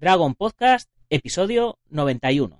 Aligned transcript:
Dragon 0.00 0.34
Podcast, 0.34 0.88
episodio 1.10 1.78
91. 1.90 2.59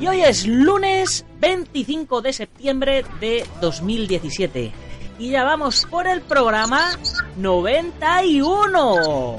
Y 0.00 0.08
hoy 0.08 0.22
es 0.22 0.46
lunes 0.46 1.26
25 1.40 2.22
de 2.22 2.32
septiembre 2.32 3.04
de 3.20 3.44
2017. 3.60 4.72
Y 5.18 5.30
ya 5.30 5.44
vamos 5.44 5.86
por 5.88 6.08
el 6.08 6.22
programa 6.22 6.98
91. 7.36 9.36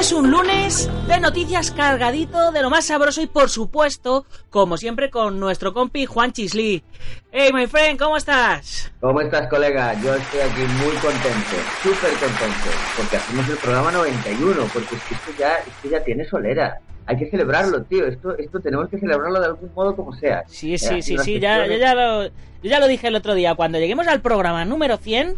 Es 0.00 0.12
un 0.12 0.30
lunes 0.30 0.88
de 1.08 1.20
noticias 1.20 1.70
cargadito 1.72 2.52
de 2.52 2.62
lo 2.62 2.70
más 2.70 2.86
sabroso 2.86 3.20
y 3.20 3.26
por 3.26 3.50
supuesto, 3.50 4.24
como 4.48 4.78
siempre, 4.78 5.10
con 5.10 5.38
nuestro 5.38 5.74
compi 5.74 6.06
Juan 6.06 6.32
Chisli. 6.32 6.82
Hey, 7.30 7.50
my 7.52 7.66
friend, 7.66 7.98
¿cómo 7.98 8.16
estás? 8.16 8.90
¿Cómo 8.98 9.20
estás, 9.20 9.46
colega? 9.48 9.92
Yo 10.02 10.14
estoy 10.14 10.40
aquí 10.40 10.62
muy 10.62 10.96
contento, 10.96 11.54
súper 11.82 12.12
contento, 12.12 12.70
porque 12.96 13.16
hacemos 13.18 13.46
el 13.46 13.56
programa 13.58 13.92
91, 13.92 14.68
porque 14.72 14.94
es 14.94 15.02
que 15.02 15.14
esto 15.14 15.32
ya, 15.38 15.56
esto 15.58 15.90
ya 15.90 16.02
tiene 16.02 16.24
solera. 16.24 16.80
Hay 17.04 17.18
que 17.18 17.28
celebrarlo, 17.28 17.82
tío. 17.82 18.06
Esto, 18.06 18.38
esto 18.38 18.58
tenemos 18.60 18.88
que 18.88 18.98
celebrarlo 18.98 19.38
de 19.38 19.46
algún 19.46 19.70
modo 19.74 19.94
como 19.94 20.14
sea. 20.14 20.44
Sí, 20.46 20.78
sí, 20.78 21.02
sí, 21.02 21.18
sí, 21.18 21.38
ya, 21.40 21.66
yo, 21.66 21.76
ya 21.76 21.94
lo, 21.94 22.24
yo 22.24 22.30
ya 22.62 22.80
lo 22.80 22.88
dije 22.88 23.08
el 23.08 23.16
otro 23.16 23.34
día. 23.34 23.54
Cuando 23.54 23.78
lleguemos 23.78 24.06
al 24.06 24.22
programa 24.22 24.64
número 24.64 24.96
100, 24.96 25.36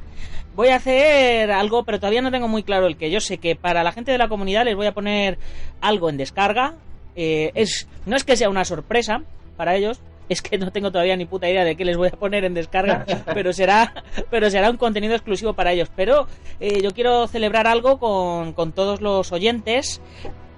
voy 0.54 0.68
a 0.68 0.76
hacer 0.76 1.50
algo, 1.50 1.84
pero 1.84 1.98
todavía 1.98 2.22
no 2.22 2.30
tengo 2.30 2.48
muy 2.48 2.62
claro 2.62 2.86
el 2.86 2.96
que. 2.96 3.10
Yo 3.10 3.20
sé 3.20 3.38
que 3.38 3.56
para 3.56 3.82
la 3.82 3.92
gente 3.92 4.12
de 4.12 4.18
la 4.18 4.28
comunidad 4.28 4.64
les 4.64 4.76
voy 4.76 4.86
a 4.86 4.92
poner 4.92 5.38
algo 5.80 6.08
en 6.10 6.16
descarga. 6.16 6.74
Eh, 7.16 7.50
es, 7.54 7.88
no 8.06 8.16
es 8.16 8.24
que 8.24 8.36
sea 8.36 8.48
una 8.48 8.64
sorpresa 8.64 9.22
para 9.56 9.76
ellos, 9.76 10.00
es 10.28 10.41
que 10.41 10.56
no 10.56 10.70
tengo 10.72 10.91
todavía 10.91 11.14
ni 11.16 11.26
puta 11.26 11.48
idea 11.48 11.62
de 11.64 11.76
qué 11.76 11.84
les 11.84 11.96
voy 11.98 12.08
a 12.08 12.16
poner 12.16 12.44
en 12.44 12.54
descarga, 12.54 13.04
pero 13.34 13.52
será, 13.52 14.02
pero 14.30 14.48
será 14.50 14.70
un 14.70 14.78
contenido 14.78 15.14
exclusivo 15.14 15.52
para 15.52 15.72
ellos. 15.72 15.91
Pero 15.94 16.26
eh, 16.60 16.80
yo 16.82 16.91
quiero 16.92 17.26
celebrar 17.28 17.66
algo 17.66 17.98
con, 17.98 18.52
con 18.54 18.72
todos 18.72 19.00
los 19.02 19.30
oyentes, 19.32 20.00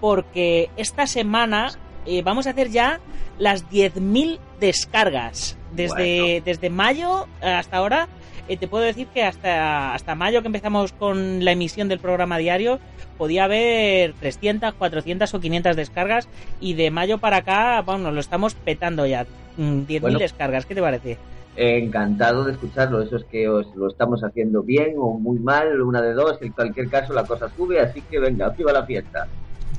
porque 0.01 0.71
esta 0.77 1.07
semana 1.07 1.73
eh, 2.07 2.23
vamos 2.23 2.47
a 2.47 2.51
hacer 2.51 2.71
ya 2.71 3.01
las 3.39 3.69
10.000 3.69 4.39
descargas. 4.61 5.59
Desde, 5.73 6.21
Bueno. 6.21 6.45
desde 6.45 6.71
mayo 6.71 7.27
hasta 7.43 7.79
ahora, 7.79 8.09
eh, 8.49 8.57
te 8.57 8.69
puedo 8.69 8.85
decir 8.85 9.07
que 9.09 9.23
hasta, 9.25 9.95
hasta 9.95 10.15
mayo 10.15 10.41
que 10.43 10.49
empezamos 10.49 10.93
con 10.93 11.45
la 11.45 11.53
emisión 11.53 11.89
del 11.89 11.99
programa 11.99 12.39
diario, 12.39 12.79
podía 13.19 13.45
haber 13.45 14.13
300, 14.15 14.75
400 14.75 15.33
o 15.33 15.41
500 15.41 15.77
descargas. 15.77 16.29
Y 16.61 16.75
de 16.75 16.91
mayo 16.91 17.19
para 17.19 17.39
acá, 17.39 17.81
bueno, 17.83 18.11
lo 18.11 18.21
estamos 18.21 18.55
petando 18.55 19.07
ya. 19.07 19.27
Mm, 19.57 19.83
10.000 19.87 20.01
Bueno. 20.01 20.19
descargas, 20.19 20.67
¿qué 20.67 20.75
te 20.75 20.81
parece? 20.81 21.19
Encantado 21.57 22.45
de 22.45 22.53
escucharlo. 22.53 23.01
Eso 23.01 23.17
es 23.17 23.25
que 23.25 23.49
os 23.49 23.75
lo 23.77 23.89
estamos 23.89 24.25
haciendo 24.25 24.63
bien 24.63 24.95
o 24.99 25.13
muy 25.19 25.39
mal, 25.39 25.81
una 25.81 26.03
de 26.03 26.13
dos. 26.13 26.39
En 26.43 26.53
cualquier 26.53 26.89
caso, 26.89 27.13
la 27.13 27.25
cosa 27.25 27.49
sube, 27.57 27.81
así 27.81 28.01
que 28.03 28.19
venga, 28.19 28.49
viva 28.51 28.73
la 28.73 28.85
fiesta. 28.85 29.29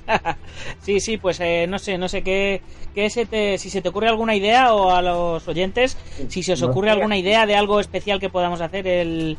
sí, 0.79 0.99
sí, 0.99 1.17
pues 1.17 1.39
eh, 1.39 1.65
no 1.67 1.79
sé, 1.79 1.97
no 1.97 2.07
sé 2.07 2.21
qué, 2.21 2.61
qué 2.93 3.09
se 3.09 3.25
te, 3.25 3.57
si 3.57 3.69
se 3.69 3.81
te 3.81 3.89
ocurre 3.89 4.07
alguna 4.07 4.35
idea 4.35 4.73
o 4.73 4.91
a 4.91 5.01
los 5.01 5.47
oyentes, 5.47 5.97
si 6.27 6.43
se 6.43 6.53
os 6.53 6.61
ocurre 6.63 6.91
alguna 6.91 7.17
idea 7.17 7.45
de 7.45 7.55
algo 7.55 7.79
especial 7.79 8.19
que 8.19 8.29
podamos 8.29 8.61
hacer 8.61 8.87
el, 8.87 9.37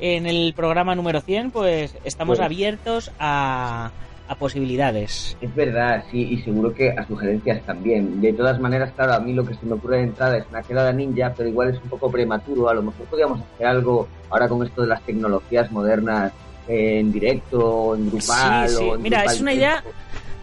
en 0.00 0.26
el 0.26 0.52
programa 0.54 0.94
número 0.94 1.20
100, 1.20 1.50
pues 1.50 1.96
estamos 2.04 2.38
Pues- 2.38 2.46
abiertos 2.46 3.10
a, 3.18 3.90
a 4.28 4.34
posibilidades. 4.34 5.36
Es 5.40 5.54
verdad, 5.54 6.04
sí, 6.10 6.28
y 6.32 6.38
seguro 6.42 6.74
que 6.74 6.90
a 6.90 7.06
sugerencias 7.06 7.62
también. 7.64 8.20
De 8.20 8.32
todas 8.32 8.60
maneras, 8.60 8.92
claro, 8.94 9.14
a 9.14 9.20
mí 9.20 9.32
lo 9.32 9.44
que 9.46 9.54
se 9.54 9.64
me 9.66 9.74
ocurre 9.74 9.98
de 9.98 10.02
entrada 10.04 10.36
es 10.36 10.44
una 10.50 10.62
quedada 10.62 10.92
ninja, 10.92 11.32
pero 11.36 11.48
igual 11.48 11.70
es 11.70 11.82
un 11.82 11.88
poco 11.88 12.10
prematuro. 12.10 12.68
A 12.68 12.74
lo 12.74 12.82
mejor 12.82 13.06
podríamos 13.06 13.40
hacer 13.40 13.66
algo 13.66 14.08
ahora 14.30 14.48
con 14.48 14.66
esto 14.66 14.82
de 14.82 14.88
las 14.88 15.02
tecnologías 15.02 15.70
modernas 15.72 16.32
en 16.68 17.10
directo, 17.12 17.94
en 17.96 18.10
grupal. 18.10 18.68
Sí, 18.68 18.76
sí. 18.76 18.84
o 18.84 18.94
en 18.94 19.02
Mira, 19.02 19.18
grupal 19.18 19.34
es 19.36 19.40
una 19.40 19.52
idea- 19.54 19.84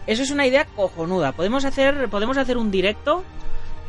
Eso 0.06 0.22
es 0.22 0.30
una 0.30 0.46
idea 0.46 0.64
cojonuda. 0.64 1.32
Podemos 1.32 1.64
hacer, 1.64 2.08
podemos 2.08 2.36
hacer 2.36 2.56
un 2.58 2.70
directo 2.70 3.24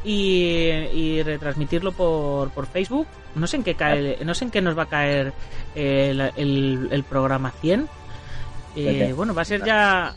y, 0.04 0.70
y 0.94 1.22
retransmitirlo 1.24 1.92
por, 1.92 2.50
por 2.52 2.66
Facebook. 2.68 3.08
No 3.36 3.46
sé 3.48 3.58
en 3.58 3.64
qué 3.64 3.76
cae, 3.76 4.18
no 4.26 4.34
sé 4.34 4.46
en 4.46 4.52
qué 4.52 4.62
nos 4.62 4.78
va 4.78 4.84
a 4.84 4.90
caer 4.90 5.34
el, 5.76 6.22
el- 6.36 6.88
el 6.92 7.04
programa 7.04 7.52
100. 7.52 7.88
Eh, 8.76 9.14
bueno, 9.16 9.34
va 9.34 9.42
a 9.42 9.46
ser 9.46 9.64
ya 9.66 10.16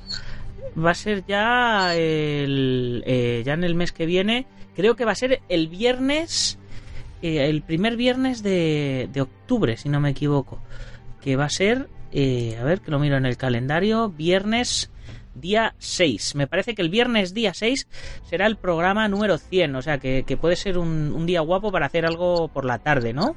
va 0.82 0.90
a 0.90 0.94
ser 0.94 1.24
ya 1.26 1.94
el, 1.96 3.02
eh, 3.06 3.42
ya 3.44 3.54
en 3.54 3.64
el 3.64 3.74
mes 3.74 3.92
que 3.92 4.06
viene. 4.06 4.46
Creo 4.76 4.96
que 4.96 5.04
va 5.04 5.12
a 5.12 5.16
ser 5.16 5.40
el 5.48 5.68
viernes 5.68 6.58
eh, 7.22 7.48
el 7.50 7.60
primer 7.62 7.96
viernes 7.96 8.42
de, 8.42 9.08
de 9.12 9.20
octubre, 9.20 9.76
si 9.76 9.88
no 9.90 10.00
me 10.00 10.10
equivoco. 10.10 10.60
Que 11.20 11.36
va 11.36 11.44
a 11.46 11.50
ser, 11.50 11.88
eh, 12.12 12.56
a 12.60 12.64
ver 12.64 12.80
que 12.80 12.90
lo 12.90 12.98
miro 12.98 13.16
en 13.16 13.26
el 13.26 13.36
calendario, 13.36 14.08
viernes 14.08 14.90
día 15.34 15.74
6. 15.78 16.34
Me 16.34 16.46
parece 16.46 16.74
que 16.74 16.82
el 16.82 16.90
viernes 16.90 17.34
día 17.34 17.54
6 17.54 17.86
será 18.28 18.46
el 18.46 18.56
programa 18.56 19.08
número 19.08 19.38
100, 19.38 19.76
o 19.76 19.82
sea 19.82 19.98
que, 19.98 20.24
que 20.26 20.36
puede 20.36 20.56
ser 20.56 20.76
un, 20.78 21.12
un 21.14 21.26
día 21.26 21.40
guapo 21.40 21.70
para 21.72 21.86
hacer 21.86 22.04
algo 22.04 22.48
por 22.48 22.64
la 22.64 22.78
tarde, 22.78 23.12
¿no? 23.12 23.36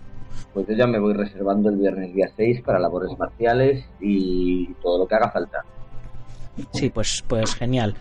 Pues 0.53 0.67
yo 0.67 0.73
ya 0.75 0.87
me 0.87 0.99
voy 0.99 1.13
reservando 1.13 1.69
el 1.69 1.77
viernes 1.77 2.13
día 2.13 2.29
6 2.35 2.61
para 2.63 2.79
labores 2.79 3.17
marciales 3.17 3.85
y 4.01 4.67
todo 4.81 4.99
lo 4.99 5.07
que 5.07 5.15
haga 5.15 5.31
falta. 5.31 5.63
Sí, 6.73 6.89
pues, 6.89 7.23
pues 7.27 7.55
genial. 7.55 7.95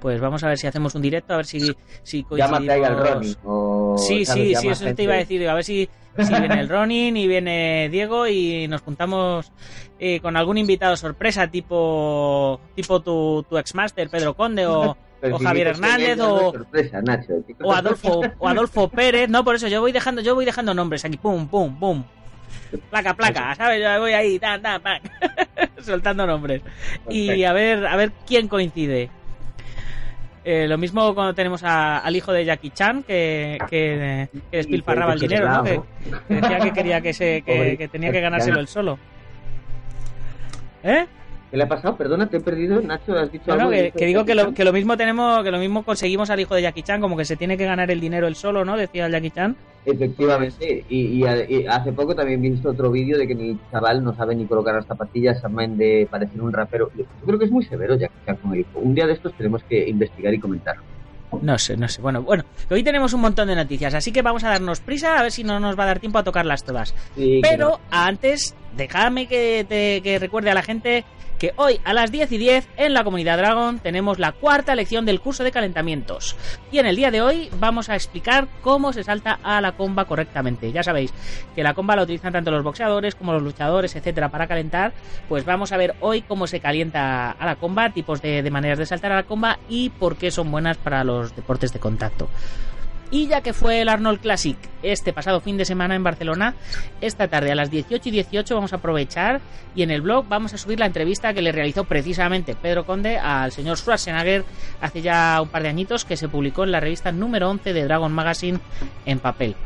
Pues 0.00 0.20
vamos 0.20 0.42
a 0.42 0.48
ver 0.48 0.58
si 0.58 0.66
hacemos 0.66 0.94
un 0.96 1.02
directo, 1.02 1.34
a 1.34 1.36
ver 1.36 1.46
si, 1.46 1.60
si 2.02 2.26
Llámate 2.36 2.72
ahí 2.72 2.82
al 2.82 2.96
coincidimos- 2.96 3.14
Ronnie. 3.14 3.36
o, 3.44 3.96
Sí, 3.98 4.24
sí, 4.24 4.54
sí, 4.56 4.68
eso 4.68 4.84
gente. 4.84 4.94
te 4.94 5.02
iba 5.04 5.14
a 5.14 5.18
decir. 5.18 5.48
A 5.48 5.54
ver 5.54 5.62
si, 5.64 5.88
si 6.18 6.34
viene 6.34 6.60
el 6.60 6.68
Ronin 6.68 7.16
y 7.16 7.26
viene 7.26 7.88
Diego 7.90 8.26
y 8.26 8.68
nos 8.68 8.82
juntamos 8.82 9.52
eh, 9.98 10.20
con 10.20 10.36
algún 10.36 10.58
invitado 10.58 10.96
sorpresa, 10.96 11.46
tipo 11.46 12.60
tipo 12.74 13.00
tu, 13.00 13.44
tu 13.48 13.58
ex-master 13.58 14.10
Pedro 14.10 14.34
Conde 14.34 14.66
o, 14.66 14.96
Pero 15.22 15.36
o 15.36 15.38
Javier 15.38 15.68
que 15.68 15.70
Hernández 15.70 16.18
o, 16.20 16.50
sorpresa, 16.50 17.00
Nacho. 17.00 17.34
¿Qué 17.46 17.54
o 17.62 17.72
Adolfo 17.72 18.22
o 18.38 18.48
Adolfo 18.48 18.88
Pérez. 18.88 19.30
No, 19.30 19.44
por 19.44 19.54
eso 19.54 19.68
yo 19.68 19.80
voy 19.80 19.92
dejando 19.92 20.20
yo 20.20 20.34
voy 20.34 20.44
dejando 20.44 20.74
nombres 20.74 21.04
aquí, 21.04 21.16
pum, 21.16 21.46
pum, 21.46 21.78
pum. 21.78 22.02
Placa, 22.90 23.14
placa, 23.14 23.54
¿sabes? 23.54 23.80
Yo 23.80 24.00
voy 24.00 24.14
ahí, 24.14 24.38
tan, 24.40 24.60
tan, 24.60 24.82
soltando 25.80 26.26
nombres. 26.26 26.62
Y 27.08 27.44
a 27.44 27.52
ver, 27.52 27.86
a 27.86 27.94
ver 27.96 28.10
quién 28.26 28.48
coincide. 28.48 29.10
Eh, 30.44 30.66
lo 30.66 30.76
mismo 30.76 31.14
cuando 31.14 31.34
tenemos 31.34 31.62
a- 31.62 31.98
al 31.98 32.16
hijo 32.16 32.32
de 32.32 32.44
Jackie 32.44 32.70
Chan, 32.70 33.04
que, 33.04 33.58
que, 33.70 34.28
que 34.50 34.56
despilfarraba 34.56 35.12
el 35.12 35.20
dinero, 35.20 35.48
¿no? 35.48 35.62
Que, 35.62 35.80
decía 36.28 36.58
que 36.60 36.72
quería 36.72 37.00
que, 37.00 37.12
se, 37.12 37.42
que, 37.42 37.88
tenía 37.88 38.10
que 38.10 38.20
ganárselo 38.20 38.58
él 38.58 38.66
solo. 38.68 38.98
¿Eh? 40.82 41.06
¿Qué 41.52 41.56
le 41.58 41.64
ha 41.64 41.68
pasado? 41.68 41.96
Perdona, 41.96 42.28
te 42.28 42.38
he 42.38 42.40
perdido, 42.40 42.80
Nacho, 42.80 43.16
has 43.16 43.30
dicho 43.30 43.44
No, 43.46 43.56
no, 43.56 43.62
algo. 43.68 43.92
que, 43.94 44.06
digo 44.06 44.24
que 44.24 44.34
lo, 44.34 44.52
que 44.54 44.64
lo 44.64 44.72
mismo 44.72 44.96
tenemos, 44.96 45.44
que 45.44 45.50
lo 45.50 45.58
mismo 45.58 45.82
conseguimos 45.84 46.30
al 46.30 46.40
hijo 46.40 46.54
de 46.54 46.62
Jackie 46.62 46.82
Chan, 46.82 47.00
como 47.00 47.14
que 47.16 47.26
se 47.26 47.36
tiene 47.36 47.56
que 47.58 47.66
ganar 47.66 47.90
el 47.90 48.00
dinero 48.00 48.26
él 48.26 48.34
solo, 48.34 48.64
¿no? 48.64 48.74
Decía 48.76 49.08
Jackie 49.10 49.30
Chan. 49.30 49.54
Efectivamente, 49.84 50.84
y, 50.88 51.00
y 51.18 51.26
a- 51.26 51.48
y 51.48 51.66
hace 51.66 51.92
poco 51.92 52.14
también 52.14 52.44
he 52.44 52.50
visto 52.50 52.70
otro 52.70 52.90
vídeo 52.90 53.18
de 53.18 53.26
que 53.26 53.32
el 53.34 53.58
chaval 53.70 54.02
no 54.02 54.14
sabe 54.16 54.34
ni 54.34 54.46
colocar 54.46 54.74
las 54.74 54.86
zapatillas, 54.86 55.44
amén 55.44 55.76
de 55.76 56.08
parecer 56.10 56.40
un 56.40 56.52
rapero. 56.52 56.90
Yo 56.96 57.04
creo 57.26 57.38
que 57.38 57.44
es 57.44 57.50
muy 57.50 57.64
severo 57.64 57.96
Jackie 57.96 58.14
Chan 58.26 58.36
con 58.36 58.52
el 58.54 58.60
hijo. 58.60 58.78
Un 58.80 58.94
día 58.94 59.06
de 59.06 59.12
estos 59.12 59.32
tenemos 59.34 59.62
que 59.64 59.88
investigar 59.88 60.34
y 60.34 60.38
comentarlo. 60.40 60.82
No 61.40 61.58
sé, 61.58 61.76
no 61.78 61.88
sé. 61.88 62.02
Bueno, 62.02 62.22
bueno, 62.22 62.44
hoy 62.70 62.82
tenemos 62.82 63.14
un 63.14 63.22
montón 63.22 63.48
de 63.48 63.56
noticias, 63.56 63.94
así 63.94 64.12
que 64.12 64.20
vamos 64.20 64.44
a 64.44 64.50
darnos 64.50 64.80
prisa 64.80 65.18
a 65.18 65.22
ver 65.22 65.32
si 65.32 65.44
no 65.44 65.58
nos 65.60 65.78
va 65.78 65.84
a 65.84 65.86
dar 65.86 65.98
tiempo 65.98 66.18
a 66.18 66.22
tocarlas 66.24 66.62
todas. 66.64 66.94
Sí, 67.16 67.40
Pero 67.42 67.68
no. 67.70 67.80
antes, 67.90 68.54
déjame 68.76 69.26
que, 69.26 69.64
te, 69.68 70.00
que 70.02 70.18
recuerde 70.18 70.50
a 70.50 70.54
la 70.54 70.62
gente 70.62 71.04
que 71.42 71.52
hoy 71.56 71.80
a 71.82 71.92
las 71.92 72.12
10 72.12 72.30
y 72.30 72.38
10 72.38 72.68
en 72.76 72.94
la 72.94 73.02
comunidad 73.02 73.36
Dragon 73.36 73.80
tenemos 73.80 74.20
la 74.20 74.30
cuarta 74.30 74.76
lección 74.76 75.04
del 75.04 75.20
curso 75.20 75.42
de 75.42 75.50
calentamientos. 75.50 76.36
Y 76.70 76.78
en 76.78 76.86
el 76.86 76.94
día 76.94 77.10
de 77.10 77.20
hoy 77.20 77.50
vamos 77.58 77.88
a 77.88 77.96
explicar 77.96 78.46
cómo 78.60 78.92
se 78.92 79.02
salta 79.02 79.40
a 79.42 79.60
la 79.60 79.72
comba 79.72 80.04
correctamente. 80.04 80.70
Ya 80.70 80.84
sabéis 80.84 81.12
que 81.56 81.64
la 81.64 81.74
comba 81.74 81.96
la 81.96 82.04
utilizan 82.04 82.32
tanto 82.32 82.52
los 82.52 82.62
boxeadores 82.62 83.16
como 83.16 83.32
los 83.32 83.42
luchadores, 83.42 83.96
etcétera, 83.96 84.28
para 84.28 84.46
calentar. 84.46 84.92
Pues 85.28 85.44
vamos 85.44 85.72
a 85.72 85.76
ver 85.76 85.96
hoy 85.98 86.22
cómo 86.22 86.46
se 86.46 86.60
calienta 86.60 87.32
a 87.32 87.44
la 87.44 87.56
comba, 87.56 87.90
tipos 87.90 88.22
de 88.22 88.48
maneras 88.48 88.78
de 88.78 88.86
saltar 88.86 89.10
a 89.10 89.16
la 89.16 89.22
comba 89.24 89.58
y 89.68 89.90
por 89.90 90.14
qué 90.14 90.30
son 90.30 90.48
buenas 90.48 90.76
para 90.76 91.02
los 91.02 91.34
deportes 91.34 91.72
de 91.72 91.80
contacto. 91.80 92.28
Y 93.12 93.26
ya 93.26 93.42
que 93.42 93.52
fue 93.52 93.82
el 93.82 93.90
Arnold 93.90 94.20
Classic 94.20 94.56
este 94.82 95.12
pasado 95.12 95.40
fin 95.40 95.58
de 95.58 95.66
semana 95.66 95.94
en 95.94 96.02
Barcelona, 96.02 96.54
esta 97.02 97.28
tarde 97.28 97.52
a 97.52 97.54
las 97.54 97.70
18 97.70 98.08
y 98.08 98.10
18 98.10 98.54
vamos 98.54 98.72
a 98.72 98.76
aprovechar 98.76 99.42
y 99.74 99.82
en 99.82 99.90
el 99.90 100.00
blog 100.00 100.26
vamos 100.28 100.54
a 100.54 100.58
subir 100.58 100.80
la 100.80 100.86
entrevista 100.86 101.34
que 101.34 101.42
le 101.42 101.52
realizó 101.52 101.84
precisamente 101.84 102.54
Pedro 102.54 102.86
Conde 102.86 103.18
al 103.18 103.52
señor 103.52 103.76
Schwarzenegger 103.76 104.46
hace 104.80 105.02
ya 105.02 105.38
un 105.42 105.50
par 105.50 105.62
de 105.62 105.68
añitos 105.68 106.06
que 106.06 106.16
se 106.16 106.30
publicó 106.30 106.64
en 106.64 106.72
la 106.72 106.80
revista 106.80 107.12
número 107.12 107.50
11 107.50 107.74
de 107.74 107.84
Dragon 107.84 108.10
Magazine 108.10 108.58
en 109.04 109.18
papel. 109.18 109.56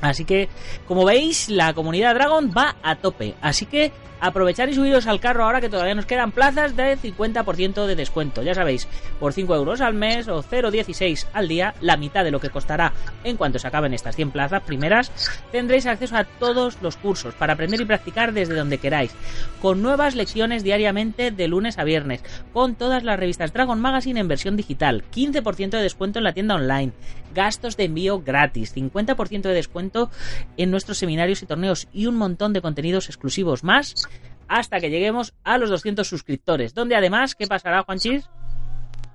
Así 0.00 0.24
que, 0.24 0.48
como 0.86 1.04
veis, 1.04 1.48
la 1.48 1.74
comunidad 1.74 2.14
Dragon 2.14 2.52
va 2.56 2.76
a 2.84 2.94
tope. 2.94 3.34
Así 3.40 3.66
que 3.66 3.90
aprovechar 4.20 4.68
y 4.68 4.74
subiros 4.74 5.06
al 5.06 5.20
carro 5.20 5.44
ahora 5.44 5.60
que 5.60 5.68
todavía 5.68 5.94
nos 5.94 6.06
quedan 6.06 6.32
plazas 6.32 6.76
de 6.76 6.96
50% 6.96 7.86
de 7.86 7.96
descuento. 7.96 8.42
Ya 8.42 8.54
sabéis, 8.54 8.88
por 9.20 9.32
5 9.32 9.54
euros 9.54 9.80
al 9.80 9.94
mes 9.94 10.28
o 10.28 10.42
0,16 10.42 11.26
al 11.32 11.48
día, 11.48 11.74
la 11.80 11.96
mitad 11.96 12.24
de 12.24 12.30
lo 12.30 12.40
que 12.40 12.50
costará 12.50 12.92
en 13.24 13.36
cuanto 13.36 13.58
se 13.58 13.68
acaben 13.68 13.94
estas 13.94 14.16
100 14.16 14.30
plazas 14.30 14.62
primeras, 14.62 15.12
tendréis 15.52 15.86
acceso 15.86 16.16
a 16.16 16.24
todos 16.24 16.78
los 16.82 16.96
cursos 16.96 17.34
para 17.34 17.54
aprender 17.54 17.80
y 17.80 17.84
practicar 17.84 18.32
desde 18.32 18.54
donde 18.54 18.78
queráis, 18.78 19.12
con 19.60 19.82
nuevas 19.82 20.14
lecciones 20.14 20.62
diariamente 20.62 21.30
de 21.30 21.48
lunes 21.48 21.78
a 21.78 21.84
viernes, 21.84 22.22
con 22.52 22.74
todas 22.74 23.04
las 23.04 23.18
revistas 23.18 23.52
Dragon 23.52 23.80
Magazine 23.80 24.20
en 24.20 24.28
versión 24.28 24.56
digital, 24.56 25.04
15% 25.14 25.70
de 25.70 25.82
descuento 25.82 26.18
en 26.18 26.24
la 26.24 26.32
tienda 26.32 26.54
online, 26.54 26.92
gastos 27.34 27.76
de 27.76 27.84
envío 27.84 28.20
gratis, 28.20 28.74
50% 28.74 29.42
de 29.42 29.54
descuento 29.54 30.10
en 30.56 30.70
nuestros 30.70 30.98
seminarios 30.98 31.42
y 31.42 31.46
torneos 31.46 31.88
y 31.92 32.06
un 32.06 32.16
montón 32.16 32.52
de 32.52 32.62
contenidos 32.62 33.08
exclusivos 33.08 33.64
más 33.64 34.07
hasta 34.48 34.80
que 34.80 34.90
lleguemos 34.90 35.34
a 35.44 35.58
los 35.58 35.70
200 35.70 36.06
suscriptores, 36.06 36.74
donde 36.74 36.96
además, 36.96 37.34
¿qué 37.34 37.46
pasará, 37.46 37.82
Juanchis? 37.82 38.28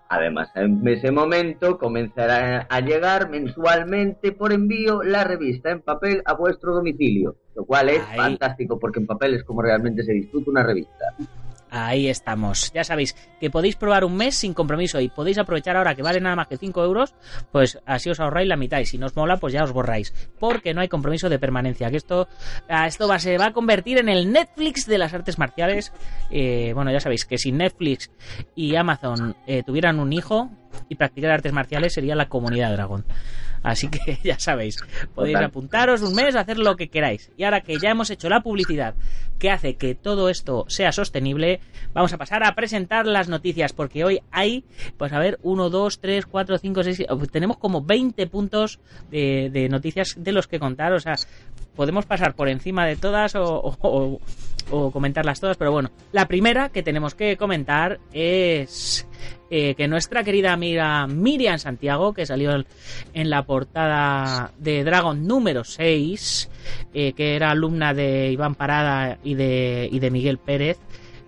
Además, 0.09 0.51
en 0.53 0.87
ese 0.87 1.11
momento 1.11 1.79
comenzará 1.79 2.67
a 2.69 2.79
llegar 2.81 3.29
mensualmente 3.29 4.31
por 4.31 4.53
envío 4.53 5.01
la 5.01 5.23
revista 5.23 5.71
en 5.71 5.81
papel 5.81 6.21
a 6.25 6.33
vuestro 6.33 6.75
domicilio, 6.75 7.35
lo 7.55 7.65
cual 7.65 7.89
es 7.89 8.01
Ahí. 8.09 8.17
fantástico 8.17 8.77
porque 8.77 8.99
en 8.99 9.07
papel 9.07 9.33
es 9.33 9.43
como 9.43 9.63
realmente 9.63 10.03
se 10.03 10.13
disfruta 10.13 10.51
una 10.51 10.63
revista. 10.63 11.15
Ahí 11.75 12.07
estamos. 12.07 12.71
Ya 12.71 12.83
sabéis 12.83 13.15
que 13.39 13.49
podéis 13.49 13.75
probar 13.75 14.05
un 14.05 14.15
mes 14.15 14.35
sin 14.35 14.53
compromiso 14.53 15.01
y 15.01 15.09
podéis 15.09 15.39
aprovechar 15.39 15.75
ahora 15.75 15.95
que 15.95 16.03
vale 16.03 16.21
nada 16.21 16.35
más 16.35 16.47
que 16.47 16.55
5 16.55 16.83
euros, 16.83 17.15
pues 17.51 17.79
así 17.87 18.11
os 18.11 18.19
ahorráis 18.19 18.47
la 18.47 18.57
mitad 18.57 18.77
y 18.77 18.85
si 18.85 18.99
no 18.99 19.07
os 19.07 19.15
mola, 19.15 19.37
pues 19.37 19.53
ya 19.53 19.63
os 19.63 19.71
borráis. 19.71 20.13
Porque 20.39 20.75
no 20.75 20.81
hay 20.81 20.87
compromiso 20.87 21.29
de 21.29 21.39
permanencia. 21.39 21.89
Que 21.89 21.97
esto, 21.97 22.27
esto 22.69 23.07
va, 23.07 23.17
se 23.17 23.39
va 23.39 23.47
a 23.47 23.53
convertir 23.53 23.97
en 23.97 24.07
el 24.07 24.31
Netflix 24.31 24.85
de 24.85 24.99
las 24.99 25.15
artes 25.15 25.39
marciales. 25.39 25.91
Eh, 26.29 26.73
bueno, 26.75 26.91
ya 26.91 26.99
sabéis 26.99 27.25
que 27.25 27.39
si 27.39 27.51
Netflix 27.51 28.11
y 28.53 28.75
Amazon 28.75 29.35
eh, 29.47 29.63
tuvieran 29.63 29.99
un 29.99 30.13
hijo 30.13 30.51
y 30.89 30.95
practicar 30.95 31.31
artes 31.31 31.53
marciales 31.53 31.93
sería 31.93 32.13
la 32.13 32.29
comunidad 32.29 32.71
dragón. 32.71 33.03
Así 33.63 33.87
que 33.87 34.19
ya 34.23 34.37
sabéis, 34.39 34.77
podéis 35.15 35.33
Total. 35.35 35.45
apuntaros 35.49 36.01
un 36.01 36.13
mes, 36.13 36.35
hacer 36.35 36.57
lo 36.59 36.75
que 36.75 36.89
queráis. 36.89 37.31
Y 37.37 37.45
ahora 37.45 37.61
que 37.61 37.77
ya 37.79 37.89
hemos 37.89 38.09
hecho 38.09 38.29
la 38.29 38.41
publicidad 38.41 38.93
que 39.39 39.49
hace 39.49 39.75
que 39.75 39.95
todo 39.95 40.29
esto 40.29 40.65
sea 40.67 40.91
sostenible, 40.91 41.59
vamos 41.93 42.13
a 42.13 42.17
pasar 42.17 42.43
a 42.43 42.55
presentar 42.55 43.05
las 43.07 43.27
noticias, 43.27 43.73
porque 43.73 44.03
hoy 44.05 44.21
hay, 44.31 44.63
pues 44.97 45.11
a 45.11 45.19
ver, 45.19 45.39
1, 45.43 45.69
2, 45.69 45.99
3, 45.99 46.25
4, 46.25 46.57
5, 46.59 46.83
6, 46.83 47.03
tenemos 47.31 47.57
como 47.57 47.81
20 47.81 48.27
puntos 48.27 48.79
de, 49.11 49.49
de 49.51 49.67
noticias 49.69 50.15
de 50.17 50.31
los 50.31 50.47
que 50.47 50.59
contar, 50.59 50.93
o 50.93 50.99
sea, 50.99 51.15
podemos 51.75 52.05
pasar 52.05 52.35
por 52.35 52.47
encima 52.47 52.85
de 52.85 52.95
todas 52.95 53.35
o, 53.35 53.43
o- 53.81 54.21
o- 54.71 54.91
comentarlas 54.91 55.39
todas, 55.39 55.57
pero 55.57 55.71
bueno, 55.71 55.91
la 56.11 56.27
primera 56.27 56.69
que 56.69 56.83
tenemos 56.83 57.15
que 57.15 57.37
comentar 57.37 57.99
es 58.11 59.07
eh, 59.49 59.75
que 59.75 59.87
nuestra 59.87 60.23
querida 60.23 60.51
amiga 60.53 61.05
Miriam 61.07 61.59
Santiago, 61.59 62.13
que 62.13 62.25
salió 62.25 62.51
en 63.13 63.29
la 63.29 63.43
portada 63.43 64.51
de 64.57 64.83
Dragon 64.83 65.25
número 65.27 65.63
6, 65.63 66.49
eh, 66.93 67.13
que 67.13 67.35
era 67.35 67.51
alumna 67.51 67.93
de 67.93 68.31
Iván 68.31 68.55
Parada 68.55 69.19
y 69.23 69.35
de, 69.35 69.87
y 69.91 69.99
de 69.99 70.11
Miguel 70.11 70.37
Pérez, 70.39 70.77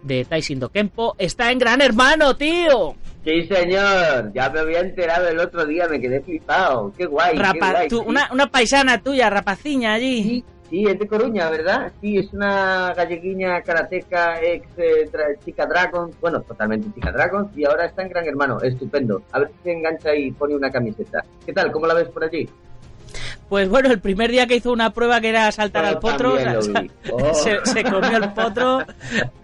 de 0.02 0.26
Taisin 0.26 0.60
Kempo, 0.74 1.16
está 1.18 1.52
en 1.52 1.60
Gran 1.60 1.82
Hermano, 1.82 2.36
tío. 2.36 2.96
Sí, 3.24 3.48
señor, 3.48 4.32
ya 4.36 4.52
me 4.52 4.60
había 4.60 4.80
enterado 4.82 5.28
el 5.28 5.40
otro 5.40 5.66
día, 5.66 5.88
me 5.88 6.00
quedé 6.00 6.22
flipado. 6.22 6.94
Qué 6.96 7.06
guay. 7.08 7.34
qué 7.36 7.42
Rapa- 7.42 7.72
guay, 7.72 7.88
tú- 7.88 8.00
sí. 8.02 8.06
una, 8.08 8.30
una 8.32 8.52
paisana 8.52 9.02
tuya, 9.02 9.32
rapaciña 9.32 9.94
allí. 9.94 10.24
Sí, 10.24 10.44
sí, 10.70 10.86
es 10.88 10.98
de 11.00 11.08
Coruña, 11.08 11.50
¿verdad? 11.50 11.92
Sí, 12.02 12.18
es 12.18 12.32
una 12.34 12.94
galleguiña 12.94 13.62
karateca, 13.62 14.42
ex 14.42 14.68
eh, 14.78 15.10
tra- 15.12 15.38
chica 15.44 15.66
Dragon, 15.66 16.12
bueno, 16.22 16.42
totalmente 16.42 16.88
chica 16.94 17.12
Dragon, 17.12 17.50
y 17.56 17.66
ahora 17.66 17.86
está 17.86 18.02
en 18.02 18.10
Gran 18.10 18.26
Hermano, 18.28 18.62
estupendo. 18.62 19.22
A 19.32 19.40
ver 19.40 19.50
si 19.50 19.64
se 19.64 19.72
engancha 19.74 20.16
y 20.16 20.32
pone 20.32 20.56
una 20.56 20.72
camiseta. 20.72 21.24
¿Qué 21.46 21.54
tal? 21.54 21.72
¿Cómo 21.72 21.88
la 21.88 21.94
ves 21.94 22.10
por 22.10 22.24
allí? 22.24 22.48
Pues 23.48 23.70
bueno, 23.70 23.92
el 23.92 24.00
primer 24.00 24.32
día 24.32 24.48
que 24.48 24.56
hizo 24.56 24.72
una 24.72 24.92
prueba 24.92 25.22
que 25.22 25.30
era 25.30 25.52
saltar 25.52 25.84
Yo 25.84 25.90
al 25.90 26.00
potro. 26.00 26.36
Oh. 27.12 27.34
se, 27.34 27.64
se 27.64 27.84
comió 27.84 28.18
el 28.18 28.34
potro 28.34 28.80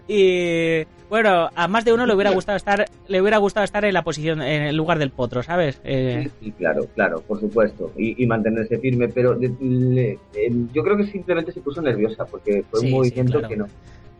y 0.08 0.84
bueno, 1.12 1.50
a 1.54 1.68
más 1.68 1.84
de 1.84 1.92
uno 1.92 2.06
le 2.06 2.14
hubiera 2.14 2.30
gustado 2.30 2.56
estar, 2.56 2.86
le 3.06 3.20
hubiera 3.20 3.36
gustado 3.36 3.64
estar 3.64 3.84
en 3.84 3.92
la 3.92 4.00
posición, 4.02 4.40
en 4.40 4.62
el 4.62 4.74
lugar 4.74 4.98
del 4.98 5.10
potro, 5.10 5.42
¿sabes? 5.42 5.78
Eh, 5.84 6.22
Sí, 6.24 6.30
sí, 6.46 6.52
claro, 6.52 6.86
claro, 6.94 7.20
por 7.20 7.38
supuesto. 7.38 7.92
Y, 7.98 8.22
y 8.22 8.26
mantenerse 8.26 8.78
firme, 8.78 9.08
pero 9.08 9.34
de- 9.34 9.52
le- 9.60 10.18
yo 10.72 10.82
creo 10.82 10.96
que 10.96 11.04
simplemente 11.04 11.52
se 11.52 11.60
puso 11.60 11.82
nerviosa 11.82 12.24
porque 12.24 12.64
fue 12.70 12.80
Sí, 12.80 12.86
un 12.86 12.90
sí, 12.92 12.96
movimiento 12.96 13.32
claro. 13.40 13.48
que 13.48 13.56
no. 13.58 13.66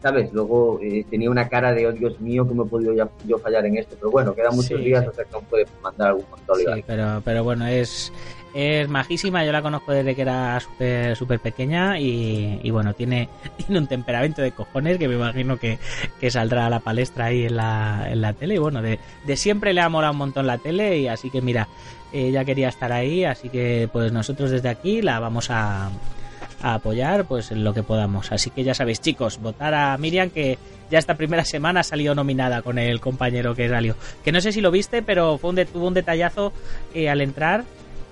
¿Sabes? 0.02 0.30
Luego 0.34 0.80
eh, 0.82 1.06
tenía 1.08 1.30
una 1.30 1.48
cara 1.48 1.72
de, 1.72 1.86
oh 1.86 1.92
Dios 1.92 2.20
mío, 2.20 2.46
¿cómo 2.46 2.64
he 2.64 2.68
podido 2.68 2.92
ya- 2.92 3.08
yo 3.26 3.38
fallar 3.38 3.64
en 3.64 3.78
esto? 3.78 3.96
Pero 3.98 4.10
bueno, 4.10 4.34
quedan 4.34 4.54
muchos 4.54 4.78
días 4.84 5.06
hasta 5.08 5.24
que 5.24 5.34
aún 5.34 5.46
puede 5.46 5.64
mandar 5.82 6.08
algún 6.08 6.26
control. 6.26 6.60
y 6.60 6.74
Sí, 6.74 6.84
pero, 6.86 7.22
pero 7.24 7.42
bueno, 7.42 7.66
es, 7.68 8.12
es 8.54 8.88
majísima. 8.88 9.44
Yo 9.44 9.52
la 9.52 9.62
conozco 9.62 9.92
desde 9.92 10.14
que 10.14 10.22
era 10.22 10.58
súper 10.60 11.16
súper 11.16 11.40
pequeña 11.40 11.98
y, 11.98 12.60
y 12.62 12.70
bueno, 12.70 12.94
tiene, 12.94 13.28
tiene 13.56 13.78
un 13.78 13.86
temperamento 13.86 14.42
de 14.42 14.52
cojones 14.52 14.98
que 14.98 15.08
me 15.08 15.14
imagino 15.14 15.56
que, 15.56 15.78
que 16.20 16.30
saldrá 16.30 16.66
a 16.66 16.70
la 16.70 16.80
palestra 16.80 17.26
ahí 17.26 17.44
en 17.44 17.56
la, 17.56 18.06
en 18.10 18.20
la 18.20 18.32
tele. 18.32 18.54
Y 18.54 18.58
bueno, 18.58 18.82
de, 18.82 18.98
de 19.24 19.36
siempre 19.36 19.72
le 19.72 19.80
ha 19.80 19.88
molado 19.88 20.12
un 20.12 20.18
montón 20.18 20.46
la 20.46 20.58
tele 20.58 20.98
y 20.98 21.08
así 21.08 21.30
que 21.30 21.40
mira, 21.40 21.68
ella 22.12 22.44
quería 22.44 22.68
estar 22.68 22.92
ahí, 22.92 23.24
así 23.24 23.48
que 23.48 23.88
pues 23.92 24.12
nosotros 24.12 24.50
desde 24.50 24.68
aquí 24.68 25.00
la 25.00 25.18
vamos 25.18 25.50
a, 25.50 25.90
a 26.62 26.74
apoyar 26.74 27.24
pues 27.24 27.50
en 27.50 27.64
lo 27.64 27.74
que 27.74 27.82
podamos. 27.82 28.32
Así 28.32 28.50
que 28.50 28.64
ya 28.64 28.74
sabéis, 28.74 29.00
chicos, 29.00 29.38
votar 29.40 29.74
a 29.74 29.96
Miriam 29.98 30.30
que 30.30 30.58
ya 30.90 30.98
esta 30.98 31.14
primera 31.14 31.44
semana 31.44 31.80
ha 31.80 31.84
salido 31.84 32.14
nominada 32.14 32.62
con 32.62 32.78
el 32.78 33.00
compañero 33.00 33.54
que 33.54 33.68
salió. 33.68 33.96
Que 34.24 34.32
no 34.32 34.40
sé 34.40 34.52
si 34.52 34.60
lo 34.60 34.70
viste, 34.70 35.02
pero 35.02 35.38
fue 35.38 35.50
un 35.50 35.56
tuvo 35.66 35.88
un 35.88 35.94
detallazo 35.94 36.52
eh, 36.94 37.08
al 37.08 37.20
entrar 37.20 37.64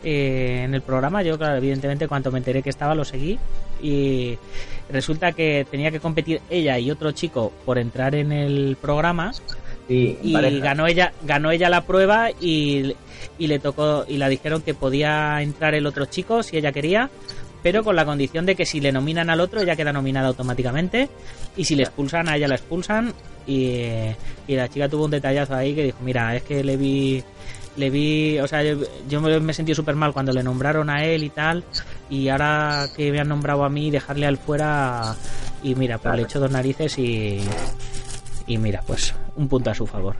eh, 0.04 0.62
en 0.64 0.74
el 0.74 0.82
programa. 0.82 1.22
Yo, 1.22 1.36
claro, 1.38 1.56
evidentemente, 1.56 2.08
cuando 2.08 2.30
me 2.30 2.38
enteré 2.38 2.62
que 2.62 2.70
estaba, 2.70 2.94
lo 2.94 3.04
seguí. 3.04 3.38
Y 3.82 4.36
resulta 4.90 5.32
que 5.32 5.66
tenía 5.70 5.90
que 5.90 6.00
competir 6.00 6.40
ella 6.50 6.78
y 6.78 6.90
otro 6.90 7.12
chico 7.12 7.52
por 7.64 7.78
entrar 7.78 8.14
en 8.14 8.32
el 8.32 8.76
programa 8.80 9.32
Sí, 9.88 10.16
y 10.22 10.32
pareja. 10.34 10.58
ganó 10.64 10.86
ella 10.86 11.12
ganó 11.24 11.50
ella 11.50 11.68
la 11.68 11.80
prueba 11.84 12.30
y, 12.30 12.94
y 13.38 13.46
le 13.48 13.58
tocó 13.58 14.04
y 14.06 14.18
la 14.18 14.28
dijeron 14.28 14.62
que 14.62 14.72
podía 14.72 15.42
entrar 15.42 15.74
el 15.74 15.84
otro 15.84 16.04
chico 16.06 16.44
si 16.44 16.56
ella 16.56 16.70
quería 16.70 17.10
pero 17.62 17.82
con 17.82 17.96
la 17.96 18.04
condición 18.04 18.46
de 18.46 18.54
que 18.54 18.64
si 18.66 18.80
le 18.80 18.92
nominan 18.92 19.30
al 19.30 19.40
otro 19.40 19.60
ella 19.60 19.74
queda 19.74 19.92
nominada 19.92 20.28
automáticamente 20.28 21.08
y 21.56 21.64
si 21.64 21.74
le 21.74 21.82
expulsan 21.82 22.28
a 22.28 22.36
ella 22.36 22.46
la 22.46 22.54
expulsan 22.54 23.12
y, 23.48 23.80
y 24.46 24.54
la 24.54 24.68
chica 24.68 24.88
tuvo 24.88 25.06
un 25.06 25.10
detallazo 25.10 25.56
ahí 25.56 25.74
que 25.74 25.82
dijo 25.84 25.98
mira 26.04 26.36
es 26.36 26.44
que 26.44 26.62
le 26.62 26.76
vi 26.76 27.24
le 27.80 27.90
vi, 27.90 28.38
o 28.38 28.46
sea, 28.46 28.62
yo, 28.62 29.20
me, 29.20 29.52
sentí 29.52 29.74
súper 29.74 29.96
mal 29.96 30.12
cuando 30.12 30.32
le 30.32 30.42
nombraron 30.42 30.90
a 30.90 31.04
él 31.04 31.24
y 31.24 31.30
tal, 31.30 31.64
y 32.08 32.28
ahora 32.28 32.86
que 32.96 33.10
me 33.10 33.18
han 33.18 33.28
nombrado 33.28 33.64
a 33.64 33.68
mí, 33.68 33.90
dejarle 33.90 34.26
al 34.26 34.36
fuera, 34.36 35.14
y 35.62 35.74
mira, 35.74 35.98
pues 35.98 36.14
le 36.14 36.22
echo 36.22 36.38
dos 36.38 36.50
narices 36.50 36.98
y, 36.98 37.40
y 38.46 38.58
mira, 38.58 38.82
pues 38.86 39.14
un 39.36 39.48
punto 39.48 39.70
a 39.70 39.74
su 39.74 39.86
favor. 39.86 40.14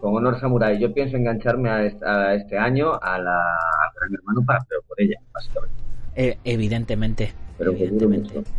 Con 0.00 0.16
honor 0.16 0.40
samurai, 0.40 0.80
yo 0.80 0.92
pienso 0.92 1.16
engancharme 1.16 1.70
a 1.70 1.84
este, 1.84 2.04
a 2.04 2.34
este 2.34 2.58
año 2.58 2.92
a 3.00 3.18
la 3.18 3.38
a 3.38 3.92
Gran 3.94 4.14
Hermano 4.14 4.44
para 4.44 4.58
pero 4.68 4.82
por 4.88 5.00
ella, 5.00 5.16
básicamente. 5.32 5.76
Eh, 6.16 6.38
evidentemente. 6.42 7.32
Pero 7.56 7.70
evidentemente. 7.70 8.34
mucho. 8.38 8.50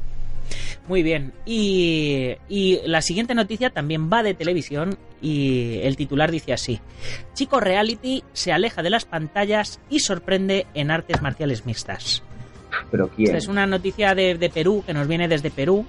Muy 0.87 1.01
bien. 1.03 1.31
Y, 1.45 2.31
y 2.49 2.79
la 2.85 3.01
siguiente 3.01 3.33
noticia 3.33 3.69
también 3.69 4.09
va 4.11 4.21
de 4.23 4.33
televisión 4.33 4.97
y 5.21 5.79
el 5.83 5.95
titular 5.95 6.29
dice 6.31 6.51
así. 6.53 6.79
Chico 7.33 7.59
Reality 7.59 8.23
se 8.33 8.51
aleja 8.51 8.81
de 8.83 8.89
las 8.89 9.05
pantallas 9.05 9.79
y 9.89 9.99
sorprende 9.99 10.67
en 10.73 10.91
artes 10.91 11.21
marciales 11.21 11.65
mixtas. 11.65 12.21
Pero 12.91 13.07
quién. 13.09 13.27
Esta 13.27 13.37
es 13.37 13.47
una 13.47 13.65
noticia 13.65 14.13
de, 14.15 14.35
de 14.35 14.49
Perú, 14.49 14.83
que 14.85 14.93
nos 14.93 15.07
viene 15.07 15.27
desde 15.27 15.51
Perú. 15.51 15.85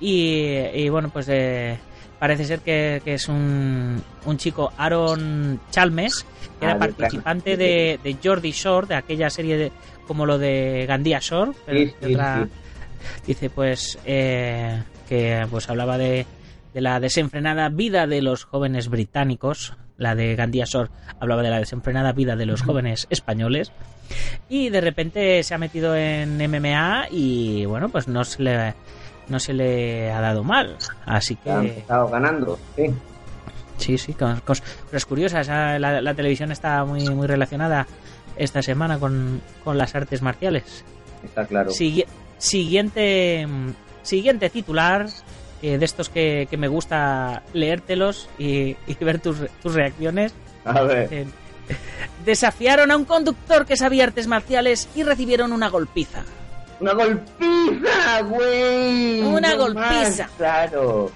Y, 0.00 0.56
y 0.74 0.88
bueno, 0.90 1.08
pues 1.10 1.26
eh, 1.28 1.76
parece 2.18 2.44
ser 2.44 2.60
que, 2.60 3.00
que 3.04 3.14
es 3.14 3.28
un, 3.28 4.02
un 4.24 4.36
chico, 4.36 4.72
Aaron 4.76 5.60
Chalmes, 5.70 6.24
que 6.60 6.66
Ah, 6.66 6.70
era 6.70 6.74
de- 6.74 6.92
participante 6.92 7.56
de, 7.56 7.98
de 8.02 8.16
Jordi 8.22 8.50
Shore, 8.52 8.86
de 8.86 8.94
aquella 8.94 9.28
serie 9.30 9.56
de, 9.56 9.72
como 10.06 10.24
lo 10.26 10.38
de 10.38 10.84
Gandía 10.86 11.18
Shore. 11.20 11.52
pero 11.64 11.78
Sí, 11.78 11.84
de 12.00 12.06
sí, 12.08 12.14
otra- 12.14 12.44
sí. 12.44 12.50
Dice 13.26 13.50
pues 13.50 13.98
eh, 14.04 14.82
que 15.08 15.46
pues 15.50 15.68
hablaba 15.68 15.98
de, 15.98 16.26
de 16.74 16.80
la 16.80 17.00
desenfrenada 17.00 17.68
vida 17.68 18.06
de 18.06 18.22
los 18.22 18.44
jóvenes 18.44 18.88
británicos. 18.88 19.74
La 19.98 20.14
de 20.14 20.36
Gandía 20.36 20.64
Shore 20.66 20.90
hablaba 21.20 21.42
de 21.42 21.48
la 21.50 21.58
desenfrenada 21.58 22.12
vida 22.12 22.36
de 22.36 22.44
los 22.46 22.62
jóvenes 22.62 23.06
españoles. 23.10 23.72
Y 24.48 24.68
de 24.68 24.80
repente 24.80 25.42
se 25.42 25.54
ha 25.54 25.58
metido 25.58 25.96
en 25.96 26.36
MMA 26.38 27.06
y 27.10 27.64
bueno, 27.64 27.88
pues 27.88 28.06
no 28.08 28.22
se 28.24 28.42
le, 28.42 28.74
no 29.28 29.40
se 29.40 29.54
le 29.54 30.12
ha 30.12 30.20
dado 30.20 30.44
mal. 30.44 30.76
Así 31.06 31.38
Ya 31.44 31.56
han 31.58 31.62
que 31.64 31.68
empezado 31.70 32.08
ganando, 32.08 32.58
sí. 32.76 32.84
sí, 33.78 33.96
sí, 33.98 34.12
con, 34.12 34.38
cosas 34.40 35.06
curiosas. 35.08 35.48
Ah, 35.48 35.78
La, 35.78 36.00
la 36.02 36.14
televisión 36.14 36.52
está 36.52 36.84
muy, 36.84 37.08
muy 37.08 37.26
relacionada 37.26 37.86
esta 38.36 38.60
semana 38.62 38.98
con, 38.98 39.40
con 39.64 39.78
las 39.78 39.94
artes 39.94 40.20
marciales. 40.20 40.84
Está 41.24 41.46
claro. 41.46 41.70
Sigui- 41.70 42.04
siguiente, 42.38 43.46
siguiente 44.02 44.50
titular 44.50 45.06
eh, 45.62 45.78
de 45.78 45.84
estos 45.84 46.08
que, 46.08 46.46
que 46.50 46.56
me 46.56 46.68
gusta 46.68 47.42
leértelos 47.52 48.28
y, 48.38 48.76
y 48.86 48.94
ver 49.00 49.20
tus, 49.20 49.36
tus 49.62 49.74
reacciones. 49.74 50.32
A 50.64 50.82
ver. 50.82 51.08
Eh, 51.12 51.26
desafiaron 52.24 52.90
a 52.90 52.96
un 52.96 53.04
conductor 53.04 53.66
que 53.66 53.76
sabía 53.76 54.04
artes 54.04 54.26
marciales 54.26 54.88
y 54.94 55.02
recibieron 55.02 55.52
una 55.52 55.68
golpiza. 55.68 56.22
¡Una 56.78 56.92
golpiza, 56.92 58.22
güey! 58.22 59.22
Una 59.22 59.54
golpiza. 59.54 60.28
Claro. 60.36 61.10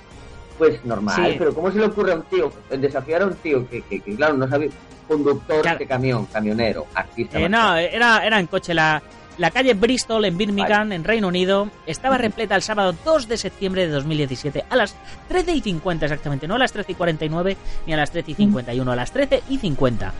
Pues 0.56 0.84
normal, 0.84 1.16
Sí. 1.16 1.36
pero 1.38 1.54
¿cómo 1.54 1.70
se 1.72 1.78
le 1.78 1.86
ocurre 1.86 2.12
a 2.12 2.16
un 2.16 2.22
tío 2.24 2.52
desafiar 2.70 3.22
a 3.22 3.26
un 3.26 3.34
tío 3.36 3.66
que, 3.68 3.80
que, 3.82 4.00
que, 4.00 4.14
claro, 4.14 4.34
no 4.34 4.46
sabe, 4.48 4.70
conductor 5.08 5.62
Claro. 5.62 5.78
de 5.78 5.86
camión, 5.86 6.26
camionero, 6.26 6.86
artista? 6.94 7.38
Eh, 7.40 7.48
no, 7.48 7.76
era, 7.76 8.26
era 8.26 8.38
en 8.38 8.46
coche. 8.46 8.74
La, 8.74 9.02
la 9.40 9.50
calle 9.50 9.72
Bristol 9.72 10.26
en 10.26 10.36
Birmingham, 10.36 10.92
en 10.92 11.02
Reino 11.02 11.28
Unido, 11.28 11.70
estaba 11.86 12.18
repleta 12.18 12.54
el 12.56 12.60
sábado 12.60 12.94
2 13.06 13.26
de 13.26 13.38
septiembre 13.38 13.86
de 13.86 13.92
2017 13.92 14.66
a 14.68 14.76
las 14.76 14.94
13 15.28 15.52
y 15.54 15.60
50 15.62 16.04
exactamente, 16.04 16.46
no 16.46 16.56
a 16.56 16.58
las 16.58 16.72
13 16.72 16.92
y 16.92 16.94
49 16.94 17.56
ni 17.86 17.94
a 17.94 17.96
las 17.96 18.10
13 18.10 18.32
y 18.32 18.34
51, 18.34 18.92
a 18.92 18.96
las 18.96 19.12
13 19.12 19.42
y 19.48 19.56
50. 19.56 20.12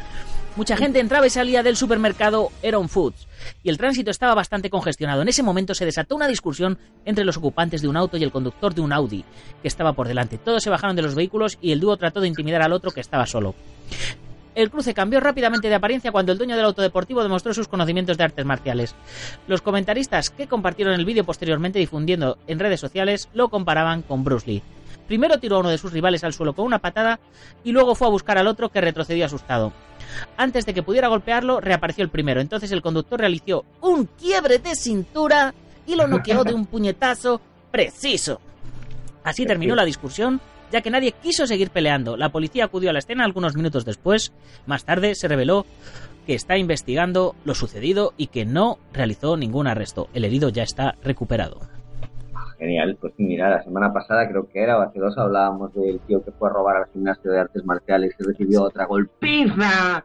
Mucha 0.56 0.74
gente 0.74 1.00
entraba 1.00 1.26
y 1.26 1.30
salía 1.30 1.62
del 1.62 1.76
supermercado 1.76 2.50
Eron 2.62 2.88
Foods 2.88 3.28
y 3.62 3.68
el 3.68 3.76
tránsito 3.76 4.10
estaba 4.10 4.34
bastante 4.34 4.70
congestionado. 4.70 5.20
En 5.20 5.28
ese 5.28 5.42
momento 5.42 5.74
se 5.74 5.84
desató 5.84 6.16
una 6.16 6.26
discusión 6.26 6.78
entre 7.04 7.26
los 7.26 7.36
ocupantes 7.36 7.82
de 7.82 7.88
un 7.88 7.98
auto 7.98 8.16
y 8.16 8.24
el 8.24 8.32
conductor 8.32 8.74
de 8.74 8.80
un 8.80 8.90
Audi 8.90 9.26
que 9.60 9.68
estaba 9.68 9.92
por 9.92 10.08
delante. 10.08 10.38
Todos 10.38 10.62
se 10.62 10.70
bajaron 10.70 10.96
de 10.96 11.02
los 11.02 11.14
vehículos 11.14 11.58
y 11.60 11.72
el 11.72 11.80
dúo 11.80 11.98
trató 11.98 12.22
de 12.22 12.28
intimidar 12.28 12.62
al 12.62 12.72
otro 12.72 12.90
que 12.90 13.02
estaba 13.02 13.26
solo. 13.26 13.54
El 14.54 14.71
cruce 14.71 14.95
cambió 14.95 15.21
rápidamente 15.21 15.69
de 15.69 15.75
apariencia 15.75 16.11
cuando 16.11 16.33
el 16.33 16.38
dueño 16.38 16.57
del 16.57 16.64
auto 16.64 16.83
deportivo 16.83 17.23
demostró 17.23 17.54
sus 17.54 17.69
conocimientos 17.69 18.19
de 18.19 18.25
artes 18.25 18.45
marciales. 18.45 18.95
Los 19.47 19.62
comentaristas 19.62 20.30
que 20.30 20.49
compartieron 20.49 20.95
el 20.95 21.04
vídeo 21.04 21.25
posteriormente 21.25 21.78
difundiendo 21.78 22.38
en 22.47 22.59
redes 22.59 22.80
sociales 22.80 23.28
lo 23.33 23.49
comparaban 23.49 24.02
con 24.02 24.25
Bruce 24.25 24.47
Lee. 24.47 24.62
Primero 25.07 25.38
tiró 25.38 25.57
a 25.57 25.61
uno 25.61 25.71
de 25.71 25.78
sus 25.78 25.92
rivales 25.92 26.23
al 26.23 26.33
suelo 26.33 26.52
con 26.52 26.64
una 26.64 26.78
patada 26.78 27.19
y 27.64 27.73
luego 27.73 27.95
fue 27.95 28.07
a 28.07 28.11
buscar 28.11 28.38
al 28.38 28.47
otro 28.47 28.69
que 28.69 28.80
retrocedió 28.80 29.26
asustado. 29.26 29.73
Antes 30.37 30.66
de 30.66 30.75
que 30.75 30.83
pudiera 30.83 31.09
golpearlo, 31.09 31.61
reapareció 31.61 32.04
el 32.04 32.11
primero. 32.11 32.40
Entonces 32.40 32.71
el 32.73 32.83
conductor 32.83 33.19
realizó 33.19 33.64
un 33.80 34.07
quiebre 34.07 34.59
de 34.59 34.75
cintura 34.75 35.52
y 35.87 35.97
lo 35.97 36.07
noqueó 36.07 36.45
de 36.45 36.54
un 36.54 36.66
puñetazo 36.71 37.40
preciso. 37.71 38.40
Así 39.25 39.45
terminó 39.45 39.75
la 39.75 39.85
discusión, 39.85 40.40
ya 40.70 40.80
que 40.80 40.90
nadie 40.90 41.12
quiso 41.12 41.46
seguir 41.46 41.70
peleando. 41.70 42.16
La 42.16 42.30
policía 42.30 42.64
acudió 42.64 42.90
a 42.90 42.92
la 42.92 42.98
escena 43.00 43.24
algunos 43.24 43.56
minutos 43.56 43.84
después. 43.84 44.32
Más 44.66 44.84
tarde 44.84 45.14
se 45.14 45.28
reveló 45.28 45.66
que 46.26 46.34
está 46.34 46.56
investigando 46.56 47.34
lo 47.44 47.54
sucedido 47.54 48.12
y 48.16 48.28
que 48.28 48.44
no 48.44 48.78
realizó 48.92 49.36
ningún 49.36 49.66
arresto. 49.66 50.08
El 50.14 50.24
herido 50.24 50.48
ya 50.48 50.62
está 50.62 50.94
recuperado. 51.02 51.60
Genial, 52.58 52.98
pues 53.00 53.14
mira, 53.16 53.48
la 53.48 53.62
semana 53.62 53.90
pasada 53.90 54.28
creo 54.28 54.46
que 54.46 54.62
era, 54.62 54.78
o 54.78 54.82
hace 54.82 54.98
dos, 54.98 55.16
hablábamos 55.16 55.72
del 55.74 55.98
tío 56.00 56.22
que 56.22 56.30
fue 56.30 56.50
a 56.50 56.52
robar 56.52 56.76
al 56.76 56.92
gimnasio 56.92 57.30
de 57.30 57.40
artes 57.40 57.64
marciales 57.64 58.14
y 58.18 58.22
recibió 58.22 58.64
otra 58.64 58.84
golpiza. 58.84 60.04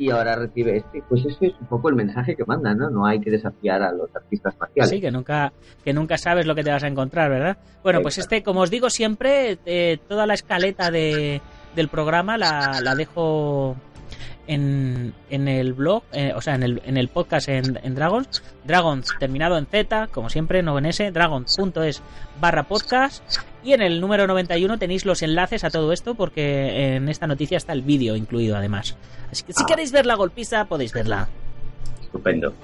Y 0.00 0.10
ahora 0.10 0.34
recibe 0.34 0.78
este. 0.78 1.02
Pues 1.06 1.26
eso 1.26 1.36
es 1.42 1.52
un 1.60 1.66
poco 1.66 1.90
el 1.90 1.94
mensaje 1.94 2.34
que 2.34 2.42
manda, 2.46 2.72
¿no? 2.72 2.88
No 2.88 3.04
hay 3.04 3.20
que 3.20 3.30
desafiar 3.30 3.82
a 3.82 3.92
los 3.92 4.08
artistas 4.16 4.54
marciales. 4.58 4.88
Sí, 4.88 4.98
que 4.98 5.10
nunca, 5.10 5.52
que 5.84 5.92
nunca 5.92 6.16
sabes 6.16 6.46
lo 6.46 6.54
que 6.54 6.64
te 6.64 6.70
vas 6.70 6.82
a 6.82 6.86
encontrar, 6.86 7.28
¿verdad? 7.28 7.58
Bueno, 7.82 8.00
pues 8.00 8.16
este, 8.16 8.42
como 8.42 8.60
os 8.60 8.70
digo 8.70 8.88
siempre, 8.88 9.58
eh, 9.66 9.98
toda 10.08 10.26
la 10.26 10.32
escaleta 10.32 10.90
de, 10.90 11.42
del 11.76 11.88
programa 11.88 12.38
la, 12.38 12.80
la 12.82 12.94
dejo 12.94 13.76
en, 14.46 15.12
en 15.28 15.48
el 15.48 15.74
blog, 15.74 16.02
eh, 16.12 16.32
o 16.34 16.40
sea, 16.40 16.54
en 16.54 16.62
el, 16.62 16.80
en 16.86 16.96
el 16.96 17.08
podcast 17.08 17.50
en, 17.50 17.78
en 17.82 17.94
Dragons. 17.94 18.42
Dragons 18.64 19.06
terminado 19.18 19.58
en 19.58 19.66
Z, 19.66 20.06
como 20.06 20.30
siempre, 20.30 20.62
no 20.62 20.78
en 20.78 20.86
S, 20.86 21.10
dragons.es 21.10 22.02
barra 22.40 22.62
podcast. 22.62 23.22
Y 23.62 23.74
en 23.74 23.82
el 23.82 24.00
número 24.00 24.26
91 24.26 24.78
tenéis 24.78 25.04
los 25.04 25.22
enlaces 25.22 25.64
a 25.64 25.70
todo 25.70 25.92
esto 25.92 26.14
porque 26.14 26.94
en 26.96 27.08
esta 27.08 27.26
noticia 27.26 27.56
está 27.58 27.72
el 27.74 27.82
vídeo 27.82 28.16
incluido 28.16 28.56
además. 28.56 28.96
Así 29.30 29.42
que 29.44 29.52
si 29.52 29.62
Ah. 29.62 29.66
queréis 29.66 29.92
ver 29.92 30.06
la 30.06 30.14
golpiza, 30.14 30.64
podéis 30.64 30.92
verla. 30.92 31.28
Estupendo. 32.02 32.54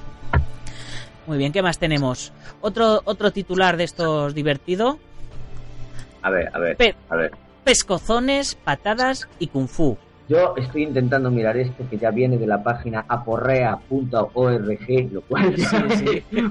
Muy 1.27 1.39
bien, 1.39 1.53
¿qué 1.53 1.61
más 1.63 1.79
tenemos? 1.79 2.33
Otro, 2.61 3.03
otro 3.05 3.31
titular 3.33 3.77
de 3.77 3.85
estos 3.85 4.35
divertido. 4.35 4.99
A 6.23 6.31
ver, 6.31 6.51
a 6.55 6.59
ver, 6.59 6.77
Pe- 6.77 6.97
a 7.11 7.17
ver. 7.17 7.33
pescozones, 7.65 8.55
patadas 8.55 9.29
y 9.39 9.49
kung 9.49 9.69
fu. 9.69 9.99
Yo 10.29 10.55
estoy 10.57 10.83
intentando 10.83 11.31
mirar 11.31 11.57
esto 11.57 11.89
que 11.89 11.99
ya 11.99 12.11
viene 12.11 12.37
de 12.37 12.49
la 12.49 12.63
página 12.63 13.05
aporrea.org, 13.07 15.13
lo 15.13 15.23
cual 15.23 15.55
es 15.55 15.71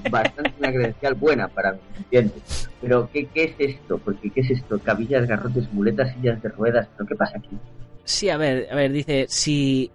bastante 0.10 0.54
una 0.60 0.72
credencial 0.72 1.14
buena 1.16 1.50
para 1.50 1.74
mí, 1.74 1.80
¿entiendes? 1.98 2.70
Pero 2.80 3.10
¿qué, 3.12 3.26
¿qué 3.26 3.44
es 3.44 3.56
esto? 3.58 3.98
Porque 3.98 4.30
¿qué 4.30 4.42
es 4.42 4.52
esto? 4.52 4.80
Cabillas, 4.80 5.28
garrotes, 5.28 5.72
muletas, 5.74 6.14
sillas 6.14 6.42
de 6.42 6.50
ruedas, 6.50 6.88
¿pero 6.96 7.08
qué 7.08 7.16
pasa 7.16 7.38
aquí? 7.38 7.50
Sí, 8.06 8.30
a 8.30 8.38
ver, 8.38 8.68
a 8.72 8.76
ver, 8.76 8.94
dice, 8.94 9.26
si, 9.28 9.92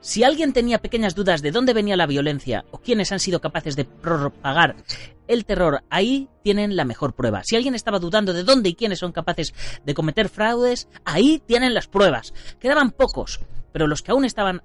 si 0.00 0.24
alguien 0.24 0.52
tenía 0.52 0.78
pequeñas 0.78 1.14
dudas 1.14 1.42
de 1.42 1.50
dónde 1.50 1.74
venía 1.74 1.96
la 1.96 2.06
violencia 2.06 2.64
o 2.70 2.78
quiénes 2.78 3.12
han 3.12 3.20
sido 3.20 3.40
capaces 3.40 3.76
de 3.76 3.84
propagar 3.84 4.76
el 5.28 5.44
terror, 5.44 5.82
ahí 5.90 6.28
tienen 6.42 6.74
la 6.74 6.84
mejor 6.84 7.14
prueba. 7.14 7.42
Si 7.44 7.56
alguien 7.56 7.74
estaba 7.74 7.98
dudando 7.98 8.32
de 8.32 8.42
dónde 8.42 8.70
y 8.70 8.74
quiénes 8.74 8.98
son 8.98 9.12
capaces 9.12 9.54
de 9.84 9.94
cometer 9.94 10.28
fraudes, 10.28 10.88
ahí 11.04 11.42
tienen 11.46 11.74
las 11.74 11.86
pruebas. 11.86 12.32
Quedaban 12.58 12.90
pocos, 12.90 13.40
pero 13.72 13.86
los 13.86 14.02
que 14.02 14.12
aún 14.12 14.24
estaban 14.24 14.62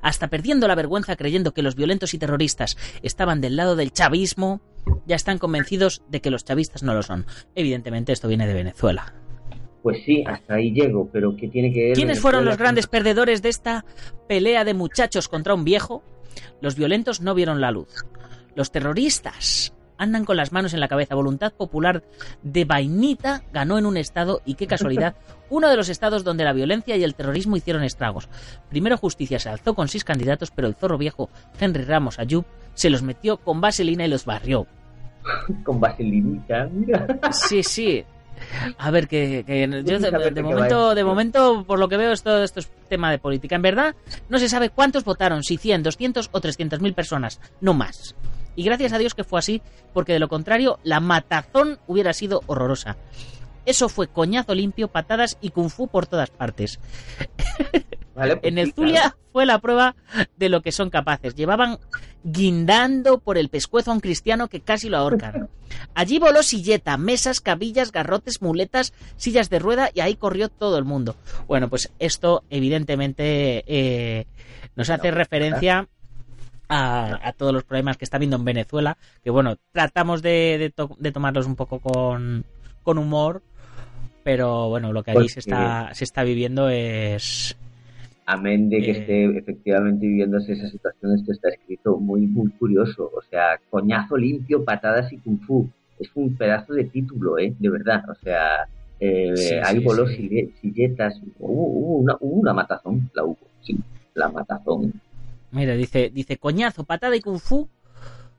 hasta 0.00 0.28
perdiendo 0.28 0.66
la 0.66 0.74
vergüenza 0.74 1.16
creyendo 1.16 1.52
que 1.52 1.62
los 1.62 1.74
violentos 1.74 2.14
y 2.14 2.18
terroristas 2.18 2.76
estaban 3.02 3.40
del 3.40 3.56
lado 3.56 3.76
del 3.76 3.92
chavismo, 3.92 4.60
ya 5.06 5.16
están 5.16 5.38
convencidos 5.38 6.02
de 6.08 6.20
que 6.20 6.30
los 6.30 6.44
chavistas 6.44 6.82
no 6.82 6.94
lo 6.94 7.02
son. 7.02 7.26
Evidentemente 7.54 8.12
esto 8.12 8.28
viene 8.28 8.46
de 8.46 8.54
Venezuela. 8.54 9.12
Pues 9.82 10.02
sí, 10.04 10.24
hasta 10.26 10.54
ahí 10.54 10.72
llego, 10.72 11.08
pero 11.12 11.36
¿qué 11.36 11.48
tiene 11.48 11.72
que 11.72 11.88
ver? 11.88 11.92
¿Quiénes 11.94 12.20
fueron 12.20 12.44
los 12.44 12.56
grandes 12.58 12.86
perdedores 12.86 13.42
de 13.42 13.48
esta 13.48 13.84
pelea 14.26 14.64
de 14.64 14.74
muchachos 14.74 15.28
contra 15.28 15.54
un 15.54 15.64
viejo? 15.64 16.02
Los 16.60 16.76
violentos 16.76 17.20
no 17.20 17.34
vieron 17.34 17.60
la 17.60 17.70
luz. 17.70 18.04
Los 18.54 18.72
terroristas 18.72 19.72
andan 19.98 20.24
con 20.24 20.36
las 20.36 20.52
manos 20.52 20.72
en 20.72 20.80
la 20.80 20.88
cabeza. 20.88 21.14
Voluntad 21.14 21.52
Popular 21.52 22.02
de 22.42 22.64
Vainita 22.64 23.42
ganó 23.52 23.78
en 23.78 23.86
un 23.86 23.96
estado 23.96 24.40
y 24.44 24.54
qué 24.54 24.66
casualidad, 24.66 25.16
uno 25.50 25.68
de 25.68 25.76
los 25.76 25.88
estados 25.88 26.24
donde 26.24 26.44
la 26.44 26.52
violencia 26.52 26.96
y 26.96 27.04
el 27.04 27.14
terrorismo 27.14 27.56
hicieron 27.56 27.82
estragos. 27.82 28.28
Primero 28.70 28.96
Justicia 28.96 29.38
se 29.38 29.50
alzó 29.50 29.74
con 29.74 29.88
seis 29.88 30.04
candidatos, 30.04 30.50
pero 30.50 30.68
el 30.68 30.74
zorro 30.74 30.98
viejo 30.98 31.28
Henry 31.60 31.84
Ramos 31.84 32.18
Ayub 32.18 32.44
se 32.74 32.90
los 32.90 33.02
metió 33.02 33.38
con 33.38 33.60
vaselina 33.60 34.06
y 34.06 34.08
los 34.08 34.24
barrió. 34.24 34.66
con 35.64 35.80
vaselinita, 35.80 36.68
mira. 36.72 37.06
Sí, 37.32 37.62
sí. 37.62 38.04
A 38.78 38.90
ver, 38.90 39.08
que, 39.08 39.44
yo 39.84 39.98
de, 39.98 40.42
momento, 40.42 40.94
de 40.94 41.04
momento, 41.04 41.64
por 41.66 41.78
lo 41.78 41.88
que 41.88 41.96
veo, 41.96 42.12
esto, 42.12 42.42
esto 42.42 42.60
es 42.60 42.70
tema 42.88 43.10
de 43.10 43.18
política. 43.18 43.56
En 43.56 43.62
verdad, 43.62 43.94
no 44.28 44.38
se 44.38 44.48
sabe 44.48 44.70
cuántos 44.70 45.04
votaron, 45.04 45.42
si 45.42 45.56
100, 45.56 45.82
200 45.82 46.30
o 46.32 46.40
300 46.40 46.80
mil 46.80 46.94
personas, 46.94 47.40
no 47.60 47.74
más. 47.74 48.14
Y 48.56 48.64
gracias 48.64 48.92
a 48.92 48.98
Dios 48.98 49.14
que 49.14 49.24
fue 49.24 49.38
así, 49.38 49.62
porque 49.92 50.12
de 50.12 50.18
lo 50.18 50.28
contrario, 50.28 50.78
la 50.82 51.00
matazón 51.00 51.78
hubiera 51.86 52.12
sido 52.12 52.42
horrorosa. 52.46 52.96
Eso 53.68 53.90
fue 53.90 54.08
coñazo 54.08 54.54
limpio, 54.54 54.88
patadas 54.88 55.36
y 55.42 55.50
kung 55.50 55.68
fu 55.68 55.88
por 55.88 56.06
todas 56.06 56.30
partes. 56.30 56.80
Pues 58.14 58.36
en 58.42 58.58
el 58.58 58.72
Zulia 58.74 59.16
fue 59.32 59.46
la 59.46 59.60
prueba 59.60 59.94
de 60.36 60.48
lo 60.48 60.60
que 60.60 60.72
son 60.72 60.90
capaces. 60.90 61.36
Llevaban 61.36 61.78
guindando 62.24 63.20
por 63.20 63.38
el 63.38 63.48
pescuezo 63.48 63.92
a 63.92 63.94
un 63.94 64.00
cristiano 64.00 64.48
que 64.48 64.60
casi 64.60 64.88
lo 64.88 64.96
ahorcan. 64.96 65.48
Allí 65.94 66.18
voló 66.18 66.42
silleta, 66.42 66.96
mesas, 66.96 67.40
cabillas, 67.40 67.92
garrotes, 67.92 68.42
muletas, 68.42 68.92
sillas 69.16 69.50
de 69.50 69.60
rueda 69.60 69.90
y 69.94 70.00
ahí 70.00 70.16
corrió 70.16 70.48
todo 70.48 70.78
el 70.78 70.84
mundo. 70.84 71.14
Bueno, 71.46 71.68
pues 71.68 71.92
esto 72.00 72.42
evidentemente 72.50 73.62
eh, 73.68 74.26
nos 74.74 74.90
hace 74.90 75.12
referencia 75.12 75.86
a, 76.68 77.32
todos 77.36 77.52
los 77.52 77.62
problemas 77.62 77.96
que 77.98 78.04
está 78.04 78.16
habiendo 78.16 78.36
en 78.36 78.44
Venezuela, 78.44 78.98
que 79.22 79.30
bueno, 79.30 79.58
tratamos 79.70 80.22
de, 80.22 80.74
tomarlos 81.12 81.46
un 81.46 81.54
poco 81.54 81.78
con, 81.78 82.44
con 82.82 82.98
humor, 82.98 83.44
pero 84.28 84.68
bueno, 84.68 84.92
lo 84.92 85.02
que 85.02 85.12
allí 85.12 85.26
se 85.30 85.40
está, 85.40 85.88
se 85.94 86.04
está 86.04 86.22
viviendo 86.22 86.68
es... 86.68 87.56
Amén 88.26 88.68
de 88.68 88.82
que 88.82 88.90
eh, 88.90 88.98
esté 89.00 89.38
efectivamente 89.38 90.06
viviéndose 90.06 90.52
esa 90.52 90.68
situación, 90.68 91.16
esto 91.16 91.32
está 91.32 91.48
escrito 91.48 91.96
muy, 91.96 92.26
muy 92.26 92.50
curioso. 92.50 93.10
O 93.16 93.22
sea, 93.30 93.58
coñazo 93.70 94.18
limpio, 94.18 94.62
patadas 94.62 95.10
y 95.14 95.16
kung 95.16 95.40
fu. 95.40 95.66
Es 95.98 96.10
un 96.14 96.36
pedazo 96.36 96.74
de 96.74 96.84
título, 96.84 97.38
¿eh? 97.38 97.54
De 97.58 97.70
verdad. 97.70 98.04
O 98.10 98.14
sea, 98.16 98.68
eh, 99.00 99.62
hay 99.64 99.78
bolos 99.78 100.10
y 100.12 100.52
silletas. 100.60 101.18
Hubo, 101.38 101.96
una, 102.00 102.14
hubo 102.20 102.34
una 102.34 102.52
matazón, 102.52 103.10
la 103.14 103.24
hubo, 103.24 103.38
sí, 103.62 103.78
la 104.12 104.28
matazón. 104.28 104.92
Mira, 105.52 105.72
dice, 105.72 106.10
dice 106.12 106.36
coñazo, 106.36 106.84
patada 106.84 107.16
y 107.16 107.22
kung 107.22 107.38
fu 107.38 107.66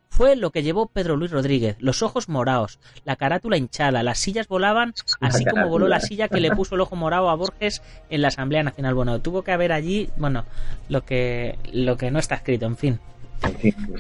fue 0.09 0.35
lo 0.35 0.51
que 0.51 0.63
llevó 0.63 0.87
Pedro 0.87 1.15
Luis 1.15 1.31
Rodríguez, 1.31 1.77
los 1.79 2.01
ojos 2.03 2.27
morados, 2.27 2.79
la 3.05 3.15
carátula 3.15 3.57
hinchada, 3.57 4.03
las 4.03 4.19
sillas 4.19 4.47
volaban, 4.47 4.93
así 5.21 5.45
como 5.45 5.69
voló 5.69 5.87
la 5.87 5.99
silla 5.99 6.27
que 6.27 6.41
le 6.41 6.51
puso 6.51 6.75
el 6.75 6.81
ojo 6.81 6.95
morado 6.95 7.29
a 7.29 7.35
Borges 7.35 7.81
en 8.09 8.21
la 8.21 8.27
Asamblea 8.29 8.63
Nacional. 8.63 8.95
Bueno, 8.95 9.21
tuvo 9.21 9.43
que 9.43 9.51
haber 9.51 9.71
allí, 9.71 10.09
bueno, 10.17 10.45
lo 10.89 11.05
que, 11.05 11.57
lo 11.71 11.95
que 11.95 12.11
no 12.11 12.19
está 12.19 12.35
escrito, 12.35 12.65
en 12.65 12.75
fin. 12.75 12.99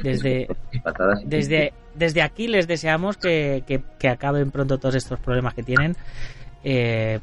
Desde, 0.03 0.49
desde, 1.23 1.73
desde 1.95 2.21
aquí 2.21 2.47
les 2.47 2.67
deseamos 2.67 3.15
que, 3.15 3.63
que, 3.97 4.09
acaben 4.09 4.51
pronto 4.51 4.77
todos 4.79 4.95
estos 4.95 5.17
problemas 5.19 5.53
que 5.53 5.63
tienen 5.63 5.95
eh, 6.65 7.21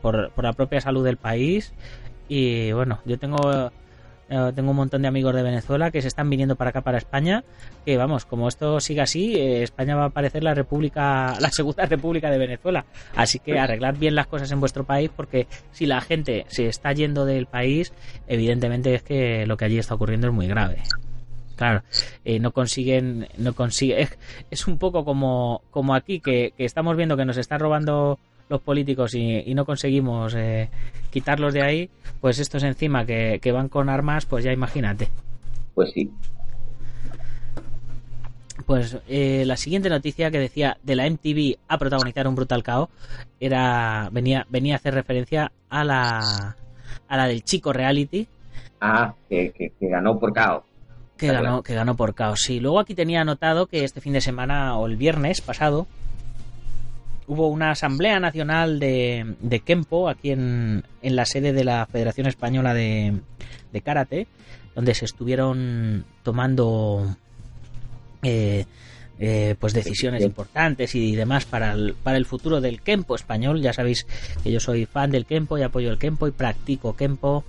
por, 0.00 0.32
por 0.32 0.42
la 0.42 0.54
propia 0.54 0.80
salud 0.80 1.04
del 1.04 1.18
país. 1.18 1.72
Y 2.28 2.72
bueno, 2.72 2.98
yo 3.04 3.18
tengo 3.18 3.70
eh, 4.32 4.52
tengo 4.54 4.70
un 4.70 4.76
montón 4.78 5.02
de 5.02 5.08
amigos 5.08 5.34
de 5.34 5.42
Venezuela 5.42 5.90
que 5.90 6.00
se 6.00 6.08
están 6.08 6.30
viniendo 6.30 6.56
para 6.56 6.70
acá, 6.70 6.80
para 6.80 6.96
España. 6.96 7.44
Que 7.84 7.98
vamos, 7.98 8.24
como 8.24 8.48
esto 8.48 8.80
siga 8.80 9.02
así, 9.02 9.34
eh, 9.34 9.62
España 9.62 9.94
va 9.94 10.06
a 10.06 10.10
parecer 10.10 10.42
la 10.42 10.54
República, 10.54 11.36
la 11.40 11.50
segunda 11.50 11.84
República 11.84 12.30
de 12.30 12.38
Venezuela. 12.38 12.86
Así 13.14 13.38
que 13.40 13.58
arreglad 13.58 13.96
bien 13.98 14.14
las 14.14 14.26
cosas 14.28 14.50
en 14.50 14.60
vuestro 14.60 14.84
país, 14.84 15.10
porque 15.14 15.46
si 15.72 15.84
la 15.84 16.00
gente 16.00 16.46
se 16.48 16.66
está 16.66 16.92
yendo 16.92 17.26
del 17.26 17.44
país, 17.44 17.92
evidentemente 18.26 18.94
es 18.94 19.02
que 19.02 19.44
lo 19.46 19.58
que 19.58 19.66
allí 19.66 19.78
está 19.78 19.94
ocurriendo 19.94 20.28
es 20.28 20.32
muy 20.32 20.46
grave. 20.46 20.82
Claro, 21.56 21.82
eh, 22.24 22.40
no 22.40 22.52
consiguen, 22.52 23.28
no 23.36 23.52
consiguen, 23.52 24.08
es, 24.50 24.66
un 24.66 24.78
poco 24.78 25.04
como, 25.04 25.60
como 25.70 25.94
aquí 25.94 26.20
que, 26.20 26.54
que 26.56 26.64
estamos 26.64 26.96
viendo 26.96 27.18
que 27.18 27.26
nos 27.26 27.36
están 27.36 27.60
robando 27.60 28.18
los 28.48 28.60
políticos 28.60 29.14
y, 29.14 29.54
no 29.54 29.64
conseguimos 29.64 30.34
eh, 30.34 30.68
quitarlos 31.10 31.54
de 31.54 31.62
ahí, 31.62 31.90
pues 32.20 32.38
estos 32.38 32.62
encima 32.62 33.04
que, 33.04 33.52
van 33.52 33.68
con 33.68 33.88
armas, 33.88 34.26
pues 34.26 34.44
ya 34.44 34.52
imagínate. 34.52 35.08
Pues 35.74 35.90
sí. 35.92 36.10
Pues 38.66 38.98
eh, 39.08 39.44
la 39.46 39.56
siguiente 39.56 39.88
noticia 39.88 40.30
que 40.30 40.38
decía 40.38 40.76
de 40.82 40.94
la 40.94 41.08
MTV 41.08 41.58
a 41.68 41.78
protagonizar 41.78 42.28
un 42.28 42.34
brutal 42.34 42.62
caos 42.62 42.90
era 43.40 44.08
venía 44.12 44.46
venía 44.50 44.74
a 44.74 44.76
hacer 44.76 44.94
referencia 44.94 45.50
a 45.68 45.82
la 45.82 46.56
a 47.08 47.16
la 47.16 47.26
del 47.26 47.42
chico 47.42 47.72
reality. 47.72 48.28
Ah, 48.80 49.14
que, 49.28 49.72
ganó 49.80 50.18
por 50.18 50.32
caos. 50.32 50.64
Que 51.16 51.28
ganó, 51.28 51.62
que 51.62 51.74
ganó 51.74 51.96
por 51.96 52.14
caos, 52.14 52.40
sí. 52.40 52.60
Luego 52.60 52.80
aquí 52.80 52.94
tenía 52.94 53.20
anotado 53.20 53.66
que 53.66 53.84
este 53.84 54.00
fin 54.00 54.12
de 54.12 54.20
semana 54.20 54.76
o 54.76 54.86
el 54.86 54.96
viernes 54.96 55.40
pasado 55.40 55.86
hubo 57.26 57.48
una 57.48 57.70
asamblea 57.70 58.20
nacional 58.20 58.78
de, 58.78 59.34
de 59.40 59.60
Kempo 59.60 60.08
aquí 60.08 60.30
en, 60.30 60.84
en, 61.02 61.16
la 61.16 61.24
sede 61.24 61.52
de 61.52 61.64
la 61.64 61.86
Federación 61.86 62.26
Española 62.26 62.74
de, 62.74 63.20
de 63.72 63.80
Karate, 63.80 64.26
donde 64.74 64.94
se 64.94 65.04
estuvieron 65.04 66.04
tomando 66.22 67.16
eh, 68.22 68.66
eh, 69.18 69.54
pues 69.60 69.72
decisiones 69.72 70.22
importantes 70.22 70.94
y 70.94 71.14
demás 71.14 71.44
para 71.44 71.72
el, 71.72 71.94
para 71.94 72.16
el 72.16 72.26
futuro 72.26 72.60
del 72.60 72.80
Kempo 72.80 73.14
español. 73.14 73.60
Ya 73.60 73.72
sabéis 73.72 74.06
que 74.42 74.50
yo 74.50 74.58
soy 74.58 74.86
fan 74.86 75.10
del 75.10 75.26
Kempo 75.26 75.58
y 75.58 75.62
apoyo 75.62 75.90
el 75.90 75.98
Kempo 75.98 76.26
y 76.26 76.32
practico 76.32 76.96
Kempo 76.96 77.44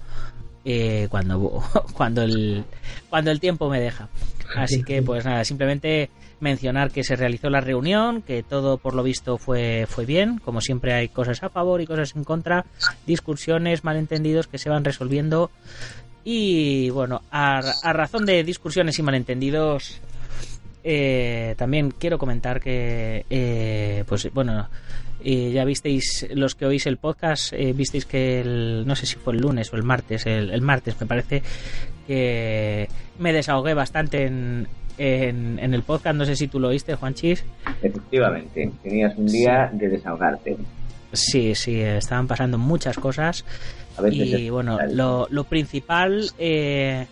eh, 0.66 1.08
cuando, 1.10 1.64
cuando, 1.94 2.22
el, 2.22 2.64
cuando 3.10 3.32
el 3.32 3.40
tiempo 3.40 3.70
me 3.70 3.80
deja. 3.80 4.10
Así 4.56 4.84
que 4.84 5.02
pues 5.02 5.26
nada, 5.26 5.44
simplemente 5.46 6.10
mencionar 6.44 6.92
que 6.92 7.04
se 7.04 7.16
realizó 7.16 7.50
la 7.50 7.62
reunión, 7.62 8.22
que 8.22 8.44
todo 8.44 8.78
por 8.78 8.94
lo 8.94 9.02
visto 9.02 9.38
fue, 9.40 9.88
fue 9.90 10.06
bien, 10.06 10.38
como 10.38 10.62
siempre 10.62 10.94
hay 10.94 11.08
cosas 11.08 11.42
a 11.42 11.50
favor 11.50 11.82
y 11.82 11.88
cosas 11.88 12.16
en 12.16 12.24
contra, 12.24 12.66
discusiones, 13.08 13.84
malentendidos 13.84 14.48
que 14.48 14.60
se 14.60 14.70
van 14.70 14.84
resolviendo. 14.84 15.50
Y 16.24 16.90
bueno, 16.92 17.22
a, 17.32 17.62
razón 17.94 18.26
de 18.26 18.44
discusiones 18.44 18.98
y 19.00 19.04
malentendidos, 19.04 20.00
eh, 20.84 21.56
también 21.58 21.92
quiero 21.92 22.18
comentar 22.18 22.62
que, 22.62 23.26
eh, 23.30 24.04
pues 24.08 24.32
bueno, 24.34 24.70
eh, 25.24 25.52
ya 25.52 25.66
visteis, 25.66 26.28
los 26.32 26.56
que 26.56 26.66
oís 26.66 26.86
el 26.86 26.98
podcast, 26.98 27.54
visteis 27.54 28.06
que 28.06 28.42
el, 28.42 28.84
no 28.86 28.96
sé 28.96 29.06
si 29.06 29.16
fue 29.16 29.34
el 29.34 29.42
lunes 29.42 29.74
o 29.74 29.76
el 29.76 29.84
martes, 29.84 30.26
el, 30.26 30.52
el 30.52 30.62
martes 30.62 31.00
me 31.00 31.08
parece, 31.08 31.44
que 32.08 32.88
me 33.20 33.34
desahogué 33.34 33.74
bastante 33.74 34.26
en, 34.26 34.68
en, 34.98 35.74
el 35.74 35.84
podcast, 35.84 36.16
no 36.16 36.26
sé 36.26 36.36
si 36.36 36.48
tú 36.48 36.60
lo 36.60 36.70
oíste, 36.70 36.96
Juanchis. 36.96 37.44
Efectivamente, 37.82 38.72
tenías 38.82 39.18
un 39.18 39.28
día 39.28 39.70
de 39.72 39.90
desahogarte. 39.90 40.58
Sí, 41.12 41.54
sí, 41.56 41.80
estaban 41.82 42.28
pasando 42.28 42.58
muchas 42.58 42.98
cosas. 42.98 43.46
y 44.12 44.50
bueno, 44.50 44.80
lo, 44.90 45.28
lo 45.30 45.44
principal, 45.44 46.30
eh, 46.40 47.06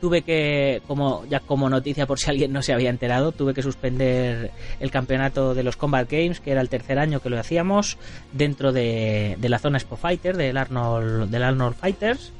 tuve 0.00 0.22
que, 0.22 0.82
como 0.86 1.24
ya 1.26 1.40
como 1.40 1.70
noticia 1.70 2.06
por 2.06 2.18
si 2.18 2.28
alguien 2.28 2.52
no 2.52 2.60
se 2.60 2.72
había 2.72 2.90
enterado, 2.90 3.32
tuve 3.32 3.54
que 3.54 3.62
suspender 3.62 4.50
el 4.80 4.90
campeonato 4.90 5.54
de 5.54 5.62
los 5.62 5.76
Combat 5.76 6.10
Games, 6.10 6.40
que 6.40 6.50
era 6.50 6.60
el 6.60 6.68
tercer 6.68 6.98
año 6.98 7.20
que 7.20 7.30
lo 7.30 7.38
hacíamos, 7.38 7.98
dentro 8.32 8.72
de, 8.72 9.36
de 9.38 9.48
la 9.48 9.58
zona 9.58 9.78
Expo 9.78 9.96
Fighter, 9.96 10.36
del 10.36 10.56
Arnold, 10.56 11.30
del 11.30 11.42
Arnold 11.42 11.76
Fighters 11.76 12.32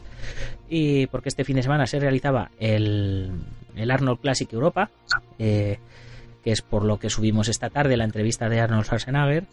y 0.68 1.06
porque 1.06 1.28
este 1.28 1.44
fin 1.44 1.56
de 1.56 1.62
semana 1.62 1.87
se 1.87 2.00
realizaba 2.00 2.50
el, 2.58 3.30
el 3.76 3.90
Arnold 3.90 4.20
Classic 4.20 4.52
Europa, 4.52 4.90
eh, 5.38 5.78
que 6.42 6.52
es 6.52 6.62
por 6.62 6.85
lo 6.85 6.98
que 6.98 7.11
subimos 7.11 7.48
esta 7.48 7.70
tarde 7.70 7.96
la 7.96 8.04
entrevista 8.04 8.48
de 8.48 8.61
Arnold 8.61 8.85
Schwarzenegger. 8.85 9.44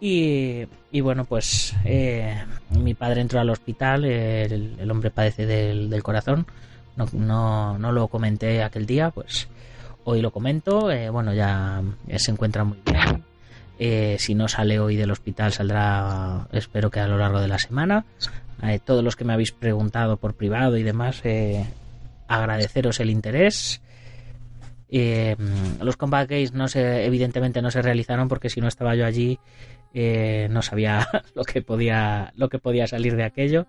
Y, 0.00 0.66
y 0.90 1.00
bueno, 1.00 1.24
pues 1.24 1.74
eh, 1.84 2.44
mi 2.70 2.94
padre 2.94 3.20
entró 3.20 3.38
al 3.38 3.50
hospital, 3.50 4.04
el, 4.04 4.90
hombre 4.90 5.10
padece 5.10 5.46
del, 5.46 6.02
corazón, 6.02 6.46
no, 6.96 7.06
no, 7.12 7.78
no, 7.78 7.92
lo 7.92 8.08
comenté 8.08 8.64
aquel 8.64 8.84
día, 8.84 9.10
pues 9.10 9.48
hoy 10.02 10.20
lo 10.20 10.32
comento, 10.32 10.90
eh, 10.90 11.08
bueno, 11.08 11.32
ya 11.32 11.82
se 12.16 12.32
encuentra 12.32 12.64
muy 12.64 12.78
bien. 12.84 13.31
Si 14.18 14.34
no 14.34 14.48
sale 14.48 14.78
hoy 14.78 14.96
del 14.96 15.10
hospital, 15.10 15.52
saldrá, 15.52 16.46
espero 16.52 16.90
que 16.90 17.00
a 17.00 17.08
lo 17.08 17.18
largo 17.18 17.40
de 17.40 17.48
la 17.48 17.58
semana. 17.58 18.04
Eh, 18.62 18.78
todos 18.78 19.02
los 19.02 19.16
que 19.16 19.24
me 19.24 19.32
habéis 19.32 19.50
preguntado 19.50 20.16
por 20.18 20.34
privado 20.34 20.76
y 20.76 20.84
demás, 20.84 21.20
eh, 21.24 21.64
agradeceros 22.28 23.00
el 23.00 23.10
interés. 23.10 23.80
Eh, 24.88 25.36
los 25.80 25.96
combat 25.96 26.28
games 26.28 26.52
no 26.52 26.68
se, 26.68 27.04
evidentemente 27.04 27.60
no 27.62 27.70
se 27.70 27.82
realizaron 27.82 28.28
porque 28.28 28.50
si 28.50 28.60
no 28.60 28.68
estaba 28.68 28.94
yo 28.94 29.06
allí 29.06 29.38
no 29.94 30.62
sabía 30.62 31.06
lo 31.34 31.44
que 31.44 31.60
podía 31.60 32.32
lo 32.36 32.48
que 32.48 32.58
podía 32.58 32.86
salir 32.86 33.14
de 33.14 33.24
aquello 33.24 33.66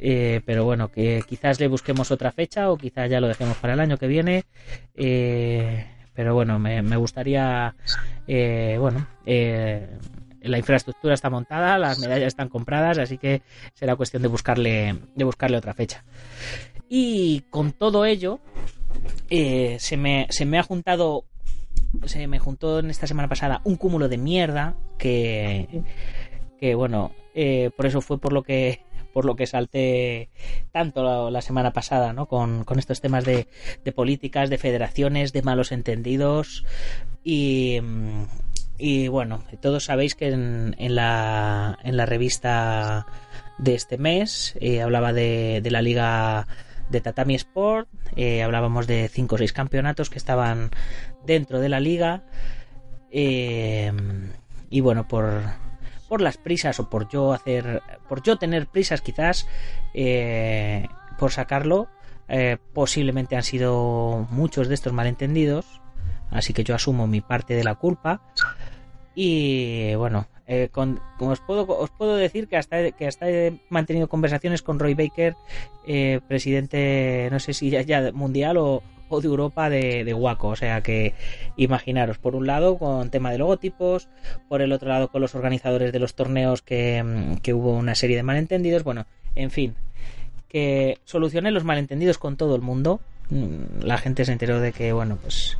pero 0.00 0.64
bueno 0.64 0.88
que 0.88 1.22
quizás 1.28 1.60
le 1.60 1.68
busquemos 1.68 2.10
otra 2.10 2.32
fecha 2.32 2.70
o 2.70 2.76
quizás 2.76 3.08
ya 3.08 3.20
lo 3.20 3.28
dejemos 3.28 3.56
para 3.58 3.74
el 3.74 3.80
año 3.80 3.96
que 3.96 4.08
viene 4.08 4.44
pero 6.14 6.34
bueno 6.34 6.58
me, 6.58 6.82
me 6.82 6.96
gustaría 6.96 7.74
bueno 8.78 9.06
la 10.44 10.58
infraestructura 10.58 11.14
está 11.14 11.30
montada, 11.30 11.78
las 11.78 11.98
medallas 11.98 12.28
están 12.28 12.48
compradas, 12.48 12.98
así 12.98 13.18
que 13.18 13.42
será 13.72 13.96
cuestión 13.96 14.22
de 14.22 14.28
buscarle, 14.28 14.98
de 15.14 15.24
buscarle 15.24 15.56
otra 15.56 15.72
fecha. 15.72 16.04
Y 16.88 17.40
con 17.50 17.72
todo 17.72 18.04
ello, 18.04 18.40
eh, 19.30 19.76
se, 19.80 19.96
me, 19.96 20.26
se 20.30 20.44
me 20.44 20.58
ha 20.58 20.62
juntado 20.62 21.24
se 22.04 22.26
me 22.26 22.38
juntó 22.38 22.80
en 22.80 22.90
esta 22.90 23.06
semana 23.06 23.28
pasada 23.28 23.60
un 23.64 23.76
cúmulo 23.76 24.08
de 24.08 24.18
mierda 24.18 24.74
que, 24.98 25.82
que 26.58 26.74
bueno, 26.74 27.12
eh, 27.34 27.70
por 27.76 27.86
eso 27.86 28.00
fue 28.00 28.18
por 28.18 28.32
lo 28.32 28.42
que 28.42 28.80
por 29.14 29.24
lo 29.24 29.36
que 29.36 29.46
salté 29.46 30.28
tanto 30.72 31.30
la, 31.30 31.40
semana 31.40 31.72
pasada, 31.72 32.12
¿no? 32.12 32.26
Con, 32.26 32.64
con 32.64 32.80
estos 32.80 33.00
temas 33.00 33.24
de, 33.24 33.46
de, 33.84 33.92
políticas, 33.92 34.50
de 34.50 34.58
federaciones, 34.58 35.32
de 35.32 35.42
malos 35.42 35.70
entendidos 35.70 36.64
y, 37.22 37.78
y 38.76 39.06
bueno, 39.08 39.44
todos 39.62 39.84
sabéis 39.84 40.16
que 40.16 40.30
en, 40.30 40.74
en, 40.78 40.96
la, 40.96 41.78
en 41.84 41.96
la 41.96 42.06
revista 42.06 43.06
de 43.58 43.74
este 43.76 43.98
mes 43.98 44.56
eh, 44.60 44.82
hablaba 44.82 45.12
de, 45.12 45.60
de 45.62 45.70
la 45.70 45.80
liga 45.80 46.48
de 46.90 47.00
Tatami 47.00 47.36
Sport, 47.36 47.88
eh, 48.16 48.42
hablábamos 48.42 48.88
de 48.88 49.08
5 49.08 49.36
o 49.36 49.38
6 49.38 49.52
campeonatos 49.52 50.10
que 50.10 50.18
estaban 50.18 50.70
dentro 51.24 51.60
de 51.60 51.68
la 51.68 51.78
liga. 51.78 52.24
Eh, 53.10 53.92
y 54.70 54.80
bueno, 54.80 55.06
por, 55.06 55.40
por 56.14 56.20
las 56.20 56.36
prisas 56.36 56.78
o 56.78 56.88
por 56.88 57.08
yo 57.08 57.32
hacer, 57.32 57.82
por 58.08 58.22
yo 58.22 58.36
tener 58.36 58.68
prisas 58.68 59.00
quizás 59.00 59.48
eh, 59.94 60.86
por 61.18 61.32
sacarlo, 61.32 61.88
posiblemente 62.72 63.34
han 63.34 63.42
sido 63.42 64.28
muchos 64.30 64.68
de 64.68 64.74
estos 64.74 64.92
malentendidos. 64.92 65.80
Así 66.30 66.52
que 66.52 66.62
yo 66.62 66.76
asumo 66.76 67.08
mi 67.08 67.20
parte 67.20 67.54
de 67.54 67.64
la 67.64 67.74
culpa. 67.74 68.20
Y 69.16 69.96
bueno, 69.96 70.28
eh, 70.46 70.68
con, 70.70 71.00
como 71.18 71.32
os 71.32 71.40
puedo, 71.40 71.66
os 71.66 71.90
puedo 71.90 72.14
decir 72.14 72.46
que 72.46 72.56
hasta, 72.56 72.92
que 72.92 73.08
hasta 73.08 73.28
he 73.28 73.58
mantenido 73.70 74.08
conversaciones 74.08 74.62
con 74.62 74.78
Roy 74.78 74.94
Baker, 74.94 75.34
eh, 75.84 76.20
presidente, 76.28 77.28
no 77.32 77.40
sé 77.40 77.54
si 77.54 77.70
ya, 77.70 77.82
ya 77.82 78.12
mundial 78.12 78.58
o, 78.58 78.84
o, 79.08 79.20
de 79.20 79.28
Europa 79.28 79.70
de, 79.70 80.04
de. 80.04 80.14
O 80.14 80.56
sea 80.56 80.80
que 80.80 81.14
imaginaros, 81.56 82.18
por 82.18 82.34
un 82.34 82.46
lado 82.46 82.78
con 82.78 83.10
tema 83.10 83.30
de 83.30 83.38
logotipos, 83.38 84.08
por 84.48 84.62
el 84.62 84.72
otro 84.72 84.88
lado 84.88 85.08
con 85.08 85.20
los 85.20 85.34
organizadores 85.34 85.92
de 85.92 85.98
los 85.98 86.14
torneos 86.14 86.62
que, 86.62 87.02
mm, 87.02 87.36
que 87.36 87.54
hubo 87.54 87.72
una 87.72 87.94
serie 87.94 88.16
de 88.16 88.22
malentendidos. 88.22 88.84
Bueno, 88.84 89.06
en 89.34 89.50
fin, 89.50 89.74
que 90.48 90.98
solucioné 91.04 91.50
los 91.50 91.64
malentendidos 91.64 92.18
con 92.18 92.36
todo 92.36 92.56
el 92.56 92.62
mundo. 92.62 93.00
Mm, 93.30 93.84
la 93.84 93.98
gente 93.98 94.24
se 94.24 94.32
enteró 94.32 94.60
de 94.60 94.72
que, 94.72 94.92
bueno, 94.92 95.18
pues 95.20 95.58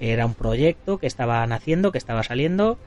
era 0.00 0.26
un 0.26 0.34
proyecto 0.34 0.98
que 0.98 1.06
estaban 1.06 1.52
haciendo, 1.52 1.92
que 1.92 1.98
estaba 1.98 2.22
saliendo. 2.22 2.78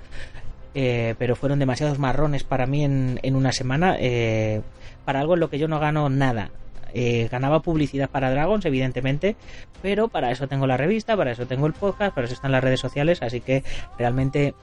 Eh, 0.78 1.16
pero 1.18 1.38
fueron 1.38 1.60
demasiados 1.60 2.00
marrones 2.00 2.44
para 2.44 2.66
mí 2.66 2.84
en, 2.84 3.22
en 3.24 3.38
una 3.38 3.54
semana, 3.54 3.96
eh, 3.98 4.62
para 5.06 5.22
algo 5.22 5.36
en 5.36 5.40
lo 5.40 5.50
que 5.50 5.58
yo 5.58 5.70
no 5.70 5.80
gano 5.80 6.10
nada. 6.10 6.52
Eh, 6.98 7.28
ganaba 7.30 7.62
publicidad 7.62 8.10
para 8.10 8.32
Dragons, 8.32 8.64
evidentemente, 8.64 9.36
pero 9.82 10.08
para 10.08 10.32
eso 10.32 10.48
tengo 10.48 10.66
la 10.66 10.78
revista, 10.78 11.18
para 11.18 11.32
eso 11.32 11.46
tengo 11.46 11.68
el 11.68 11.74
podcast, 11.74 12.16
para 12.16 12.24
eso 12.24 12.34
están 12.34 12.54
las 12.54 12.64
redes 12.64 12.80
sociales, 12.80 13.22
así 13.22 13.42
que 13.42 13.66
realmente 14.00 14.54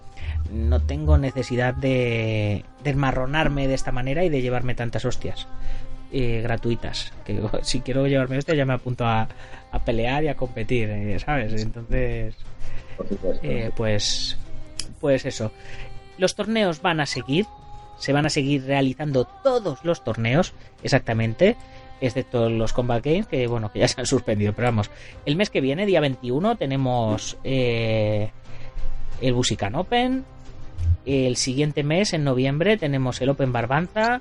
no 0.51 0.81
tengo 0.81 1.19
necesidad 1.19 1.75
de, 1.75 2.65
de 2.83 2.91
enmarronarme 2.91 3.69
de 3.69 3.75
esta 3.75 3.93
manera 3.93 4.25
y 4.25 4.31
de 4.31 4.41
llevarme 4.41 4.75
tantas 4.75 5.05
hostias 5.05 5.47
eh, 6.11 6.41
gratuitas. 6.43 7.13
Que 7.25 7.41
si 7.63 7.81
quiero 7.81 8.07
llevarme 8.07 8.39
hostias 8.39 8.57
ya 8.57 8.65
me 8.65 8.75
apunto 8.75 9.07
a, 9.07 9.29
a 9.71 9.79
pelear 9.85 10.25
y 10.25 10.29
a 10.29 10.35
competir, 10.35 10.91
eh, 10.91 11.19
¿sabes? 11.19 11.61
Entonces, 11.61 12.35
eh, 13.43 13.71
pues, 13.77 14.37
pues 15.01 15.25
eso. 15.25 15.53
Los 16.19 16.35
torneos 16.35 16.83
van 16.83 17.01
a 17.01 17.07
seguir, 17.07 17.47
se 17.99 18.13
van 18.13 18.27
a 18.27 18.31
seguir 18.31 18.65
realizando 18.65 19.25
todos 19.43 19.85
los 19.85 20.05
torneos, 20.05 20.53
exactamente, 20.83 21.57
excepto 22.07 22.51
los 22.51 22.73
Combat 22.73 23.05
Games, 23.05 23.27
que 23.27 23.47
bueno, 23.47 23.71
que 23.73 23.79
ya 23.79 23.89
se 23.89 24.01
han 24.01 24.07
suspendido, 24.07 24.53
pero 24.53 24.69
vamos, 24.69 24.91
el 25.25 25.37
mes 25.37 25.51
que 25.51 25.61
viene, 25.61 25.87
día 25.87 26.01
21, 26.01 26.57
tenemos 26.57 27.39
eh, 27.45 28.31
el 29.21 29.33
Busican 29.33 29.75
Open, 29.77 30.25
el 31.07 31.37
siguiente 31.37 31.85
mes, 31.85 32.13
en 32.13 32.25
noviembre, 32.25 32.77
tenemos 32.77 33.21
el 33.21 33.31
Open 33.31 33.53
Barbanza, 33.53 34.21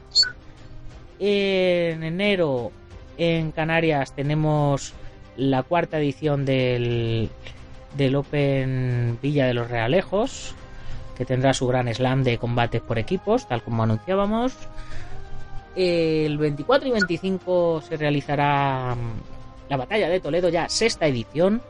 en 1.20 2.04
enero, 2.04 2.72
en 3.18 3.52
Canarias, 3.52 4.16
tenemos 4.16 4.94
la 5.38 5.64
cuarta 5.64 6.00
edición 6.00 6.46
del, 6.46 7.30
del 7.98 8.16
Open 8.16 9.18
Villa 9.22 9.46
de 9.48 9.54
los 9.54 9.70
Realejos, 9.70 10.56
que 11.18 11.26
tendrá 11.26 11.54
su 11.54 11.68
gran 11.68 11.94
slam 11.94 12.24
de 12.24 12.38
combates 12.38 12.82
por 12.82 13.00
equipos, 13.00 13.48
tal 13.48 13.64
como 13.64 13.84
anunciábamos. 13.84 14.54
El 15.76 16.38
24 16.38 16.88
y 16.88 16.92
25 16.92 17.82
se 17.88 17.98
realizará 17.98 18.96
mm, 18.96 19.70
la 19.70 19.78
batalla 19.78 20.10
de 20.10 20.20
Toledo, 20.20 20.50
ya 20.50 20.68
sexta 20.68 21.08
edición. 21.08 21.62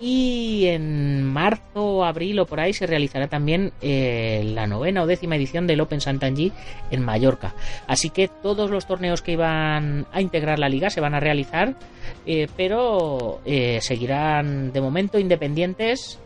Y 0.00 0.66
en 0.66 1.24
marzo, 1.24 2.04
abril 2.04 2.38
o 2.38 2.46
por 2.46 2.60
ahí 2.60 2.72
se 2.72 2.86
realizará 2.86 3.26
también 3.26 3.72
eh, 3.82 4.42
la 4.44 4.68
novena 4.68 5.02
o 5.02 5.06
décima 5.06 5.34
edición 5.34 5.66
del 5.66 5.80
Open 5.80 6.00
Santangi 6.00 6.52
en 6.92 7.02
Mallorca. 7.02 7.54
Así 7.88 8.10
que 8.10 8.28
todos 8.28 8.70
los 8.70 8.86
torneos 8.86 9.22
que 9.22 9.32
iban 9.32 10.06
a 10.12 10.20
integrar 10.20 10.60
la 10.60 10.68
liga 10.68 10.88
se 10.88 11.00
van 11.00 11.14
a 11.14 11.20
realizar, 11.20 11.74
eh, 12.26 12.46
pero 12.56 13.40
eh, 13.44 13.80
seguirán 13.82 14.72
de 14.72 14.80
momento 14.80 15.18
independientes 15.18 16.18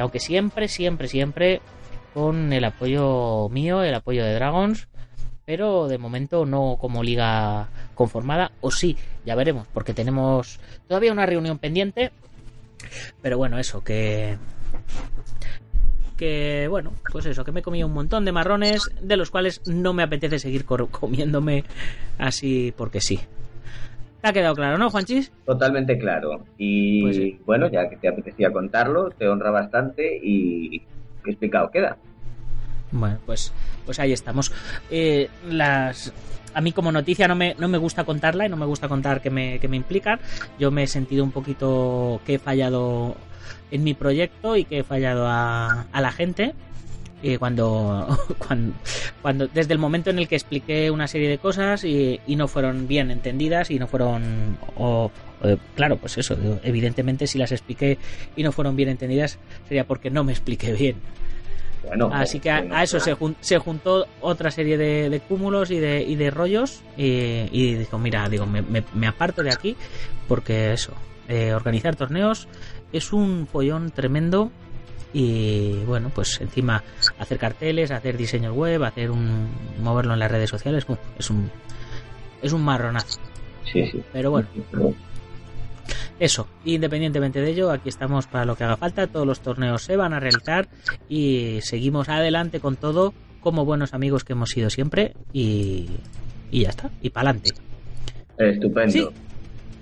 aunque 0.00 0.20
siempre, 0.20 0.68
siempre, 0.68 1.06
siempre 1.06 1.60
con 2.14 2.50
el 2.50 2.64
apoyo 2.64 3.50
mío, 3.50 3.82
el 3.82 3.94
apoyo 3.94 4.24
de 4.24 4.32
Dragons, 4.32 4.88
pero 5.44 5.88
de 5.88 5.98
momento 5.98 6.46
no 6.46 6.76
como 6.80 7.02
liga 7.02 7.68
conformada, 7.94 8.52
o 8.60 8.70
sí, 8.70 8.96
ya 9.24 9.34
veremos, 9.34 9.66
porque 9.72 9.94
tenemos 9.94 10.60
todavía 10.88 11.12
una 11.12 11.26
reunión 11.26 11.58
pendiente, 11.58 12.12
pero 13.22 13.38
bueno, 13.38 13.58
eso, 13.58 13.82
que... 13.82 14.36
Que 16.16 16.68
bueno, 16.70 16.92
pues 17.10 17.26
eso, 17.26 17.44
que 17.44 17.50
me 17.50 17.58
he 17.58 17.62
comido 17.62 17.88
un 17.88 17.92
montón 17.92 18.24
de 18.24 18.30
marrones, 18.30 18.88
de 19.02 19.16
los 19.16 19.32
cuales 19.32 19.60
no 19.66 19.92
me 19.92 20.04
apetece 20.04 20.38
seguir 20.38 20.64
comiéndome 20.64 21.64
así 22.18 22.72
porque 22.76 23.00
sí. 23.00 23.18
¿Te 24.22 24.28
ha 24.28 24.32
quedado 24.32 24.54
claro, 24.54 24.78
no, 24.78 24.90
Juanchis? 24.90 25.32
Totalmente 25.44 25.98
claro. 25.98 26.44
Y 26.56 27.02
pues 27.02 27.16
sí. 27.16 27.40
bueno, 27.44 27.68
ya 27.68 27.90
que 27.90 27.96
te 27.96 28.08
apetecía 28.08 28.52
contarlo, 28.52 29.10
te 29.10 29.28
honra 29.28 29.50
bastante 29.50 30.18
y 30.22 30.82
explicado 31.26 31.70
queda. 31.70 31.98
Bueno, 32.94 33.18
pues, 33.26 33.52
pues 33.84 33.98
ahí 33.98 34.12
estamos. 34.12 34.52
Eh, 34.90 35.28
a 36.54 36.60
mí 36.60 36.72
como 36.72 36.92
noticia 36.92 37.26
no 37.26 37.34
me, 37.34 37.54
no 37.58 37.68
me 37.68 37.78
gusta 37.78 38.04
contarla 38.04 38.46
y 38.46 38.48
no 38.48 38.56
me 38.56 38.66
gusta 38.66 38.88
contar 38.88 39.20
que 39.20 39.30
me, 39.30 39.58
que 39.58 39.68
me 39.68 39.76
implican. 39.76 40.20
Yo 40.58 40.70
me 40.70 40.84
he 40.84 40.86
sentido 40.86 41.24
un 41.24 41.32
poquito 41.32 42.20
que 42.24 42.34
he 42.34 42.38
fallado 42.38 43.16
en 43.70 43.82
mi 43.82 43.94
proyecto 43.94 44.56
y 44.56 44.64
que 44.64 44.78
he 44.78 44.82
fallado 44.84 45.26
a, 45.26 45.86
a 45.90 46.00
la 46.00 46.12
gente 46.12 46.54
cuando, 47.38 48.06
cuando, 48.38 48.74
cuando, 49.22 49.46
desde 49.48 49.72
el 49.72 49.78
momento 49.78 50.10
en 50.10 50.18
el 50.18 50.28
que 50.28 50.36
expliqué 50.36 50.90
una 50.90 51.08
serie 51.08 51.28
de 51.28 51.38
cosas 51.38 51.84
y, 51.84 52.20
y 52.26 52.36
no 52.36 52.48
fueron 52.48 52.86
bien 52.86 53.10
entendidas 53.10 53.70
y 53.70 53.78
no 53.78 53.86
fueron, 53.86 54.58
o, 54.76 55.10
claro, 55.74 55.96
pues 55.96 56.18
eso, 56.18 56.36
evidentemente 56.62 57.26
si 57.26 57.38
las 57.38 57.52
expliqué 57.52 57.98
y 58.36 58.42
no 58.42 58.52
fueron 58.52 58.76
bien 58.76 58.90
entendidas 58.90 59.38
sería 59.66 59.86
porque 59.86 60.10
no 60.10 60.24
me 60.24 60.32
expliqué 60.32 60.72
bien. 60.72 60.96
Bueno, 61.86 62.10
Así 62.12 62.40
que 62.40 62.50
a, 62.50 62.64
a 62.70 62.82
eso 62.82 62.98
se, 63.00 63.14
jun, 63.14 63.36
se, 63.40 63.58
juntó 63.58 64.06
otra 64.20 64.50
serie 64.50 64.76
de, 64.76 65.10
de 65.10 65.20
cúmulos 65.20 65.70
y 65.70 65.78
de, 65.78 66.02
y 66.02 66.16
de 66.16 66.30
rollos 66.30 66.82
y, 66.96 67.48
y, 67.52 67.74
digo, 67.74 67.98
mira, 67.98 68.28
digo, 68.28 68.46
me, 68.46 68.62
me, 68.62 68.82
me, 68.94 69.06
aparto 69.06 69.42
de 69.42 69.52
aquí 69.52 69.76
porque 70.26 70.72
eso, 70.72 70.92
eh, 71.28 71.52
organizar 71.54 71.96
torneos 71.96 72.48
es 72.92 73.12
un 73.12 73.46
follón 73.46 73.90
tremendo 73.90 74.50
y 75.12 75.84
bueno 75.84 76.10
pues 76.12 76.40
encima 76.40 76.82
hacer 77.18 77.38
carteles 77.38 77.92
hacer 77.92 78.16
diseños 78.16 78.52
web 78.52 78.82
hacer 78.82 79.12
un 79.12 79.48
moverlo 79.80 80.12
en 80.12 80.18
las 80.18 80.30
redes 80.30 80.50
sociales 80.50 80.84
es 81.18 81.30
un 81.30 81.50
es 82.42 82.52
un 82.52 82.62
marronazo 82.62 83.20
sí, 83.64 83.86
sí. 83.86 84.02
pero 84.12 84.32
bueno 84.32 84.48
eso 86.18 86.48
independientemente 86.64 87.40
de 87.40 87.50
ello 87.50 87.70
aquí 87.70 87.88
estamos 87.88 88.26
para 88.26 88.44
lo 88.44 88.56
que 88.56 88.64
haga 88.64 88.76
falta 88.76 89.06
todos 89.06 89.26
los 89.26 89.40
torneos 89.40 89.82
se 89.82 89.96
van 89.96 90.12
a 90.12 90.20
realizar 90.20 90.68
y 91.08 91.58
seguimos 91.62 92.08
adelante 92.08 92.60
con 92.60 92.76
todo 92.76 93.14
como 93.40 93.64
buenos 93.64 93.94
amigos 93.94 94.24
que 94.24 94.32
hemos 94.32 94.50
sido 94.50 94.70
siempre 94.70 95.14
y, 95.32 95.88
y 96.50 96.62
ya 96.62 96.70
está 96.70 96.90
y 97.02 97.10
para 97.10 97.30
adelante 97.30 97.52
estupendo 98.38 98.92
sí. 98.92 99.08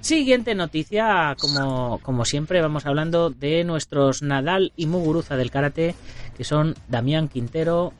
Siguiente 0.02 0.56
noticia, 0.56 1.36
como, 1.38 2.00
como 2.02 2.24
siempre, 2.24 2.60
vamos 2.60 2.86
hablando 2.86 3.30
de 3.30 3.62
nuestros 3.62 4.20
Nadal 4.20 4.72
y 4.74 4.86
Muguruza 4.86 5.36
del 5.36 5.52
karate, 5.52 5.94
que 6.36 6.42
son 6.42 6.74
Damián 6.88 7.28
Quintero 7.28 7.92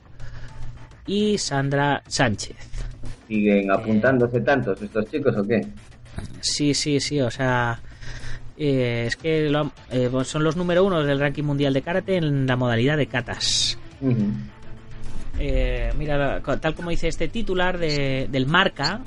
y 1.07 1.37
Sandra 1.37 2.03
Sánchez. 2.07 2.57
¿Siguen 3.29 3.71
apuntándose 3.71 4.37
eh, 4.39 4.41
tantos 4.41 4.81
estos 4.81 5.09
chicos 5.09 5.37
o 5.37 5.47
qué? 5.47 5.65
Sí, 6.41 6.73
sí, 6.73 6.99
sí, 6.99 7.21
o 7.21 7.31
sea, 7.31 7.79
eh, 8.57 9.05
es 9.07 9.15
que 9.15 9.49
lo, 9.49 9.71
eh, 9.91 10.09
son 10.23 10.43
los 10.43 10.55
número 10.55 10.83
uno 10.83 11.03
del 11.03 11.19
ranking 11.19 11.43
mundial 11.43 11.73
de 11.73 11.81
karate 11.81 12.17
en 12.17 12.45
la 12.45 12.55
modalidad 12.55 12.97
de 12.97 13.07
katas. 13.07 13.77
Uh 14.01 14.11
-huh. 14.11 14.33
eh, 15.39 15.93
mira, 15.97 16.41
tal 16.41 16.75
como 16.75 16.89
dice 16.89 17.07
este 17.07 17.27
titular 17.27 17.77
de, 17.77 18.27
del 18.29 18.45
marca, 18.45 19.01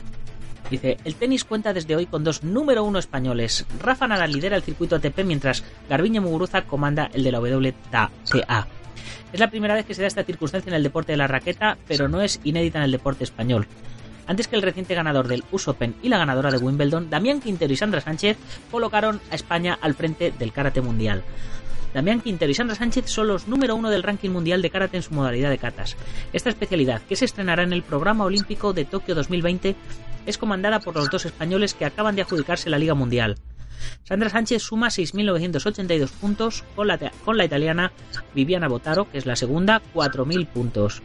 Dice, 0.71 0.97
el 1.05 1.15
tenis 1.15 1.45
cuenta 1.45 1.73
desde 1.73 1.95
hoy 1.95 2.07
con 2.07 2.25
dos 2.25 2.43
número 2.43 2.83
uno 2.83 2.99
españoles. 2.99 3.65
Rafa 3.81 4.09
Nadal 4.09 4.33
lidera 4.33 4.57
el 4.57 4.63
circuito 4.63 4.97
ATP 4.97 5.25
mientras 5.25 5.63
Garbiñe 5.89 6.19
Muguruza 6.19 6.63
comanda 6.63 7.09
el 7.15 7.23
de 7.23 7.31
la 7.31 7.41
WTA. 7.41 8.11
Es 9.33 9.41
la 9.41 9.51
primera 9.51 9.75
vez 9.75 9.87
que 9.87 9.95
se 9.95 10.03
da 10.03 10.09
esta 10.09 10.25
circunstancia 10.25 10.71
en 10.71 10.75
el 10.75 10.83
deporte 10.83 11.13
de 11.13 11.19
la 11.19 11.29
raqueta, 11.29 11.77
pero 11.87 12.09
no 12.09 12.21
es 12.21 12.41
inédita 12.43 12.79
en 12.79 12.85
el 12.85 12.91
deporte 12.91 13.23
español. 13.23 13.67
Antes 14.27 14.49
que 14.49 14.57
el 14.57 14.63
reciente 14.63 14.95
ganador 14.95 15.29
del 15.29 15.45
US 15.53 15.69
Open 15.69 15.95
y 16.03 16.09
la 16.09 16.19
ganadora 16.19 16.51
de 16.51 16.59
Wimbledon, 16.59 17.11
Damián 17.11 17.41
Quintero 17.41 17.73
y 17.73 17.77
Sandra 17.77 18.01
Sánchez 18.01 18.37
colocaron 18.71 19.21
a 19.31 19.35
España 19.35 19.79
al 19.81 19.95
frente 19.95 20.33
del 20.33 20.53
karate 20.53 20.81
mundial. 20.81 21.23
Damián 21.95 22.21
Quintero 22.21 22.51
y 22.51 22.55
Sandra 22.55 22.77
Sánchez 22.77 23.07
son 23.07 23.29
los 23.29 23.49
número 23.49 23.75
uno 23.75 23.89
del 23.89 24.03
ranking 24.03 24.31
mundial 24.31 24.61
de 24.61 24.71
karate 24.71 24.99
en 24.99 25.03
su 25.03 25.15
modalidad 25.15 25.49
de 25.49 25.59
katas. 25.59 25.97
Esta 26.33 26.51
especialidad, 26.51 27.01
que 27.03 27.17
se 27.17 27.25
estrenará 27.25 27.63
en 27.63 27.73
el 27.73 27.83
programa 27.83 28.25
olímpico 28.25 28.73
de 28.73 28.85
Tokio 28.85 29.15
2020, 29.15 29.75
es 30.27 30.39
comandada 30.39 30.81
por 30.81 30.97
los 30.97 31.09
dos 31.09 31.25
españoles 31.25 31.73
que 31.75 31.87
acaban 31.87 32.17
de 32.17 32.23
adjudicarse 32.23 32.69
la 32.69 32.79
Liga 32.79 32.95
Mundial. 32.95 33.37
Sandra 34.05 34.29
Sánchez 34.29 34.63
suma 34.63 34.89
6.982 34.89 36.11
puntos, 36.11 36.65
con 36.75 36.89
la, 36.89 36.99
con 37.25 37.37
la 37.37 37.45
italiana 37.45 37.93
Viviana 38.35 38.69
Botaro, 38.69 39.11
que 39.11 39.19
es 39.19 39.27
la 39.27 39.37
segunda, 39.37 39.81
4.000 39.95 40.47
puntos. 40.49 41.03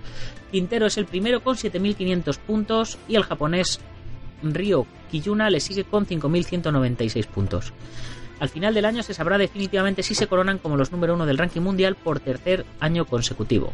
Quintero 0.51 0.85
es 0.85 0.97
el 0.97 1.05
primero 1.05 1.41
con 1.41 1.55
7.500 1.55 2.37
puntos 2.37 2.97
y 3.07 3.15
el 3.15 3.23
japonés 3.23 3.79
Ryo 4.43 4.85
Kiyuna 5.09 5.49
le 5.49 5.59
sigue 5.59 5.83
con 5.83 6.05
5.196 6.05 7.25
puntos. 7.27 7.73
Al 8.39 8.49
final 8.49 8.73
del 8.73 8.85
año 8.85 9.03
se 9.03 9.13
sabrá 9.13 9.37
definitivamente 9.37 10.03
si 10.03 10.15
se 10.15 10.27
coronan 10.27 10.57
como 10.57 10.75
los 10.75 10.91
número 10.91 11.13
uno 11.13 11.25
del 11.25 11.37
ranking 11.37 11.61
mundial 11.61 11.95
por 11.95 12.19
tercer 12.19 12.65
año 12.79 13.05
consecutivo. 13.05 13.71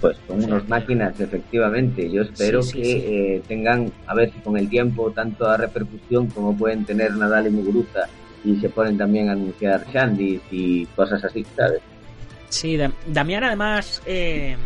Pues 0.00 0.18
son 0.26 0.44
unas 0.44 0.68
máquinas, 0.68 1.18
efectivamente. 1.18 2.10
Yo 2.10 2.22
espero 2.22 2.60
que 2.70 3.36
eh, 3.36 3.42
tengan, 3.46 3.90
a 4.06 4.14
ver 4.14 4.32
si 4.32 4.40
con 4.40 4.58
el 4.58 4.68
tiempo, 4.68 5.10
tanto 5.12 5.46
a 5.46 5.56
repercusión 5.56 6.26
como 6.26 6.56
pueden 6.56 6.84
tener 6.84 7.12
Nadal 7.14 7.46
y 7.46 7.50
Muguruza 7.50 8.08
y 8.44 8.56
se 8.56 8.68
ponen 8.68 8.98
también 8.98 9.28
a 9.28 9.32
anunciar 9.32 9.86
Shandis 9.92 10.40
y 10.50 10.86
cosas 10.86 11.24
así, 11.24 11.46
¿sabes? 11.56 11.80
Sí, 12.52 12.78
Damián 13.06 13.44
además 13.44 14.02
eh, 14.04 14.56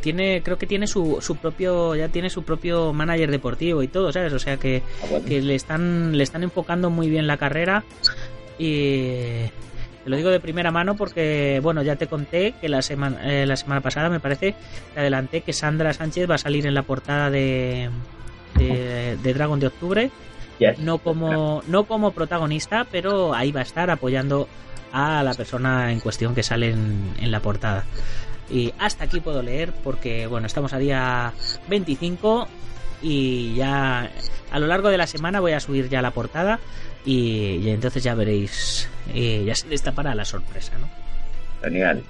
tiene 0.00 0.42
creo 0.42 0.58
que 0.58 0.66
tiene 0.66 0.88
su, 0.88 1.18
su 1.20 1.36
propio 1.36 1.94
ya 1.94 2.08
tiene 2.08 2.28
su 2.28 2.42
propio 2.42 2.92
manager 2.92 3.30
deportivo 3.30 3.82
y 3.82 3.88
todo 3.88 4.12
sabes 4.12 4.32
o 4.32 4.38
sea 4.38 4.56
que, 4.56 4.82
ah, 5.04 5.18
que 5.26 5.40
le 5.40 5.54
están 5.54 6.16
le 6.16 6.24
están 6.24 6.42
enfocando 6.42 6.90
muy 6.90 7.08
bien 7.08 7.28
la 7.28 7.36
carrera 7.36 7.84
y 8.58 9.46
te 10.02 10.10
lo 10.10 10.16
digo 10.16 10.30
de 10.30 10.40
primera 10.40 10.72
mano 10.72 10.96
porque 10.96 11.60
bueno 11.62 11.82
ya 11.82 11.94
te 11.94 12.08
conté 12.08 12.54
que 12.60 12.68
la 12.68 12.82
semana 12.82 13.20
eh, 13.22 13.46
la 13.46 13.56
semana 13.56 13.80
pasada 13.80 14.10
me 14.10 14.18
parece 14.18 14.56
te 14.92 15.00
adelanté 15.00 15.42
que 15.42 15.52
Sandra 15.52 15.92
Sánchez 15.92 16.28
va 16.28 16.34
a 16.34 16.38
salir 16.38 16.66
en 16.66 16.74
la 16.74 16.82
portada 16.82 17.30
de 17.30 17.90
de, 18.58 19.34
Dragon 19.34 19.60
de 19.60 19.68
octubre. 19.68 20.10
No 20.78 20.98
como 20.98 21.62
no 21.68 21.84
como 21.84 22.10
protagonista 22.10 22.84
pero 22.90 23.32
ahí 23.32 23.52
va 23.52 23.60
a 23.60 23.62
estar 23.62 23.90
apoyando 23.90 24.48
a 24.92 25.22
la 25.22 25.34
persona 25.34 25.92
en 25.92 26.00
cuestión 26.00 26.34
que 26.34 26.42
sale 26.42 26.70
en 26.70 27.30
la 27.30 27.40
portada 27.40 27.84
y 28.50 28.72
hasta 28.78 29.04
aquí 29.04 29.20
puedo 29.20 29.42
leer 29.42 29.72
porque, 29.84 30.26
bueno, 30.26 30.46
estamos 30.46 30.72
a 30.72 30.78
día 30.78 31.32
25 31.68 32.48
y 33.02 33.54
ya 33.54 34.10
a 34.50 34.58
lo 34.58 34.66
largo 34.66 34.88
de 34.88 34.98
la 34.98 35.06
semana 35.06 35.40
voy 35.40 35.52
a 35.52 35.60
subir 35.60 35.88
ya 35.88 36.02
la 36.02 36.10
portada 36.10 36.58
y, 37.04 37.68
entonces 37.68 38.02
ya 38.02 38.14
veréis, 38.14 38.88
eh, 39.14 39.44
ya 39.46 39.54
se 39.54 39.68
destapará 39.68 40.14
la 40.14 40.24
sorpresa, 40.24 40.76
¿no? 40.78 40.88
Genial. 41.62 42.02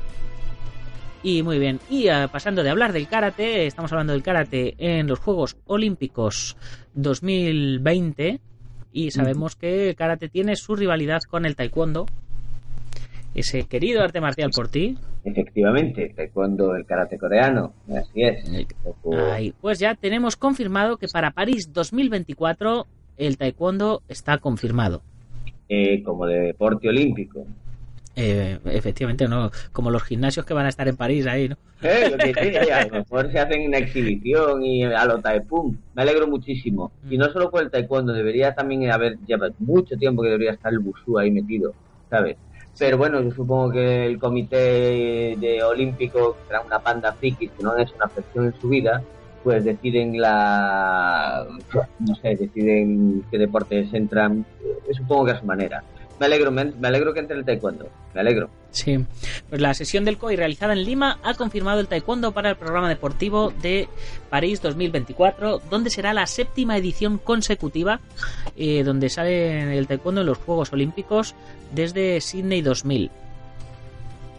Y 1.22 1.42
muy 1.42 1.58
bien, 1.58 1.80
y 1.90 2.08
eh, 2.08 2.28
pasando 2.30 2.62
de 2.62 2.70
hablar 2.70 2.92
del 2.92 3.08
karate, 3.08 3.66
estamos 3.66 3.90
hablando 3.92 4.12
del 4.12 4.22
karate 4.22 4.74
en 4.78 5.08
los 5.08 5.18
Juegos 5.18 5.56
Olímpicos 5.66 6.56
2020 6.94 8.40
y 8.92 9.10
sabemos 9.10 9.56
que 9.56 9.90
el 9.90 9.96
karate 9.96 10.28
tiene 10.28 10.56
su 10.56 10.76
rivalidad 10.76 11.20
con 11.28 11.44
el 11.44 11.56
taekwondo 11.56 12.06
ese 13.34 13.64
querido 13.64 14.02
arte 14.02 14.20
marcial 14.20 14.50
por 14.54 14.68
ti. 14.68 14.96
Efectivamente, 15.24 16.12
taekwondo, 16.14 16.74
el 16.74 16.86
karate 16.86 17.18
coreano, 17.18 17.72
así 17.88 18.22
es. 18.22 18.44
pues 19.60 19.78
ya 19.78 19.94
tenemos 19.94 20.36
confirmado 20.36 20.96
que 20.96 21.08
para 21.08 21.32
París 21.32 21.72
2024 21.72 22.86
el 23.16 23.36
taekwondo 23.36 24.02
está 24.08 24.38
confirmado. 24.38 25.02
Eh, 25.68 26.02
como 26.02 26.26
deporte 26.26 26.88
olímpico. 26.88 27.46
Eh, 28.20 28.58
efectivamente, 28.64 29.28
no, 29.28 29.50
como 29.70 29.90
los 29.90 30.02
gimnasios 30.02 30.44
que 30.44 30.54
van 30.54 30.66
a 30.66 30.70
estar 30.70 30.88
en 30.88 30.96
París 30.96 31.26
ahí, 31.26 31.48
¿no? 31.48 31.56
Eh, 31.82 32.70
a 32.72 32.86
lo 32.86 32.98
mejor 32.98 33.30
se 33.30 33.38
hacen 33.38 33.68
una 33.68 33.78
exhibición 33.78 34.64
y 34.64 34.82
a 34.82 35.04
lo 35.04 35.20
taepum. 35.20 35.76
Me 35.94 36.02
alegro 36.02 36.26
muchísimo. 36.26 36.90
Y 37.08 37.16
no 37.16 37.30
solo 37.32 37.50
por 37.50 37.62
el 37.62 37.70
taekwondo, 37.70 38.12
debería 38.12 38.54
también 38.54 38.90
haber, 38.90 39.18
lleva 39.26 39.50
mucho 39.60 39.96
tiempo 39.96 40.22
que 40.22 40.30
debería 40.30 40.52
estar 40.52 40.72
el 40.72 40.80
busú 40.80 41.16
ahí 41.18 41.30
metido, 41.30 41.74
¿sabes? 42.10 42.36
Pero 42.78 42.96
bueno, 42.96 43.20
yo 43.20 43.30
supongo 43.32 43.72
que 43.72 44.06
el 44.06 44.18
comité 44.18 45.36
de 45.36 45.62
olímpico, 45.64 46.34
que 46.34 46.46
será 46.46 46.60
una 46.60 46.78
panda 46.78 47.12
frikis 47.12 47.50
que 47.50 47.62
no 47.62 47.76
hecho 47.76 47.94
una 47.96 48.08
flexión 48.08 48.46
en 48.46 48.60
su 48.60 48.68
vida, 48.68 49.02
pues 49.42 49.64
deciden 49.64 50.20
la, 50.20 51.46
no 51.98 52.14
sé, 52.16 52.36
deciden 52.36 53.24
qué 53.30 53.38
deportes 53.38 53.92
entran, 53.92 54.44
eh, 54.62 54.94
supongo 54.94 55.26
que 55.26 55.32
a 55.32 55.40
su 55.40 55.46
manera 55.46 55.82
me 56.18 56.26
alegro, 56.26 56.50
me, 56.50 56.72
alegro 56.82 57.14
que 57.14 57.20
entre 57.20 57.36
el 57.36 57.44
taekwondo, 57.44 57.88
me 58.14 58.20
alegro. 58.20 58.50
Sí, 58.70 59.04
pues 59.48 59.60
la 59.60 59.72
sesión 59.74 60.04
del 60.04 60.18
COI 60.18 60.36
realizada 60.36 60.72
en 60.72 60.84
Lima 60.84 61.18
ha 61.22 61.34
confirmado 61.34 61.80
el 61.80 61.88
taekwondo 61.88 62.32
para 62.32 62.50
el 62.50 62.56
programa 62.56 62.88
deportivo 62.88 63.52
de 63.62 63.88
París 64.30 64.60
2024, 64.60 65.62
donde 65.70 65.90
será 65.90 66.12
la 66.12 66.26
séptima 66.26 66.76
edición 66.76 67.18
consecutiva 67.18 68.00
eh, 68.56 68.82
donde 68.84 69.08
sale 69.08 69.76
el 69.78 69.86
taekwondo 69.86 70.20
en 70.20 70.26
los 70.26 70.38
Juegos 70.38 70.72
Olímpicos 70.72 71.34
desde 71.72 72.20
Sydney 72.20 72.62
2000. 72.62 73.10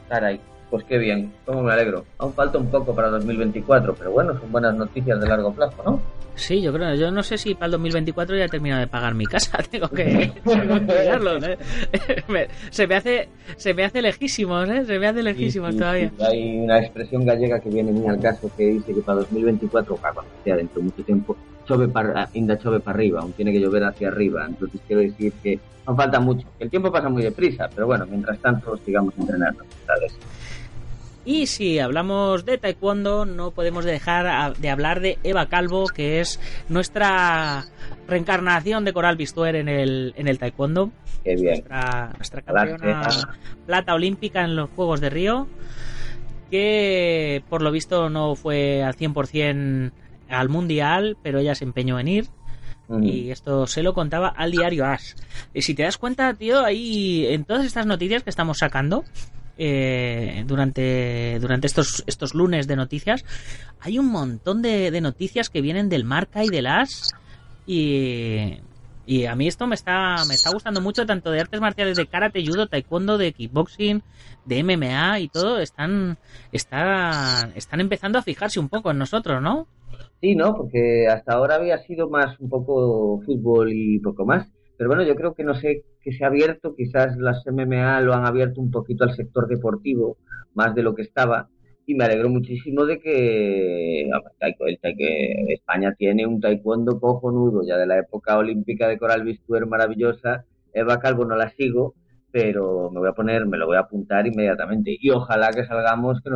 Caray, 0.10 0.42
pues 0.70 0.84
qué 0.86 0.98
bien, 0.98 1.32
cómo 1.46 1.64
me 1.64 1.74
alegro. 1.74 2.06
Aún 2.18 2.34
falta 2.34 2.58
un 2.58 2.68
poco 2.68 2.96
para 2.96 3.10
2024, 3.10 3.96
pero 3.96 4.12
bueno, 4.12 4.38
son 4.40 4.52
buenas 4.52 4.76
noticias 4.76 5.20
de 5.20 5.28
largo 5.28 5.54
plazo, 5.54 5.82
¿no? 5.84 6.02
Sí, 6.36 6.62
yo 6.62 6.72
creo, 6.72 6.96
yo 6.96 7.12
no 7.12 7.22
sé 7.22 7.38
si 7.38 7.54
para 7.54 7.66
el 7.66 7.72
2024 7.74 8.38
ya 8.38 8.46
he 8.46 8.50
terminado 8.50 8.80
de 8.80 8.88
pagar 8.88 9.14
mi 9.14 9.26
casa, 9.26 9.58
tengo 9.70 9.90
que, 9.90 10.32
mirarlo, 10.46 11.38
¿eh? 11.46 11.58
se 12.70 12.88
me 12.88 12.96
hace 12.96 13.28
se 13.58 13.74
me 13.74 13.84
hace 13.84 14.02
lejísimos, 14.02 14.70
¿eh? 14.70 14.86
Se 14.86 15.00
me 15.00 15.08
hace 15.08 15.22
lejísimos 15.22 15.76
todavía. 15.76 16.12
Hay 16.22 16.60
una 16.60 16.80
expresión 16.80 17.26
gallega 17.26 17.60
que 17.60 17.70
viene 17.70 17.92
muy 17.92 18.08
al 18.08 18.22
caso 18.22 18.50
que 18.56 18.68
dice 18.68 18.94
que 18.94 19.02
para 19.02 19.20
2024, 19.20 19.98
cuando 19.98 20.24
sea 20.44 20.56
dentro 20.56 20.80
de 20.80 20.86
mucho 20.86 21.04
tiempo, 21.04 21.36
chove 21.68 21.88
para, 21.90 22.30
inda 22.34 22.58
chove 22.58 22.80
para 22.80 22.96
arriba, 22.96 23.22
aún 23.22 23.34
tiene 23.34 23.52
que 23.52 23.60
llover 23.60 23.84
hacia 23.84 24.08
arriba. 24.08 24.46
Entonces 24.48 24.80
quiero 24.88 25.02
decir 25.02 25.34
que 25.44 25.60
no 25.86 25.96
falta 25.96 26.20
mucho. 26.20 26.48
El 26.60 26.70
tiempo 26.70 26.92
pasa 26.92 27.10
muy 27.10 27.24
deprisa, 27.24 27.70
pero 27.74 27.88
bueno, 27.88 28.06
mientras 28.06 28.40
tanto 28.40 28.78
sigamos 28.78 29.14
entrenando, 29.18 29.64
¿sabes? 29.86 30.18
Y 31.30 31.46
si 31.46 31.78
hablamos 31.78 32.44
de 32.44 32.58
taekwondo, 32.58 33.24
no 33.24 33.52
podemos 33.52 33.86
dejar 33.86 34.58
de 34.58 34.68
hablar 34.72 35.00
de 35.00 35.20
Eva 35.22 35.46
Calvo, 35.46 35.86
que 35.86 36.22
es 36.22 36.40
nuestra 36.70 37.66
reencarnación 38.08 38.84
de 38.84 38.94
Coral 38.94 39.16
Bistuer 39.16 39.56
en 39.56 39.70
el, 39.70 40.16
en 40.18 40.28
el 40.28 40.40
taekwondo. 40.40 40.92
Qué 41.24 41.36
bien. 41.36 41.64
Nuestra, 42.18 42.42
campeona 42.44 43.08
plata 43.68 43.94
olímpica 43.94 44.44
en 44.44 44.56
los 44.56 44.72
Juegos 44.72 45.02
de 45.02 45.12
Río, 45.12 45.48
que 46.50 47.44
por 47.48 47.62
lo 47.62 47.72
visto 47.72 48.10
no 48.10 48.34
fue 48.34 48.82
al 48.82 48.96
100% 48.96 49.92
al 50.30 50.50
mundial, 50.50 51.16
pero 51.22 51.38
ella 51.38 51.54
se 51.54 51.64
empeñó 51.64 52.00
en 52.00 52.08
ir. 52.08 52.26
Y 53.04 53.30
esto 53.30 53.68
se 53.68 53.84
lo 53.84 53.94
contaba 53.94 54.30
al 54.30 54.50
diario 54.50 54.84
As. 54.84 55.16
Y 55.54 55.62
si 55.62 55.76
te 55.76 55.84
das 55.84 56.00
cuenta, 56.00 56.34
tío, 56.34 56.66
ahí 56.66 57.28
en 57.28 57.46
todas 57.46 57.68
estas 57.68 57.86
noticias 57.86 58.24
que 58.24 58.32
estamos 58.32 58.58
sacando, 58.58 59.04
eh, 59.62 60.46
durante, 60.48 61.38
durante 61.40 61.68
estos, 61.68 62.04
estos 62.08 62.34
lunes 62.34 62.66
de 62.66 62.78
noticias, 62.78 63.26
hay 63.82 64.00
un 64.00 64.08
montón 64.08 64.62
de, 64.62 64.90
noticias 65.02 65.50
que 65.50 65.62
vienen 65.62 65.90
del 65.90 66.06
marca 66.06 66.46
y 66.46 66.48
del 66.48 66.66
as. 66.66 67.12
Y, 67.68 68.62
y 69.06 69.26
a 69.26 69.36
mí 69.36 69.48
esto 69.48 69.68
me 69.68 69.76
está, 69.76 70.16
me 70.30 70.34
está 70.34 70.50
gustando 70.52 70.80
mucho, 70.80 71.06
tanto 71.06 71.30
de 71.30 71.42
artes 71.42 71.60
marciales 71.60 71.98
de 71.98 72.08
karate, 72.08 72.46
judo, 72.46 72.68
taekwondo, 72.68 73.18
de 73.18 73.34
kickboxing, 73.34 74.02
de 74.46 74.64
MMA 74.64 75.20
y 75.20 75.28
todo. 75.28 75.60
Están, 75.60 76.18
están, 76.54 77.52
están 77.56 77.82
empezando 77.82 78.18
a 78.18 78.22
fijarse 78.24 78.62
un 78.62 78.70
poco 78.70 78.92
en 78.92 78.98
nosotros, 78.98 79.42
¿no? 79.42 79.68
Sí, 80.22 80.36
¿no? 80.36 80.56
Porque 80.56 81.08
hasta 81.10 81.34
ahora 81.34 81.56
había 81.56 81.80
sido 81.80 82.10
más 82.10 82.40
un 82.40 82.50
poco 82.50 83.22
fútbol 83.26 83.74
y 83.74 84.00
poco 84.00 84.26
más. 84.26 84.48
Pero 84.80 84.92
bueno, 84.92 85.04
yo 85.04 85.14
creo 85.14 85.34
que 85.36 85.44
no 85.44 85.56
sé 85.56 85.84
que 86.02 86.14
se 86.14 86.24
ha 86.24 86.28
abierto, 86.28 86.74
quizás 86.74 87.18
las 87.18 87.46
MMA 87.46 88.00
lo 88.00 88.14
han 88.14 88.26
abierto 88.26 88.62
un 88.62 88.72
poquito 88.72 89.04
al 89.04 89.14
sector 89.14 89.50
deportivo, 89.50 90.16
más 90.54 90.74
de 90.74 90.84
lo 90.84 90.96
que 90.96 91.02
estaba, 91.02 91.50
y 91.86 91.96
me 91.96 92.06
alegro 92.06 92.30
muchísimo 92.30 92.86
de 92.86 92.98
que, 93.02 94.10
España 95.50 95.94
tiene 95.98 96.26
un 96.26 96.40
taekwondo 96.40 96.98
cojonudo, 97.02 97.62
ya 97.68 97.76
de 97.78 97.88
la 97.88 98.00
época 98.00 98.38
olímpica 98.38 98.88
de 98.88 98.98
Coral 98.98 99.26
Bistuer 99.26 99.68
maravillosa, 99.68 100.46
Eva 100.72 101.02
Calvo 101.02 101.26
no 101.26 101.36
la 101.36 101.50
sigo, 101.50 101.94
pero 102.32 102.90
me 102.90 103.00
voy 103.00 103.10
a 103.10 103.14
poner, 103.14 103.46
me 103.48 103.58
lo 103.58 103.66
voy 103.66 103.76
a 103.76 103.82
apuntar 103.82 104.28
inmediatamente. 104.28 104.96
Y 104.98 105.10
ojalá 105.10 105.50
que 105.50 105.66
salgamos, 105.66 106.22
que, 106.22 106.32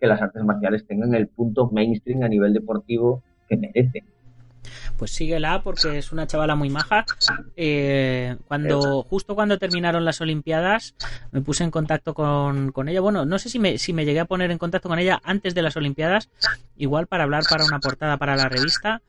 que 0.00 0.06
las 0.08 0.20
artes 0.20 0.42
marciales 0.42 0.84
tengan 0.88 1.14
el 1.14 1.28
punto 1.28 1.70
mainstream 1.70 2.24
a 2.24 2.28
nivel 2.28 2.52
deportivo 2.52 3.22
que 3.48 3.56
merecen. 3.56 4.15
Pues 4.96 5.10
síguela 5.10 5.62
porque 5.62 5.98
es 5.98 6.12
una 6.12 6.26
chavala 6.26 6.54
muy 6.54 6.70
maja. 6.70 7.04
Eh, 7.56 8.36
cuando 8.48 9.02
justo 9.02 9.34
cuando 9.34 9.58
terminaron 9.58 10.04
las 10.04 10.20
Olimpiadas 10.20 10.94
me 11.32 11.40
puse 11.40 11.64
en 11.64 11.70
contacto 11.70 12.14
con, 12.14 12.72
con, 12.72 12.88
ella. 12.88 13.00
Bueno, 13.00 13.24
no 13.24 13.38
sé 13.38 13.48
si 13.48 13.58
me, 13.58 13.78
si 13.78 13.92
me 13.92 14.04
llegué 14.04 14.20
a 14.20 14.24
poner 14.24 14.50
en 14.50 14.58
contacto 14.58 14.88
con 14.88 14.98
ella 14.98 15.20
antes 15.24 15.54
de 15.54 15.62
las 15.62 15.76
Olimpiadas, 15.76 16.30
igual 16.76 17.06
para 17.06 17.24
hablar 17.24 17.44
para 17.48 17.64
una 17.64 17.80
portada 17.80 18.16
para 18.16 18.36
la 18.36 18.48
revista. 18.48 19.02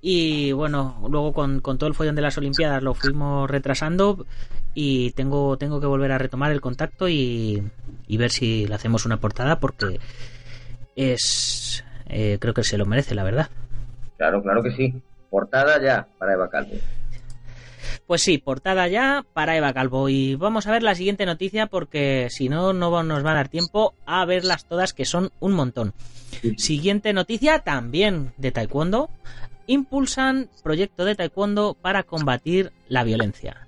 Y 0.00 0.52
bueno, 0.52 1.04
luego 1.10 1.32
con, 1.32 1.60
con 1.60 1.76
todo 1.76 1.88
el 1.88 1.94
follón 1.94 2.14
de 2.14 2.22
las 2.22 2.38
Olimpiadas 2.38 2.82
lo 2.82 2.94
fuimos 2.94 3.50
retrasando 3.50 4.26
y 4.74 5.10
tengo, 5.12 5.56
tengo 5.58 5.80
que 5.80 5.86
volver 5.86 6.12
a 6.12 6.18
retomar 6.18 6.52
el 6.52 6.60
contacto 6.60 7.08
y, 7.08 7.62
y 8.06 8.16
ver 8.16 8.30
si 8.30 8.66
le 8.66 8.74
hacemos 8.74 9.06
una 9.06 9.16
portada 9.18 9.58
porque 9.58 9.98
es 10.94 11.84
eh, 12.08 12.38
creo 12.40 12.54
que 12.54 12.64
se 12.64 12.78
lo 12.78 12.86
merece, 12.86 13.14
la 13.14 13.22
verdad. 13.22 13.50
Claro, 14.18 14.42
claro 14.42 14.62
que 14.62 14.72
sí. 14.72 14.94
Portada 15.30 15.80
ya 15.80 16.08
para 16.18 16.34
Eva 16.34 16.50
Calvo. 16.50 16.74
Pues 18.06 18.22
sí, 18.22 18.38
portada 18.38 18.88
ya 18.88 19.24
para 19.32 19.56
Eva 19.56 19.72
Calvo. 19.72 20.08
Y 20.08 20.34
vamos 20.34 20.66
a 20.66 20.72
ver 20.72 20.82
la 20.82 20.94
siguiente 20.94 21.24
noticia 21.24 21.66
porque 21.66 22.28
si 22.30 22.48
no, 22.48 22.72
no 22.72 23.02
nos 23.02 23.24
va 23.24 23.30
a 23.30 23.34
dar 23.34 23.48
tiempo 23.48 23.94
a 24.06 24.24
verlas 24.24 24.66
todas, 24.66 24.92
que 24.92 25.04
son 25.04 25.30
un 25.40 25.52
montón. 25.52 25.94
Siguiente 26.56 27.12
noticia 27.12 27.60
también 27.60 28.32
de 28.36 28.50
Taekwondo. 28.50 29.08
Impulsan 29.66 30.48
proyecto 30.62 31.04
de 31.04 31.14
Taekwondo 31.14 31.76
para 31.80 32.02
combatir 32.02 32.72
la 32.88 33.04
violencia. 33.04 33.67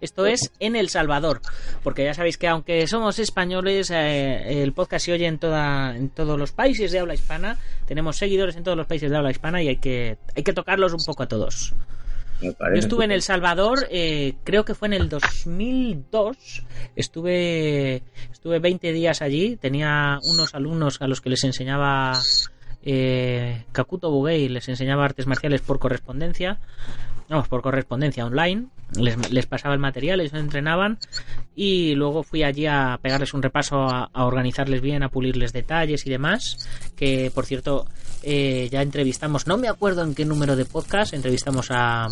Esto 0.00 0.26
es 0.26 0.52
en 0.60 0.76
El 0.76 0.88
Salvador, 0.88 1.40
porque 1.82 2.04
ya 2.04 2.14
sabéis 2.14 2.38
que 2.38 2.48
aunque 2.48 2.86
somos 2.86 3.18
españoles, 3.18 3.90
eh, 3.90 4.62
el 4.62 4.72
podcast 4.72 5.06
se 5.06 5.12
oye 5.12 5.26
en, 5.26 5.38
toda, 5.38 5.96
en 5.96 6.10
todos 6.10 6.38
los 6.38 6.52
países 6.52 6.92
de 6.92 6.98
habla 6.98 7.14
hispana. 7.14 7.58
Tenemos 7.86 8.16
seguidores 8.16 8.56
en 8.56 8.64
todos 8.64 8.76
los 8.76 8.86
países 8.86 9.10
de 9.10 9.16
habla 9.16 9.30
hispana 9.30 9.62
y 9.62 9.68
hay 9.68 9.76
que, 9.76 10.18
hay 10.36 10.42
que 10.42 10.52
tocarlos 10.52 10.92
un 10.92 11.04
poco 11.04 11.22
a 11.22 11.28
todos. 11.28 11.74
Yo 12.42 12.52
estuve 12.74 13.04
en 13.04 13.12
El 13.12 13.22
Salvador, 13.22 13.86
eh, 13.90 14.34
creo 14.44 14.64
que 14.64 14.74
fue 14.74 14.88
en 14.88 14.94
el 14.94 15.08
2002. 15.08 16.64
Estuve, 16.94 18.02
estuve 18.30 18.58
20 18.58 18.92
días 18.92 19.22
allí. 19.22 19.56
Tenía 19.56 20.18
unos 20.24 20.54
alumnos 20.54 21.00
a 21.00 21.06
los 21.06 21.20
que 21.20 21.30
les 21.30 21.44
enseñaba 21.44 22.12
eh, 22.82 23.64
Kakuto 23.72 24.10
Bugei, 24.10 24.48
les 24.48 24.68
enseñaba 24.68 25.04
artes 25.04 25.26
marciales 25.26 25.62
por 25.62 25.78
correspondencia 25.78 26.58
vamos, 27.28 27.48
por 27.48 27.62
correspondencia 27.62 28.26
online, 28.26 28.66
les, 28.96 29.46
pasaba 29.46 29.74
el 29.74 29.80
material, 29.80 30.20
ellos 30.20 30.34
entrenaban 30.34 30.98
y 31.54 31.94
luego 31.94 32.22
fui 32.22 32.42
allí 32.42 32.66
a 32.66 32.98
pegarles 33.02 33.34
un 33.34 33.42
repaso, 33.42 33.76
a, 33.76 34.08
organizarles 34.14 34.80
bien, 34.80 35.02
a 35.02 35.08
pulirles 35.08 35.52
detalles 35.52 36.06
y 36.06 36.10
demás, 36.10 36.68
que 36.96 37.30
por 37.34 37.46
cierto 37.46 37.86
eh, 38.22 38.68
ya 38.70 38.82
entrevistamos, 38.82 39.46
no 39.46 39.56
me 39.56 39.68
acuerdo 39.68 40.02
en 40.02 40.14
qué 40.14 40.24
número 40.24 40.56
de 40.56 40.64
podcast, 40.64 41.14
entrevistamos 41.14 41.70
a, 41.70 42.06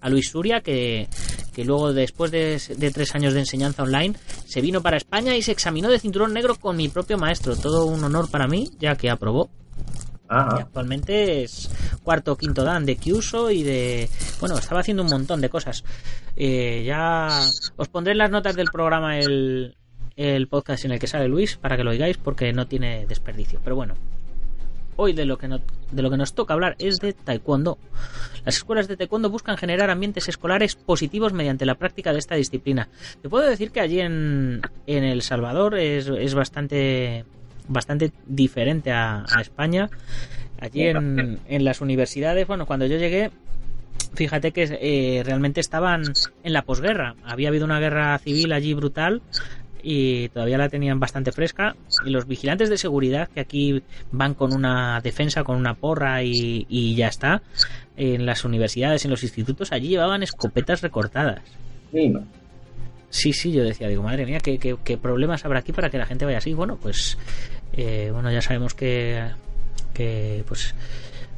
a 0.00 0.08
Luis 0.08 0.30
Suria, 0.30 0.60
que, 0.60 1.08
que 1.54 1.64
luego 1.64 1.92
después 1.92 2.30
de, 2.30 2.60
de, 2.76 2.90
tres 2.90 3.14
años 3.14 3.34
de 3.34 3.40
enseñanza 3.40 3.82
online 3.82 4.14
se 4.46 4.60
vino 4.60 4.80
para 4.80 4.96
España 4.96 5.36
y 5.36 5.42
se 5.42 5.52
examinó 5.52 5.88
de 5.90 5.98
cinturón 5.98 6.32
negro 6.32 6.54
con 6.56 6.76
mi 6.76 6.88
propio 6.88 7.18
maestro, 7.18 7.56
todo 7.56 7.86
un 7.86 8.02
honor 8.04 8.30
para 8.30 8.46
mí, 8.46 8.70
ya 8.78 8.94
que 8.96 9.10
aprobó 9.10 9.50
actualmente 10.28 11.42
es 11.42 11.70
cuarto 12.02 12.32
o 12.32 12.36
quinto 12.36 12.64
dan 12.64 12.86
de 12.86 12.96
Kyuso 12.96 13.50
y 13.50 13.62
de. 13.62 14.08
Bueno, 14.40 14.56
estaba 14.56 14.80
haciendo 14.80 15.02
un 15.02 15.10
montón 15.10 15.40
de 15.40 15.48
cosas. 15.48 15.84
Eh, 16.36 16.84
ya 16.86 17.28
os 17.76 17.88
pondré 17.88 18.12
en 18.12 18.18
las 18.18 18.30
notas 18.30 18.54
del 18.56 18.68
programa 18.70 19.18
el, 19.18 19.76
el 20.16 20.48
podcast 20.48 20.84
en 20.84 20.92
el 20.92 20.98
que 20.98 21.06
sale 21.06 21.28
Luis 21.28 21.56
para 21.56 21.76
que 21.76 21.84
lo 21.84 21.90
oigáis 21.90 22.18
porque 22.18 22.52
no 22.52 22.66
tiene 22.66 23.06
desperdicio. 23.06 23.60
Pero 23.62 23.76
bueno, 23.76 23.94
hoy 24.96 25.12
de 25.12 25.24
lo 25.24 25.38
que 25.38 25.48
de 25.48 26.02
lo 26.02 26.10
que 26.10 26.16
nos 26.16 26.34
toca 26.34 26.54
hablar 26.54 26.76
es 26.78 26.98
de 26.98 27.12
taekwondo. 27.12 27.78
Las 28.44 28.56
escuelas 28.56 28.88
de 28.88 28.96
taekwondo 28.96 29.30
buscan 29.30 29.56
generar 29.56 29.90
ambientes 29.90 30.28
escolares 30.28 30.74
positivos 30.74 31.32
mediante 31.32 31.66
la 31.66 31.76
práctica 31.76 32.12
de 32.12 32.18
esta 32.18 32.34
disciplina. 32.34 32.88
Te 33.22 33.28
puedo 33.28 33.48
decir 33.48 33.70
que 33.70 33.80
allí 33.80 34.00
en, 34.00 34.60
en 34.86 35.04
El 35.04 35.22
Salvador 35.22 35.78
es, 35.78 36.08
es 36.08 36.34
bastante 36.34 37.24
bastante 37.68 38.12
diferente 38.26 38.90
a, 38.90 39.24
España. 39.40 39.88
Allí 40.60 40.82
en, 40.82 41.38
en, 41.46 41.64
las 41.64 41.80
universidades, 41.80 42.46
bueno, 42.46 42.66
cuando 42.66 42.86
yo 42.86 42.96
llegué, 42.96 43.30
fíjate 44.14 44.52
que 44.52 44.78
eh, 44.80 45.22
realmente 45.24 45.60
estaban 45.60 46.02
en 46.42 46.52
la 46.52 46.62
posguerra. 46.62 47.14
Había 47.24 47.48
habido 47.48 47.64
una 47.64 47.78
guerra 47.78 48.18
civil 48.18 48.52
allí 48.52 48.74
brutal 48.74 49.22
y 49.82 50.28
todavía 50.30 50.58
la 50.58 50.68
tenían 50.68 50.98
bastante 50.98 51.32
fresca. 51.32 51.76
Y 52.04 52.10
los 52.10 52.26
vigilantes 52.26 52.70
de 52.70 52.78
seguridad, 52.78 53.28
que 53.28 53.40
aquí 53.40 53.82
van 54.10 54.34
con 54.34 54.52
una 54.52 55.00
defensa, 55.00 55.44
con 55.44 55.56
una 55.56 55.74
porra 55.74 56.22
y, 56.24 56.66
y 56.68 56.96
ya 56.96 57.08
está, 57.08 57.42
en 57.96 58.26
las 58.26 58.44
universidades, 58.44 59.04
en 59.04 59.10
los 59.10 59.22
institutos, 59.22 59.72
allí 59.72 59.88
llevaban 59.88 60.22
escopetas 60.22 60.82
recortadas. 60.82 61.42
Sí, 61.92 62.12
Sí, 63.10 63.32
sí, 63.32 63.52
yo 63.52 63.64
decía, 63.64 63.88
digo, 63.88 64.02
madre 64.02 64.26
mía, 64.26 64.38
¿qué, 64.38 64.58
qué, 64.58 64.98
problemas 64.98 65.44
habrá 65.44 65.60
aquí 65.60 65.72
para 65.72 65.88
que 65.88 65.96
la 65.96 66.04
gente 66.04 66.26
vaya 66.26 66.38
así? 66.38 66.52
Bueno, 66.52 66.76
pues, 66.80 67.16
eh, 67.72 68.10
bueno, 68.12 68.30
ya 68.30 68.42
sabemos 68.42 68.74
que, 68.74 69.22
que, 69.94 70.44
pues, 70.46 70.74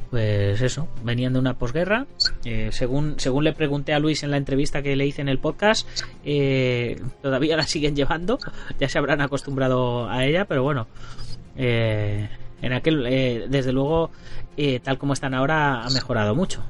pues 0.09 0.61
eso, 0.61 0.87
venían 1.03 1.33
de 1.33 1.39
una 1.39 1.53
posguerra. 1.53 2.05
Eh, 2.45 2.69
según, 2.71 3.15
según 3.19 3.43
le 3.43 3.53
pregunté 3.53 3.93
a 3.93 3.99
Luis 3.99 4.23
en 4.23 4.31
la 4.31 4.37
entrevista 4.37 4.81
que 4.81 4.95
le 4.95 5.05
hice 5.05 5.21
en 5.21 5.29
el 5.29 5.39
podcast, 5.39 5.87
eh, 6.25 7.01
todavía 7.21 7.57
la 7.57 7.63
siguen 7.63 7.95
llevando, 7.95 8.39
ya 8.79 8.89
se 8.89 8.97
habrán 8.97 9.21
acostumbrado 9.21 10.09
a 10.09 10.25
ella, 10.25 10.45
pero 10.45 10.63
bueno, 10.63 10.87
en 11.55 12.73
aquel, 12.73 13.49
desde 13.49 13.71
luego, 13.71 14.11
tal 14.83 14.97
como 14.97 15.13
están 15.13 15.33
ahora, 15.33 15.83
ha 15.83 15.89
mejorado 15.89 16.35
mucho. 16.35 16.63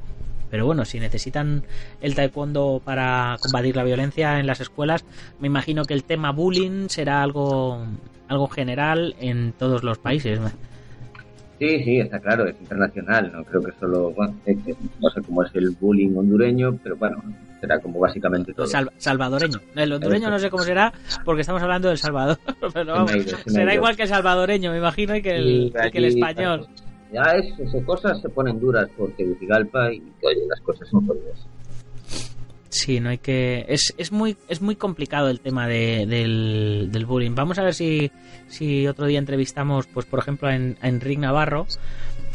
Pero 0.51 0.65
bueno, 0.65 0.83
si 0.85 0.99
necesitan 0.99 1.63
el 2.01 2.13
taekwondo 2.13 2.81
para 2.83 3.37
combatir 3.41 3.77
la 3.77 3.85
violencia 3.85 4.39
en 4.39 4.45
las 4.45 4.59
escuelas, 4.59 5.05
me 5.39 5.47
imagino 5.47 5.85
que 5.85 5.93
el 5.93 6.03
tema 6.03 6.31
bullying 6.31 6.89
será 6.89 7.23
algo, 7.23 7.85
algo 8.27 8.47
general 8.49 9.15
en 9.19 9.53
todos 9.53 9.83
los 9.83 9.97
países. 9.97 10.39
Sí, 11.57 11.83
sí, 11.83 11.99
está 11.99 12.19
claro, 12.19 12.47
es 12.47 12.59
internacional, 12.59 13.31
no 13.31 13.43
creo 13.43 13.61
que 13.61 13.71
solo, 13.79 14.11
bueno, 14.11 14.35
no 14.99 15.09
sé 15.11 15.21
cómo 15.21 15.43
es 15.43 15.53
el 15.53 15.69
bullying 15.79 16.15
hondureño, 16.17 16.77
pero 16.83 16.97
bueno, 16.97 17.23
será 17.61 17.79
como 17.79 17.99
básicamente 17.99 18.51
todo. 18.51 18.65
salvadoreño. 18.97 19.59
El 19.75 19.93
hondureño 19.93 20.31
no 20.31 20.39
sé 20.39 20.49
cómo 20.49 20.63
será 20.63 20.91
porque 21.23 21.41
estamos 21.41 21.61
hablando 21.61 21.87
del 21.89 21.99
Salvador, 21.99 22.39
pero 22.73 22.93
vamos, 22.93 23.11
será 23.45 23.75
igual 23.75 23.95
que 23.95 24.03
el 24.03 24.09
salvadoreño, 24.09 24.71
me 24.71 24.79
imagino, 24.79 25.15
y 25.15 25.21
que 25.21 25.35
el, 25.35 25.73
que 25.91 25.97
el 25.99 26.05
español 26.05 26.67
ya 27.11 27.23
es, 27.33 27.59
esas 27.59 27.83
cosas 27.83 28.21
se 28.21 28.29
ponen 28.29 28.59
duras 28.59 28.89
porque 28.97 29.23
Tegucigalpa 29.23 29.93
y 29.93 30.01
oye, 30.23 30.45
las 30.47 30.61
cosas 30.61 30.87
son 30.89 31.05
jodidas. 31.05 31.47
Sí, 32.71 33.01
no 33.01 33.09
hay 33.09 33.17
que. 33.17 33.65
Es, 33.67 33.93
es, 33.97 34.13
muy, 34.13 34.37
es 34.47 34.61
muy 34.61 34.77
complicado 34.77 35.29
el 35.29 35.41
tema 35.41 35.67
de, 35.67 36.05
del, 36.07 36.87
del, 36.89 37.05
bullying. 37.05 37.35
Vamos 37.35 37.59
a 37.59 37.63
ver 37.63 37.73
si, 37.73 38.11
si 38.47 38.87
otro 38.87 39.07
día 39.07 39.19
entrevistamos, 39.19 39.87
pues 39.87 40.05
por 40.05 40.19
ejemplo, 40.19 40.47
a, 40.47 40.55
Enrique 40.55 41.19
Navarro, 41.19 41.67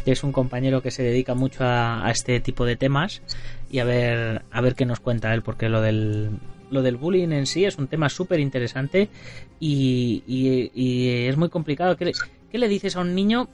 que 0.05 0.11
es 0.11 0.23
un 0.23 0.31
compañero 0.31 0.83
que 0.83 0.91
se 0.91 1.01
dedica 1.01 1.33
mucho 1.33 1.63
a, 1.63 2.07
este 2.11 2.39
tipo 2.39 2.65
de 2.65 2.75
temas, 2.75 3.23
y 3.71 3.79
a 3.79 3.83
ver, 3.83 4.43
a 4.51 4.61
ver 4.61 4.75
qué 4.75 4.85
nos 4.85 4.99
cuenta 4.99 5.33
él, 5.33 5.41
porque 5.41 5.69
lo 5.69 5.81
del, 5.81 6.29
lo 6.69 6.83
del 6.83 6.97
bullying 6.97 7.31
en 7.31 7.47
sí 7.47 7.65
es 7.65 7.79
un 7.79 7.87
tema 7.87 8.07
súper 8.07 8.39
interesante 8.39 9.09
y, 9.59 10.23
y, 10.27 11.27
es 11.27 11.35
muy 11.35 11.49
complicado. 11.49 11.97
¿Qué 11.97 12.11
¿Qué 12.51 12.59
le 12.59 12.67
dices 12.67 12.95
a 12.95 13.01
un 13.01 13.15
niño 13.15 13.49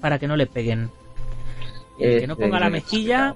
para 0.00 0.18
que 0.18 0.28
no 0.28 0.36
le 0.36 0.46
peguen. 0.46 0.90
que 1.98 2.26
no 2.26 2.36
ponga 2.36 2.60
la 2.60 2.70
mejilla, 2.70 3.34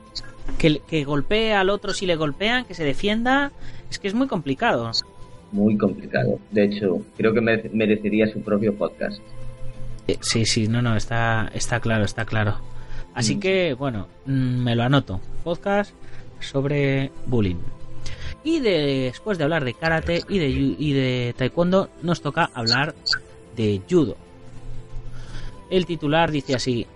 que, 0.58 0.80
que 0.80 1.04
golpee 1.04 1.54
al 1.54 1.70
otro 1.70 1.92
si 1.92 2.06
le 2.06 2.16
golpean, 2.16 2.64
que 2.64 2.74
se 2.74 2.84
defienda. 2.84 3.52
Es 3.90 3.98
que 3.98 4.08
es 4.08 4.14
muy 4.14 4.26
complicado. 4.26 4.90
Muy 5.52 5.76
complicado. 5.76 6.38
De 6.50 6.64
hecho, 6.64 7.02
creo 7.16 7.34
que 7.34 7.40
merecería 7.40 8.26
su 8.26 8.40
propio 8.40 8.74
podcast. 8.74 9.20
Eh, 10.08 10.18
sí, 10.20 10.46
sí, 10.46 10.66
no, 10.66 10.82
no, 10.82 10.96
está, 10.96 11.50
está 11.54 11.78
claro, 11.80 12.04
está 12.04 12.24
claro. 12.24 12.56
Así 13.14 13.36
mm. 13.36 13.40
que, 13.40 13.74
bueno, 13.74 14.08
mm, 14.26 14.64
me 14.64 14.74
lo 14.74 14.82
anoto. 14.82 15.20
Podcast 15.44 15.92
sobre 16.40 17.10
bullying. 17.26 17.56
Y 18.44 18.60
después 18.60 19.38
de 19.38 19.44
hablar 19.44 19.64
de 19.64 19.74
karate 19.74 20.22
y 20.28 20.38
de, 20.38 20.48
y 20.48 20.92
de 20.92 21.34
taekwondo, 21.36 21.90
nos 22.02 22.22
toca 22.22 22.50
hablar 22.54 22.94
de 23.56 23.80
judo. 23.88 24.16
El 25.72 25.86
titular 25.86 26.30
dice 26.30 26.54
así, 26.54 26.86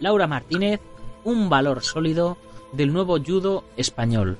Laura 0.00 0.26
Martínez, 0.26 0.80
un 1.24 1.50
valor 1.50 1.82
sólido 1.82 2.38
del 2.72 2.90
nuevo 2.90 3.18
judo 3.22 3.64
español. 3.76 4.38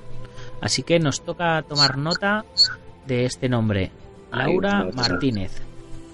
Así 0.59 0.81
que 0.81 0.99
nos 0.99 1.21
toca 1.21 1.61
tomar 1.61 1.95
nota 1.95 2.45
de 3.05 3.25
este 3.25 3.47
nombre, 3.47 3.91
Laura 4.31 4.87
Martínez, 4.91 5.61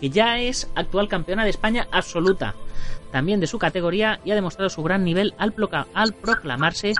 que 0.01 0.09
ya 0.09 0.37
es 0.39 0.69
actual 0.75 1.07
campeona 1.07 1.45
de 1.45 1.51
España 1.51 1.87
absoluta, 1.93 2.55
también 3.09 3.39
de 3.39 3.47
su 3.47 3.57
categoría 3.57 4.19
y 4.25 4.31
ha 4.31 4.35
demostrado 4.35 4.69
su 4.69 4.83
gran 4.83 5.05
nivel 5.05 5.33
al, 5.37 5.53
al 5.93 6.13
proclamarse 6.13 6.93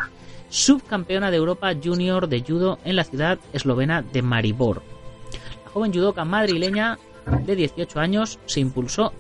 subcampeona 0.50 1.32
de 1.32 1.38
Europa 1.38 1.74
Junior 1.84 2.30
de 2.30 2.46
judo 2.48 2.80
en 2.86 2.96
la 2.96 3.04
ciudad 3.04 3.40
eslovena 3.52 4.04
de 4.04 4.22
Maribor. 4.22 4.84
La 5.66 5.72
joven 5.72 5.92
judoka 5.92 6.24
madrileña 6.24 6.98
de 7.46 7.58
18 7.58 8.00
años 8.00 8.40
se 8.46 8.62
impulsó 8.62 9.12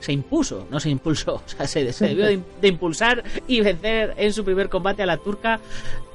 se 0.00 0.12
impuso, 0.12 0.66
no 0.70 0.80
se 0.80 0.90
impulsó, 0.90 1.34
o 1.34 1.42
sea, 1.46 1.66
se, 1.66 1.84
debió 1.84 2.26
de, 2.26 2.68
impulsar 2.68 3.24
y 3.46 3.60
vencer 3.60 4.14
en 4.16 4.32
su 4.32 4.44
primer 4.44 4.68
combate 4.68 5.02
a 5.02 5.06
la 5.06 5.18
turca 5.18 5.60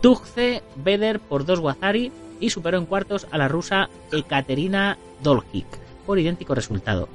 Tugce 0.02 0.64
Beder 0.76 1.20
por 1.20 1.46
dos 1.46 1.60
Wazari 1.60 2.12
y 2.40 2.50
superó 2.50 2.78
en 2.78 2.86
cuartos 2.86 3.28
a 3.32 3.38
la 3.38 3.48
rusa 3.48 3.90
Ekaterina 4.12 4.98
Dolhik 5.22 5.68
por 6.06 6.20
idéntico 6.20 6.56
resultado. 6.56 7.08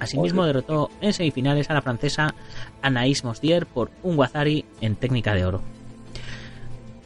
Asimismo 0.00 0.44
derrotó 0.44 0.90
en 1.00 1.12
semifinales 1.12 1.70
a 1.70 1.74
la 1.74 1.82
francesa 1.82 2.34
Anaïs 2.82 3.24
Mosdier 3.24 3.66
por 3.66 3.90
un 4.02 4.18
Wazari 4.18 4.64
en 4.80 4.96
técnica 4.96 5.34
de 5.34 5.44
oro. 5.46 5.62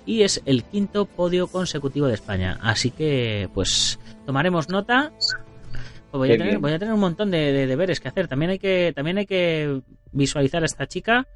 Y 0.06 0.22
es 0.22 0.42
el 0.46 0.64
quinto 0.64 1.04
podio 1.04 1.48
consecutivo 1.48 2.06
de 2.06 2.14
España, 2.14 2.58
así 2.62 2.90
que 2.90 3.50
pues 3.52 3.98
tomaremos 4.24 4.68
nota 4.68 5.12
pues 6.10 6.18
voy, 6.18 6.32
a 6.32 6.78
tener, 6.78 6.92
un 6.92 7.00
montón 7.00 7.30
de, 7.30 7.66
deberes 7.66 8.00
que 8.00 8.08
hacer. 8.08 8.28
También 8.28 8.52
hay 8.52 8.58
que, 8.58 8.92
también 8.94 9.18
hay 9.18 9.26
que 9.26 9.82
visualizar 10.12 10.62
a 10.62 10.66
esta 10.66 10.86
chica, 10.86 11.26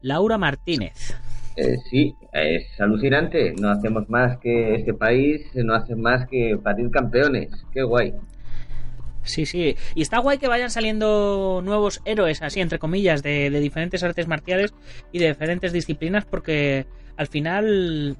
Laura 0.00 0.36
Martínez. 0.36 1.14
Eh, 1.56 1.76
sí, 1.90 2.14
es 2.32 2.80
alucinante. 2.80 3.54
No 3.60 3.70
hacemos 3.70 4.08
más 4.08 4.38
que 4.38 4.74
este 4.74 4.94
país, 4.94 5.42
no 5.54 5.74
hace 5.74 5.94
más 5.94 6.26
que 6.28 6.58
parir 6.62 6.90
campeones. 6.90 7.50
Qué 7.72 7.82
guay. 7.82 8.14
Sí, 9.22 9.46
sí. 9.46 9.76
Y 9.94 10.02
está 10.02 10.18
guay 10.18 10.38
que 10.38 10.48
vayan 10.48 10.70
saliendo 10.70 11.60
nuevos 11.62 12.00
héroes, 12.04 12.42
así 12.42 12.60
entre 12.60 12.78
comillas, 12.78 13.22
de, 13.22 13.50
diferentes 13.60 14.02
artes 14.02 14.26
marciales 14.26 14.74
y 15.12 15.18
de 15.18 15.28
diferentes 15.28 15.72
disciplinas, 15.72 16.24
porque 16.24 16.86
al 17.16 17.26
final 17.26 18.16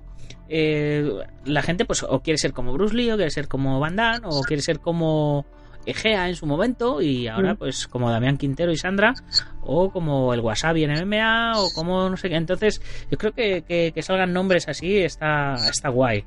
eh, 0.48 1.10
la 1.44 1.62
gente, 1.62 1.84
pues, 1.84 2.02
o 2.02 2.20
quiere 2.20 2.38
ser 2.38 2.52
como 2.52 2.72
Bruce 2.74 2.94
Lee, 2.94 3.10
o 3.10 3.16
quiere 3.16 3.30
ser 3.30 3.48
como 3.48 3.80
Van 3.80 3.96
Damme, 3.96 4.20
o 4.24 4.42
quiere 4.42 4.62
ser 4.62 4.78
como 4.78 5.46
Egea 5.86 6.28
en 6.28 6.36
su 6.36 6.46
momento 6.46 7.00
y 7.00 7.26
ahora 7.26 7.54
mm. 7.54 7.56
pues 7.56 7.86
como 7.86 8.10
Damián 8.10 8.36
Quintero 8.36 8.70
y 8.70 8.76
Sandra 8.76 9.14
o 9.62 9.90
como 9.90 10.34
el 10.34 10.40
Wasabi 10.40 10.84
en 10.84 10.92
MMA 10.92 11.52
o 11.56 11.68
como 11.74 12.08
no 12.08 12.16
sé 12.16 12.28
qué. 12.28 12.36
Entonces 12.36 12.80
yo 13.10 13.16
creo 13.16 13.32
que, 13.32 13.62
que, 13.66 14.02
salgan 14.02 14.32
nombres 14.32 14.68
así 14.68 14.98
está, 14.98 15.54
está 15.54 15.88
guay. 15.88 16.24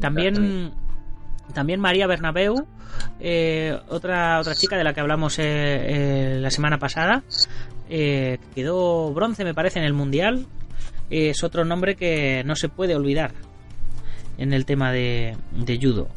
También 0.00 0.72
también 1.52 1.80
María 1.80 2.06
Bernabeu, 2.06 2.66
eh, 3.20 3.78
otra, 3.88 4.40
otra 4.40 4.54
chica 4.54 4.76
de 4.76 4.84
la 4.84 4.94
que 4.94 5.00
hablamos 5.00 5.38
eh, 5.38 5.42
eh, 5.44 6.38
la 6.40 6.50
semana 6.50 6.78
pasada, 6.78 7.22
quedó 7.88 9.12
bronce 9.12 9.44
me 9.44 9.54
parece 9.54 9.78
en 9.78 9.84
el 9.84 9.92
Mundial. 9.92 10.46
Es 11.10 11.44
otro 11.44 11.64
nombre 11.64 11.94
que 11.94 12.42
no 12.44 12.56
se 12.56 12.70
puede 12.70 12.96
olvidar 12.96 13.32
en 14.38 14.54
el 14.54 14.64
tema 14.64 14.92
de, 14.92 15.36
de 15.50 15.78
judo. 15.78 16.08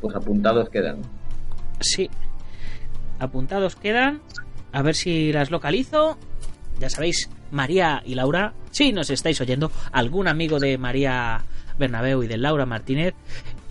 Pues 0.00 0.14
apuntados 0.14 0.68
quedan. 0.68 0.98
Sí. 1.80 2.10
Apuntados 3.18 3.76
quedan. 3.76 4.20
A 4.72 4.82
ver 4.82 4.94
si 4.94 5.32
las 5.32 5.50
localizo. 5.50 6.18
Ya 6.78 6.90
sabéis, 6.90 7.30
María 7.50 8.02
y 8.04 8.14
Laura, 8.14 8.52
si 8.70 8.92
nos 8.92 9.08
estáis 9.10 9.40
oyendo, 9.40 9.70
algún 9.92 10.28
amigo 10.28 10.58
de 10.58 10.76
María 10.76 11.42
Bernabeu 11.78 12.22
y 12.22 12.26
de 12.26 12.36
Laura 12.36 12.66
Martínez, 12.66 13.14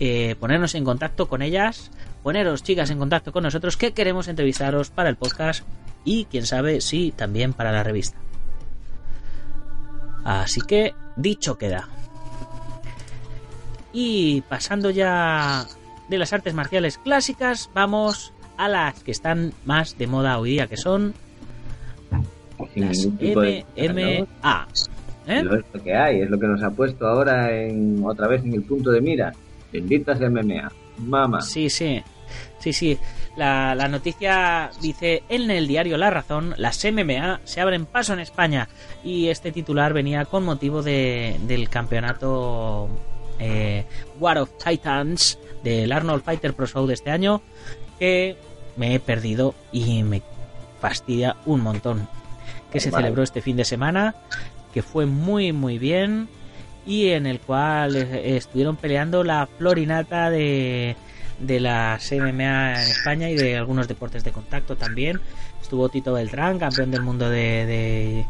eh, 0.00 0.34
ponernos 0.40 0.74
en 0.74 0.84
contacto 0.84 1.28
con 1.28 1.42
ellas, 1.42 1.90
poneros 2.22 2.62
chicas 2.62 2.90
en 2.90 2.98
contacto 2.98 3.32
con 3.32 3.44
nosotros 3.44 3.76
que 3.76 3.92
queremos 3.92 4.28
entrevistaros 4.28 4.90
para 4.90 5.08
el 5.08 5.16
podcast 5.16 5.64
y 6.04 6.24
quién 6.24 6.46
sabe 6.46 6.80
si 6.80 7.12
también 7.12 7.52
para 7.52 7.72
la 7.72 7.84
revista. 7.84 8.18
Así 10.24 10.60
que 10.60 10.94
dicho 11.16 11.56
queda. 11.56 11.88
Y 13.92 14.40
pasando 14.42 14.90
ya 14.90 15.66
de 16.08 16.18
las 16.18 16.32
artes 16.32 16.54
marciales 16.54 16.98
clásicas, 16.98 17.70
vamos 17.74 18.32
a 18.56 18.68
las 18.68 19.02
que 19.02 19.10
están 19.10 19.52
más 19.64 19.98
de 19.98 20.06
moda 20.06 20.38
hoy 20.38 20.50
día, 20.50 20.66
que 20.66 20.76
son 20.76 21.14
las 22.74 23.06
MMA. 23.06 24.68
¿Eh? 25.26 25.38
Es 25.38 25.44
lo 25.44 25.82
que 25.82 25.94
hay, 25.94 26.20
es 26.20 26.30
lo 26.30 26.38
que 26.38 26.46
nos 26.46 26.62
ha 26.62 26.70
puesto 26.70 27.06
ahora 27.06 27.52
en 27.52 28.02
otra 28.04 28.28
vez 28.28 28.44
en 28.44 28.54
el 28.54 28.62
punto 28.62 28.90
de 28.90 29.00
mira. 29.00 29.32
Benditas 29.72 30.20
MMA. 30.20 30.70
Mama. 30.98 31.40
Sí, 31.40 31.68
sí. 31.68 32.02
Sí, 32.58 32.72
sí. 32.72 32.98
La, 33.36 33.74
la, 33.74 33.88
noticia 33.88 34.70
dice 34.80 35.24
en 35.28 35.50
el 35.50 35.66
diario 35.66 35.98
La 35.98 36.10
Razón, 36.10 36.54
las 36.56 36.82
MMA 36.84 37.40
se 37.44 37.60
abren 37.60 37.84
paso 37.84 38.12
en 38.12 38.20
España. 38.20 38.68
Y 39.04 39.28
este 39.28 39.52
titular 39.52 39.92
venía 39.92 40.24
con 40.24 40.44
motivo 40.44 40.82
de, 40.82 41.36
del 41.46 41.68
campeonato 41.68 42.88
eh, 43.38 43.84
War 44.18 44.38
of 44.38 44.50
Titans 44.64 45.38
del 45.66 45.90
Arnold 45.90 46.22
Fighter 46.22 46.54
Pro 46.54 46.66
Show 46.66 46.86
de 46.86 46.94
este 46.94 47.10
año 47.10 47.42
que 47.98 48.36
me 48.76 48.94
he 48.94 49.00
perdido 49.00 49.54
y 49.72 50.04
me 50.04 50.22
fastidia 50.80 51.36
un 51.44 51.60
montón. 51.60 52.08
Que 52.70 52.78
se 52.78 52.90
celebró 52.90 53.22
este 53.22 53.42
fin 53.42 53.56
de 53.56 53.64
semana, 53.64 54.14
que 54.72 54.82
fue 54.82 55.06
muy 55.06 55.52
muy 55.52 55.78
bien 55.78 56.28
y 56.86 57.08
en 57.08 57.26
el 57.26 57.40
cual 57.40 57.96
estuvieron 57.96 58.76
peleando 58.76 59.24
la 59.24 59.48
florinata 59.58 60.30
de, 60.30 60.94
de 61.40 61.60
las 61.60 62.12
MMA 62.12 62.82
en 62.82 62.88
España 62.88 63.30
y 63.30 63.34
de 63.34 63.56
algunos 63.56 63.88
deportes 63.88 64.22
de 64.22 64.30
contacto 64.30 64.76
también. 64.76 65.20
Estuvo 65.60 65.88
Tito 65.88 66.12
Beltrán, 66.12 66.60
campeón 66.60 66.92
del 66.92 67.02
mundo 67.02 67.28
de 67.28 67.66
de, 67.66 68.26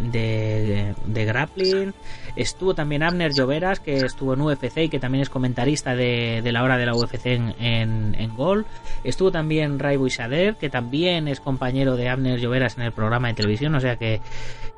de, 0.00 0.94
grappling. 1.06 1.94
Estuvo 2.36 2.74
también 2.74 3.02
Abner 3.02 3.32
Lloveras, 3.32 3.80
que 3.80 3.96
estuvo 3.96 4.34
en 4.34 4.40
UFC 4.40 4.78
y 4.78 4.88
que 4.88 4.98
también 4.98 5.22
es 5.22 5.30
comentarista 5.30 5.94
de, 5.94 6.40
de 6.42 6.52
la 6.52 6.62
hora 6.62 6.78
de 6.78 6.86
la 6.86 6.94
UFC 6.94 7.26
en, 7.26 7.54
en, 7.58 8.36
Gol. 8.36 8.66
Estuvo 9.04 9.30
también 9.30 9.78
Ray 9.78 9.96
Buisader, 9.96 10.56
que 10.56 10.70
también 10.70 11.28
es 11.28 11.40
compañero 11.40 11.96
de 11.96 12.08
Abner 12.08 12.40
Lloveras 12.40 12.76
en 12.78 12.84
el 12.84 12.92
programa 12.92 13.28
de 13.28 13.34
televisión. 13.34 13.74
O 13.74 13.80
sea 13.80 13.96
que. 13.96 14.20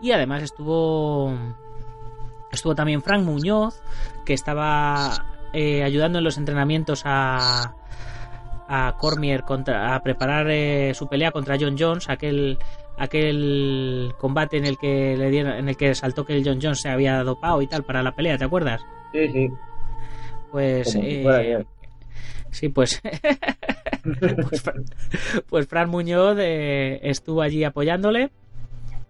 Y 0.01 0.12
además 0.12 0.43
estuvo. 0.43 1.33
Estuvo 2.51 2.75
también 2.75 3.03
Frank 3.03 3.25
Muñoz, 3.25 3.83
que 4.25 4.33
estaba 4.33 5.27
eh, 5.53 5.83
ayudando 5.83 6.19
en 6.19 6.25
los 6.25 6.39
entrenamientos 6.39 7.03
a, 7.05 7.75
a 8.69 8.97
Cormier 8.99 9.43
contra, 9.43 9.95
a 9.95 10.03
preparar 10.03 10.49
eh, 10.51 10.93
su 10.95 11.09
pelea 11.09 11.31
contra 11.31 11.57
John 11.59 11.77
Jones, 11.79 12.09
aquel 12.09 12.59
aquel 12.99 14.12
combate 14.18 14.57
en 14.57 14.66
el 14.66 14.78
que 14.78 15.16
le 15.16 15.30
dieron, 15.30 15.53
en 15.53 15.68
el 15.68 15.76
que 15.76 15.95
saltó 15.95 16.24
que 16.24 16.36
el 16.36 16.45
John 16.45 16.59
Jones 16.62 16.80
se 16.80 16.88
había 16.88 17.22
dopado 17.22 17.61
y 17.62 17.66
tal 17.66 17.84
para 17.84 18.03
la 18.03 18.14
pelea, 18.14 18.38
¿te 18.38 18.45
acuerdas? 18.45 18.80
Sí, 19.12 19.28
sí. 19.28 19.51
Pues 20.51 20.95
eh, 20.95 21.64
sí, 22.51 22.68
pues 22.68 23.03
pues, 24.03 24.62
pues, 25.49 25.66
Fran 25.66 25.90
Muñoz 25.90 26.36
eh, 26.38 27.01
estuvo 27.03 27.42
allí 27.42 27.64
apoyándole 27.64 28.30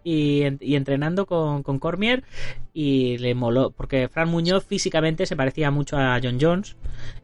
y, 0.04 0.42
entrenando 0.42 1.26
con, 1.26 1.62
con, 1.62 1.78
Cormier 1.78 2.24
y 2.74 3.18
le 3.18 3.34
moló, 3.34 3.70
porque 3.70 4.08
Fran 4.08 4.28
Muñoz 4.28 4.66
físicamente 4.66 5.26
se 5.26 5.34
parecía 5.34 5.70
mucho 5.70 5.96
a 5.96 6.20
John 6.22 6.38
Jones 6.40 6.76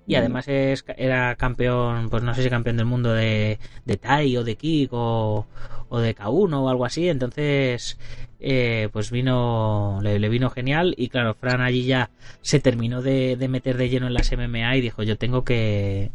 y 0.06 0.14
además 0.14 0.48
es, 0.48 0.84
era 0.96 1.36
campeón, 1.36 2.08
pues 2.08 2.22
no 2.22 2.34
sé 2.34 2.42
si 2.42 2.50
campeón 2.50 2.78
del 2.78 2.86
mundo 2.86 3.12
de, 3.12 3.58
de 3.84 3.96
Tai 3.96 4.36
o 4.38 4.44
de 4.44 4.56
Kick 4.56 4.90
o, 4.92 5.46
o 5.88 5.98
de 6.00 6.16
K1 6.16 6.54
o 6.54 6.68
algo 6.68 6.86
así, 6.86 7.08
entonces 7.08 7.98
eh, 8.40 8.88
pues 8.92 9.10
vino, 9.10 10.00
le, 10.02 10.28
vino 10.30 10.48
genial 10.48 10.94
y 10.96 11.08
claro, 11.08 11.34
Fran 11.34 11.60
allí 11.60 11.84
ya 11.84 12.10
se 12.40 12.60
terminó 12.60 13.02
de, 13.02 13.36
de 13.36 13.48
meter 13.48 13.76
de 13.76 13.90
lleno 13.90 14.06
en 14.06 14.14
las 14.14 14.32
MMA 14.32 14.76
y 14.76 14.80
dijo 14.80 15.02
yo 15.02 15.18
tengo 15.18 15.44
que, 15.44 16.10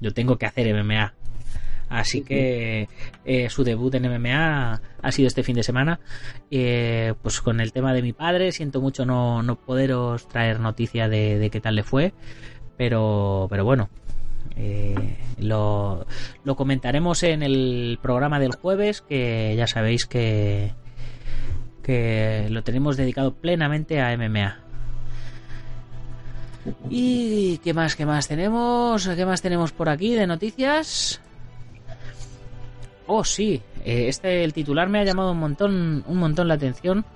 yo 0.00 0.12
tengo 0.12 0.36
que 0.36 0.46
hacer 0.46 0.74
MMA 0.74 1.14
Así 1.88 2.22
que 2.22 2.88
eh, 3.24 3.48
su 3.50 3.64
debut 3.64 3.94
en 3.94 4.08
MMA 4.10 4.80
ha 5.00 5.12
sido 5.12 5.28
este 5.28 5.42
fin 5.42 5.56
de 5.56 5.62
semana. 5.62 6.00
Eh, 6.50 7.14
pues 7.22 7.40
con 7.40 7.60
el 7.60 7.72
tema 7.72 7.94
de 7.94 8.02
mi 8.02 8.12
padre, 8.12 8.52
siento 8.52 8.80
mucho 8.80 9.06
no, 9.06 9.42
no 9.42 9.56
poderos 9.56 10.28
traer 10.28 10.60
noticia 10.60 11.08
de, 11.08 11.48
qué 11.50 11.60
tal 11.60 11.76
le 11.76 11.82
fue. 11.82 12.12
Pero, 12.76 13.46
pero 13.50 13.64
bueno, 13.64 13.88
eh, 14.56 15.16
lo, 15.38 16.06
lo, 16.44 16.56
comentaremos 16.56 17.22
en 17.22 17.42
el 17.42 17.98
programa 18.00 18.38
del 18.38 18.54
jueves, 18.54 19.00
que 19.00 19.54
ya 19.56 19.66
sabéis 19.66 20.06
que, 20.06 20.74
que 21.82 22.46
lo 22.50 22.62
tenemos 22.62 22.96
dedicado 22.96 23.34
plenamente 23.34 24.00
a 24.00 24.16
MMA. 24.16 24.58
¿Y 26.90 27.58
qué 27.58 27.72
más, 27.72 27.96
qué 27.96 28.04
más 28.04 28.28
tenemos? 28.28 29.08
¿Qué 29.08 29.24
más 29.24 29.42
tenemos 29.42 29.72
por 29.72 29.88
aquí 29.88 30.14
de 30.14 30.26
noticias? 30.26 31.20
Oh, 33.10 33.24
sí, 33.24 33.62
eh, 33.86 34.06
este 34.08 34.44
el 34.44 34.52
titular 34.52 34.88
me 34.90 35.00
ha 35.00 35.04
llamado 35.04 35.32
un 35.32 35.38
montón, 35.38 36.04
un 36.06 36.16
montón 36.18 36.46
la 36.46 36.54
atención 36.54 37.06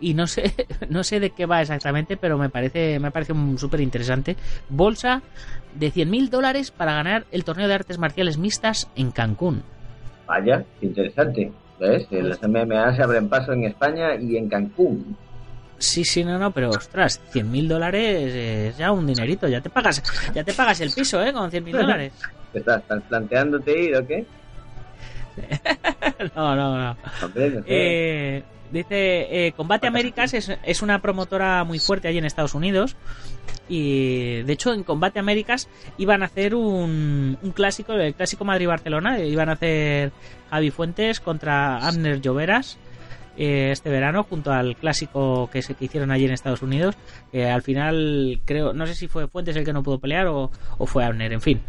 y 0.00 0.14
no 0.14 0.26
sé, 0.26 0.54
no 0.88 1.04
sé 1.04 1.20
de 1.20 1.30
qué 1.30 1.44
va 1.44 1.60
exactamente, 1.60 2.16
pero 2.16 2.38
me 2.38 2.48
parece, 2.48 2.98
me 2.98 3.10
parece 3.10 3.34
súper 3.56 3.82
interesante. 3.82 4.34
Bolsa 4.70 5.22
de 5.74 5.92
100.000 5.92 6.30
dólares 6.30 6.70
para 6.70 6.94
ganar 6.94 7.26
el 7.32 7.44
torneo 7.44 7.68
de 7.68 7.74
artes 7.74 7.98
marciales 7.98 8.38
mixtas 8.38 8.88
en 8.96 9.10
Cancún. 9.10 9.62
Vaya, 10.26 10.64
interesante. 10.80 11.52
¿Ves? 11.78 12.06
Las 12.10 12.40
MMA 12.42 12.96
se 12.96 13.02
abren 13.02 13.28
paso 13.28 13.52
en 13.52 13.64
España 13.64 14.14
y 14.14 14.38
en 14.38 14.48
Cancún. 14.48 15.16
Sí, 15.76 16.02
sí, 16.02 16.24
no, 16.24 16.38
no, 16.38 16.50
pero 16.50 16.70
ostras, 16.70 17.20
100.000 17.32 17.68
dólares 17.68 18.32
es 18.34 18.78
ya 18.78 18.90
un 18.90 19.06
dinerito. 19.06 19.48
Ya 19.48 19.60
te 19.60 19.68
pagas, 19.68 20.02
ya 20.32 20.42
te 20.44 20.54
pagas 20.54 20.80
el 20.80 20.92
piso, 20.92 21.22
¿eh? 21.22 21.30
Con 21.30 21.50
100.000 21.50 21.72
dólares. 21.72 22.12
¿Estás, 22.54 22.80
¿Estás 22.82 23.02
planteándote 23.02 23.78
ir 23.78 23.96
o 23.96 24.06
qué? 24.06 24.24
no, 26.36 26.56
no, 26.56 26.78
no. 26.78 26.96
Eh, 27.66 28.42
dice, 28.70 29.46
eh, 29.46 29.52
Combate 29.52 29.86
Américas 29.86 30.34
es, 30.34 30.52
es, 30.62 30.82
una 30.82 31.00
promotora 31.00 31.64
muy 31.64 31.78
fuerte 31.78 32.08
allí 32.08 32.18
en 32.18 32.24
Estados 32.24 32.54
Unidos. 32.54 32.96
Y 33.68 34.42
de 34.42 34.52
hecho, 34.52 34.72
en 34.72 34.84
Combate 34.84 35.18
Américas 35.18 35.68
iban 35.98 36.22
a 36.22 36.26
hacer 36.26 36.54
un, 36.54 37.38
un 37.40 37.50
clásico, 37.52 37.94
el 37.94 38.14
clásico 38.14 38.44
Madrid-Barcelona. 38.44 39.20
Iban 39.20 39.48
a 39.48 39.52
hacer 39.52 40.12
Javi 40.50 40.70
Fuentes 40.70 41.20
contra 41.20 41.78
Abner 41.78 42.20
Lloveras 42.20 42.78
eh, 43.36 43.70
este 43.72 43.90
verano 43.90 44.22
junto 44.22 44.52
al 44.52 44.76
clásico 44.76 45.50
que 45.50 45.60
se 45.60 45.74
que 45.74 45.86
hicieron 45.86 46.12
allí 46.12 46.24
en 46.24 46.30
Estados 46.30 46.62
Unidos 46.62 46.94
que 47.32 47.48
al 47.48 47.62
final 47.62 48.40
creo 48.44 48.72
no 48.72 48.86
sé 48.86 48.94
si 48.94 49.08
fue 49.08 49.26
Fuentes 49.26 49.56
el 49.56 49.64
que 49.64 49.72
no 49.72 49.82
pudo 49.82 49.98
pelear 49.98 50.28
o, 50.28 50.52
o 50.78 50.86
fue 50.86 51.04
Abner 51.04 51.32
en 51.32 51.40
fin 51.40 51.60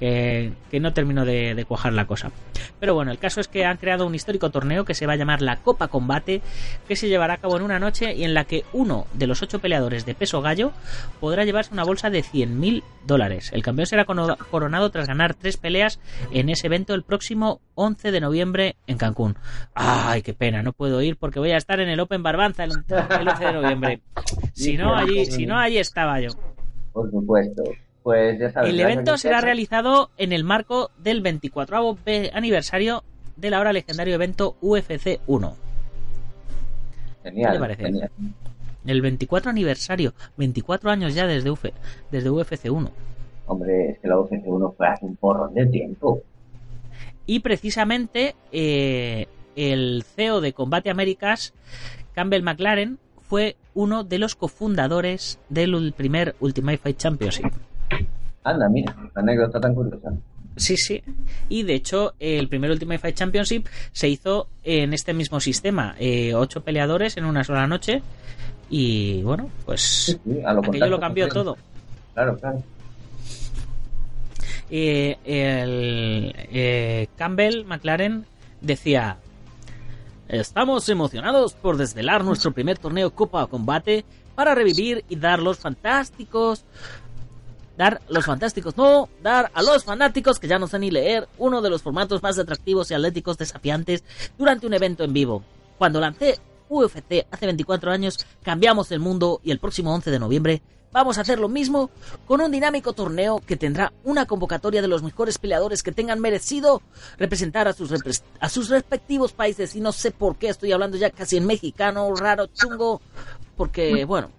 que, 0.00 0.52
que 0.70 0.80
no 0.80 0.92
terminó 0.92 1.24
de, 1.24 1.54
de, 1.54 1.64
cuajar 1.64 1.92
la 1.92 2.06
cosa 2.06 2.32
pero 2.80 2.94
bueno 2.94 3.12
el 3.12 3.18
caso 3.18 3.40
es 3.40 3.46
que 3.46 3.64
han 3.64 3.76
creado 3.76 4.06
un 4.06 4.14
histórico 4.14 4.50
torneo 4.50 4.84
que 4.84 4.94
se 4.94 5.06
va 5.06 5.12
a 5.12 5.16
llamar 5.16 5.42
la 5.42 5.58
Copa 5.58 5.88
Combate 5.88 6.42
que 6.88 6.96
se 6.96 7.08
llevará 7.08 7.34
a 7.34 7.36
cabo 7.36 7.56
en 7.56 7.62
una 7.62 7.78
noche 7.78 8.14
y 8.14 8.24
en 8.24 8.34
la 8.34 8.44
que 8.44 8.64
uno 8.72 9.06
de 9.12 9.26
los 9.28 9.42
ocho 9.42 9.60
peleadores 9.60 10.06
de 10.06 10.14
peso 10.14 10.42
gallo 10.42 10.72
podrá 11.20 11.44
llevarse 11.44 11.72
una 11.72 11.84
bolsa 11.84 12.10
de 12.10 12.24
100.000 12.24 12.82
dólares 13.06 13.50
el 13.52 13.62
campeón 13.62 13.86
será 13.86 14.04
coronado 14.04 14.90
tras 14.90 15.06
ganar 15.06 15.34
tres 15.34 15.56
peleas 15.56 16.00
en 16.32 16.48
ese 16.48 16.66
evento 16.66 16.94
el 16.94 17.04
próximo 17.04 17.60
11 17.74 18.10
de 18.10 18.20
noviembre 18.20 18.76
en 18.86 18.98
Cancún 18.98 19.36
ay 19.74 20.22
qué 20.22 20.34
pena 20.34 20.62
no 20.62 20.72
puedo 20.72 21.00
ir 21.02 21.16
porque 21.16 21.38
voy 21.38 21.50
a 21.52 21.56
estar 21.56 21.78
en 21.78 21.88
el 21.88 22.00
Open 22.00 22.22
Barbanza 22.22 22.64
el, 22.64 22.72
el 22.72 23.28
11 23.28 23.44
de 23.44 23.52
noviembre. 23.52 24.00
Si 24.52 24.76
no, 24.76 24.94
allí, 24.94 25.24
si 25.26 25.46
no, 25.46 25.58
allí 25.58 25.78
estaba 25.78 26.20
yo. 26.20 26.30
Por 26.92 27.10
supuesto. 27.10 27.62
Pues 28.02 28.38
ya 28.38 28.50
sabes, 28.50 28.70
el 28.70 28.80
evento 28.80 29.16
será 29.18 29.40
realizado 29.40 30.10
en 30.16 30.32
el 30.32 30.44
marco 30.44 30.90
del 30.98 31.20
24 31.20 31.98
aniversario 32.32 33.04
del 33.36 33.54
ahora 33.54 33.72
legendario 33.72 34.14
evento 34.14 34.56
UFC 34.60 35.20
1. 35.26 35.56
Genial, 37.22 37.50
¿Qué 37.50 37.54
te 37.54 37.60
parece? 37.60 37.82
Genial. 37.84 38.10
El 38.86 39.02
24 39.02 39.50
aniversario, 39.50 40.14
24 40.36 40.90
años 40.90 41.14
ya 41.14 41.26
desde, 41.26 41.50
Uf 41.50 41.66
desde 42.10 42.30
UFC 42.30 42.70
1. 42.70 42.90
Hombre, 43.46 43.90
es 43.90 43.98
que 43.98 44.08
la 44.08 44.18
UFC 44.18 44.42
1 44.46 44.74
fue 44.76 44.88
hace 44.88 45.04
un 45.04 45.16
porrón 45.16 45.52
de 45.54 45.66
tiempo. 45.66 46.22
Y 47.26 47.40
precisamente 47.40 48.34
eh, 48.52 49.26
el 49.56 50.02
CEO 50.04 50.40
de 50.40 50.52
Combate 50.52 50.90
Américas, 50.90 51.52
Campbell 52.14 52.42
McLaren, 52.42 52.98
fue 53.20 53.56
uno 53.74 54.02
de 54.02 54.18
los 54.18 54.34
cofundadores 54.34 55.38
del 55.48 55.92
primer 55.92 56.34
Ultimate 56.40 56.78
Fight 56.78 56.96
Championship. 56.96 57.52
Anda, 58.44 58.68
mira, 58.68 58.96
anécdota 59.14 59.60
tan 59.60 59.74
curiosa. 59.74 60.12
Sí, 60.56 60.76
sí. 60.76 61.02
Y 61.48 61.62
de 61.62 61.74
hecho, 61.74 62.14
el 62.18 62.48
primer 62.48 62.70
Ultimate 62.70 62.98
Fight 62.98 63.16
Championship 63.16 63.66
se 63.92 64.08
hizo 64.08 64.48
en 64.62 64.92
este 64.92 65.14
mismo 65.14 65.40
sistema. 65.40 65.94
Eh, 65.98 66.34
ocho 66.34 66.62
peleadores 66.62 67.16
en 67.16 67.24
una 67.24 67.44
sola 67.44 67.66
noche. 67.66 68.02
Y 68.68 69.22
bueno, 69.22 69.50
pues 69.64 69.80
Sí, 69.80 70.20
sí, 70.24 70.40
a 70.44 70.52
lo 70.52 70.60
aquello 70.60 70.86
lo 70.86 71.00
cambió 71.00 71.28
todo. 71.28 71.56
Claro, 72.14 72.36
claro. 72.38 72.62
Eh, 74.70 75.16
el, 75.24 76.34
eh, 76.36 77.08
Campbell 77.16 77.64
McLaren 77.64 78.24
decía 78.60 79.16
Estamos 80.28 80.88
emocionados 80.88 81.54
por 81.54 81.76
desvelar 81.76 82.22
nuestro 82.22 82.52
primer 82.52 82.78
torneo 82.78 83.10
Copa 83.10 83.48
Combate 83.48 84.04
para 84.36 84.54
revivir 84.54 85.04
y 85.08 85.16
dar 85.16 85.40
los 85.40 85.58
fantásticos 85.58 86.64
dar 87.80 88.02
los 88.10 88.26
fantásticos 88.26 88.76
no, 88.76 89.08
dar 89.22 89.50
a 89.54 89.62
los 89.62 89.84
fanáticos 89.84 90.38
que 90.38 90.46
ya 90.46 90.58
no 90.58 90.66
sé 90.66 90.78
ni 90.78 90.90
leer 90.90 91.26
uno 91.38 91.62
de 91.62 91.70
los 91.70 91.80
formatos 91.80 92.22
más 92.22 92.38
atractivos 92.38 92.90
y 92.90 92.94
atléticos 92.94 93.38
desafiantes 93.38 94.04
durante 94.36 94.66
un 94.66 94.74
evento 94.74 95.02
en 95.02 95.14
vivo. 95.14 95.42
Cuando 95.78 95.98
lancé 95.98 96.38
UFC 96.68 97.26
hace 97.30 97.46
24 97.46 97.90
años, 97.90 98.18
cambiamos 98.42 98.92
el 98.92 99.00
mundo 99.00 99.40
y 99.42 99.50
el 99.50 99.60
próximo 99.60 99.94
11 99.94 100.10
de 100.10 100.18
noviembre 100.18 100.62
vamos 100.92 101.16
a 101.16 101.22
hacer 101.22 101.38
lo 101.38 101.48
mismo 101.48 101.88
con 102.26 102.42
un 102.42 102.50
dinámico 102.50 102.92
torneo 102.92 103.40
que 103.46 103.56
tendrá 103.56 103.94
una 104.04 104.26
convocatoria 104.26 104.82
de 104.82 104.88
los 104.88 105.02
mejores 105.02 105.38
peleadores 105.38 105.82
que 105.82 105.92
tengan 105.92 106.20
merecido 106.20 106.82
representar 107.16 107.66
a 107.66 107.72
sus, 107.72 107.94
a 108.40 108.48
sus 108.50 108.68
respectivos 108.68 109.32
países. 109.32 109.74
Y 109.74 109.80
no 109.80 109.92
sé 109.92 110.10
por 110.10 110.36
qué 110.36 110.50
estoy 110.50 110.72
hablando 110.72 110.98
ya 110.98 111.08
casi 111.08 111.38
en 111.38 111.46
mexicano, 111.46 112.14
raro, 112.14 112.46
chungo, 112.48 113.00
porque, 113.56 114.04
bueno, 114.04 114.30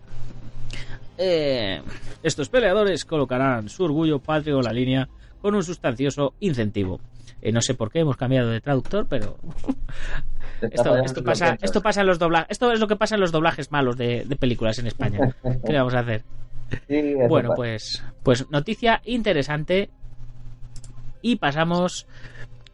eh, 1.17 1.81
estos 2.23 2.49
peleadores 2.49 3.05
colocarán 3.05 3.69
su 3.69 3.83
orgullo 3.83 4.19
patrio 4.19 4.57
en 4.57 4.63
la 4.65 4.73
línea 4.73 5.09
con 5.41 5.55
un 5.55 5.63
sustancioso 5.63 6.33
incentivo. 6.39 6.99
Eh, 7.41 7.51
no 7.51 7.61
sé 7.61 7.73
por 7.73 7.91
qué 7.91 7.99
hemos 7.99 8.17
cambiado 8.17 8.49
de 8.49 8.61
traductor, 8.61 9.07
pero 9.09 9.37
esto, 10.61 11.23
pasa, 11.23 11.57
esto 11.61 11.81
pasa 11.81 12.01
en 12.01 12.07
los 12.07 12.19
doblajes. 12.19 12.47
Esto 12.51 12.71
es 12.71 12.79
lo 12.79 12.87
que 12.87 12.95
pasa 12.95 13.15
en 13.15 13.21
los 13.21 13.31
doblajes 13.31 13.71
malos 13.71 13.97
de, 13.97 14.23
de 14.25 14.35
películas 14.35 14.77
en 14.79 14.87
España. 14.87 15.35
¿Qué 15.43 15.71
le 15.71 15.77
vamos 15.79 15.95
a 15.95 15.99
hacer? 15.99 16.23
Sí, 16.87 17.15
Bueno, 17.27 17.49
pasa. 17.49 17.55
pues, 17.57 18.03
pues 18.23 18.49
noticia 18.51 19.01
interesante. 19.05 19.89
Y 21.23 21.35
pasamos 21.37 22.07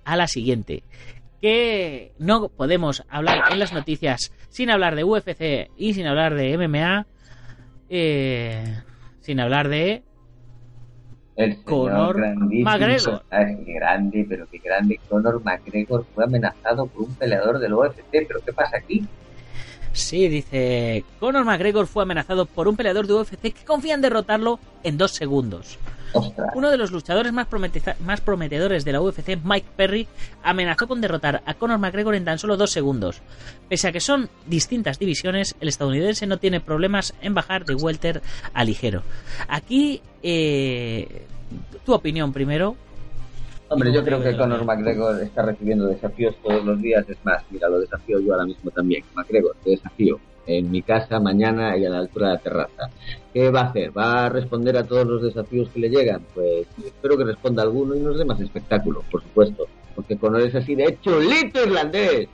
a 0.05 0.15
la 0.15 0.27
siguiente. 0.27 0.83
Que 1.41 2.13
no 2.17 2.49
podemos 2.49 3.03
hablar 3.09 3.43
en 3.51 3.59
las 3.59 3.71
noticias 3.73 4.31
sin 4.49 4.69
hablar 4.69 4.95
de 4.95 5.03
UFC 5.03 5.69
y 5.77 5.93
sin 5.93 6.07
hablar 6.07 6.33
de 6.35 6.57
MMA. 6.57 7.05
Eh, 7.89 8.81
sin 9.21 9.39
hablar 9.39 9.69
de 9.69 10.03
El 11.35 11.63
Conor 11.63 12.17
McGregor. 12.17 13.23
grande, 13.29 14.25
pero 14.27 14.47
qué 14.49 14.59
grande. 14.59 14.99
Conor 15.09 15.43
McGregor 15.43 16.05
fue 16.13 16.23
amenazado 16.23 16.87
por 16.87 17.03
un 17.03 17.15
peleador 17.15 17.59
del 17.59 17.73
UFC. 17.73 18.03
¿Pero 18.11 18.39
qué 18.45 18.53
pasa 18.53 18.77
aquí? 18.77 19.05
Sí, 19.93 20.27
dice. 20.27 21.03
Conor 21.19 21.45
McGregor 21.45 21.87
fue 21.87 22.03
amenazado 22.03 22.45
por 22.45 22.67
un 22.67 22.75
peleador 22.75 23.07
de 23.07 23.13
UFC 23.13 23.41
que 23.41 23.65
confía 23.65 23.95
en 23.95 24.01
derrotarlo 24.01 24.59
en 24.83 24.97
dos 24.97 25.11
segundos. 25.11 25.77
Ostras. 26.13 26.51
Uno 26.55 26.71
de 26.71 26.77
los 26.77 26.91
luchadores 26.91 27.33
más 27.33 27.47
prometedores 28.21 28.85
de 28.85 28.91
la 28.91 29.01
UFC, 29.01 29.37
Mike 29.43 29.67
Perry, 29.75 30.07
amenazó 30.43 30.87
con 30.87 31.01
derrotar 31.01 31.43
a 31.45 31.53
Conor 31.55 31.79
McGregor 31.79 32.15
en 32.15 32.25
tan 32.25 32.39
solo 32.39 32.55
dos 32.57 32.71
segundos. 32.71 33.21
Pese 33.67 33.89
a 33.89 33.91
que 33.91 33.99
son 33.99 34.29
distintas 34.45 34.99
divisiones, 34.99 35.55
el 35.59 35.67
estadounidense 35.67 36.25
no 36.25 36.37
tiene 36.37 36.61
problemas 36.61 37.13
en 37.21 37.33
bajar 37.33 37.65
de 37.65 37.75
welter 37.75 38.21
a 38.53 38.63
ligero. 38.63 39.03
Aquí, 39.47 40.01
eh, 40.23 41.25
tu 41.85 41.93
opinión 41.93 42.31
primero. 42.33 42.75
Hombre, 43.69 43.91
yo 43.93 44.03
creo 44.03 44.21
que 44.21 44.35
Conor. 44.37 44.63
McGregor 44.63 45.21
está 45.21 45.41
recibiendo 45.41 45.87
desafíos 45.87 46.35
todos 46.41 46.63
los 46.63 46.81
días. 46.81 47.07
Es 47.09 47.17
más, 47.23 47.43
mira, 47.49 47.67
lo 47.67 47.79
desafío 47.79 48.19
yo 48.19 48.33
ahora 48.33 48.45
mismo 48.45 48.71
también. 48.71 49.03
McGregor, 49.13 49.55
te 49.63 49.71
desafío. 49.71 50.19
En 50.45 50.71
mi 50.71 50.81
casa, 50.81 51.19
mañana 51.19 51.75
y 51.75 51.85
a 51.85 51.89
la 51.89 51.99
altura 51.99 52.29
de 52.29 52.33
la 52.35 52.39
terraza. 52.39 52.89
¿Qué 53.33 53.51
va 53.51 53.61
a 53.61 53.65
hacer? 53.65 53.97
¿Va 53.97 54.25
a 54.25 54.29
responder 54.29 54.77
a 54.77 54.85
todos 54.85 55.05
los 55.05 55.21
desafíos 55.21 55.69
que 55.69 55.81
le 55.81 55.89
llegan? 55.89 56.21
Pues 56.33 56.65
espero 56.85 57.17
que 57.17 57.25
responda 57.25 57.63
alguno 57.63 57.95
y 57.95 57.99
nos 57.99 58.17
dé 58.17 58.23
más 58.23 58.39
espectáculo, 58.39 59.03
por 59.11 59.21
supuesto. 59.21 59.67
Porque 59.93 60.15
Conor 60.15 60.41
es 60.41 60.55
así 60.55 60.73
de 60.73 60.97
chulito 61.01 61.61
irlandés. 61.61 62.29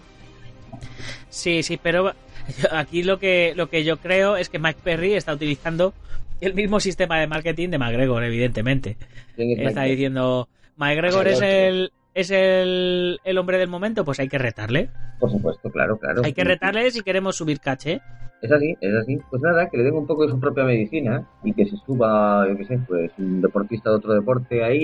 Sí, 1.29 1.63
sí, 1.63 1.79
pero 1.81 2.13
aquí 2.71 3.01
lo 3.01 3.17
que, 3.17 3.53
lo 3.55 3.69
que 3.69 3.84
yo 3.84 3.97
creo 3.97 4.38
es 4.38 4.49
que 4.49 4.59
Mike 4.59 4.81
Perry 4.84 5.13
está 5.13 5.34
utilizando 5.34 5.93
el 6.41 6.53
mismo 6.53 6.79
sistema 6.79 7.19
de 7.19 7.27
marketing 7.27 7.69
de 7.69 7.77
McGregor, 7.77 8.23
evidentemente. 8.23 8.97
¿Quién 9.36 9.59
es 9.59 9.69
Está 9.69 9.84
diciendo, 9.84 10.47
McGregor 10.78 11.28
es 11.28 11.41
el, 11.41 11.91
es 12.13 12.32
el, 12.32 13.19
el 13.24 13.38
hombre 13.38 13.57
del 13.57 13.67
momento, 13.69 14.03
pues 14.05 14.19
hay 14.19 14.28
que 14.28 14.38
retarle. 14.38 14.89
Por 15.19 15.32
supuesto, 15.32 15.69
claro, 15.71 15.97
claro. 15.97 16.21
Hay 16.24 16.34
que 16.34 16.43
retarle 16.43 16.89
si 16.91 17.01
queremos 17.01 17.36
subir 17.36 17.59
caché. 17.59 18.01
Es 18.41 18.51
así, 18.51 18.76
es 18.82 18.93
así. 18.95 19.17
Pues 19.30 19.41
nada, 19.41 19.69
que 19.69 19.78
le 19.78 19.84
den 19.84 19.93
un 19.93 20.05
poco 20.05 20.26
de 20.26 20.32
su 20.32 20.39
propia 20.39 20.65
medicina 20.65 21.26
y 21.43 21.53
que 21.53 21.65
se 21.65 21.78
suba, 21.86 22.45
yo 22.49 22.57
qué 22.57 22.65
sé, 22.65 22.78
pues 22.88 23.11
un 23.17 23.41
deportista 23.41 23.89
de 23.89 23.95
otro 23.95 24.13
deporte 24.13 24.63
ahí 24.63 24.80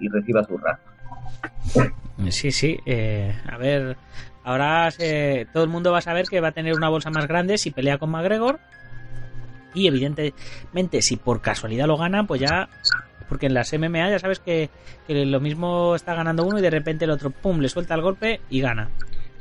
y, 0.00 0.04
y 0.06 0.08
reciba 0.08 0.42
su 0.44 0.56
rato. 0.56 0.82
Sí, 2.30 2.50
sí. 2.50 2.78
eh, 2.86 3.34
a 3.46 3.58
ver, 3.58 3.96
ahora 4.44 4.90
se- 4.90 5.46
todo 5.52 5.62
el 5.64 5.68
mundo 5.68 5.92
va 5.92 5.98
a 5.98 6.02
saber 6.02 6.24
que 6.26 6.40
va 6.40 6.48
a 6.48 6.52
tener 6.52 6.74
una 6.74 6.88
bolsa 6.88 7.10
más 7.10 7.28
grande 7.28 7.58
si 7.58 7.70
pelea 7.70 7.98
con 7.98 8.10
McGregor. 8.10 8.58
Y 9.74 9.88
evidentemente, 9.88 11.02
si 11.02 11.16
por 11.18 11.42
casualidad 11.42 11.86
lo 11.86 11.98
gana, 11.98 12.26
pues 12.26 12.40
ya. 12.40 12.70
Porque 13.28 13.46
en 13.46 13.54
las 13.54 13.72
MMA 13.72 14.10
ya 14.10 14.18
sabes 14.18 14.38
que, 14.38 14.70
que 15.06 15.26
lo 15.26 15.40
mismo 15.40 15.94
está 15.94 16.14
ganando 16.14 16.44
uno 16.44 16.58
y 16.58 16.62
de 16.62 16.70
repente 16.70 17.04
el 17.04 17.10
otro, 17.10 17.30
pum, 17.30 17.60
le 17.60 17.68
suelta 17.68 17.94
el 17.94 18.02
golpe 18.02 18.40
y 18.50 18.60
gana. 18.60 18.88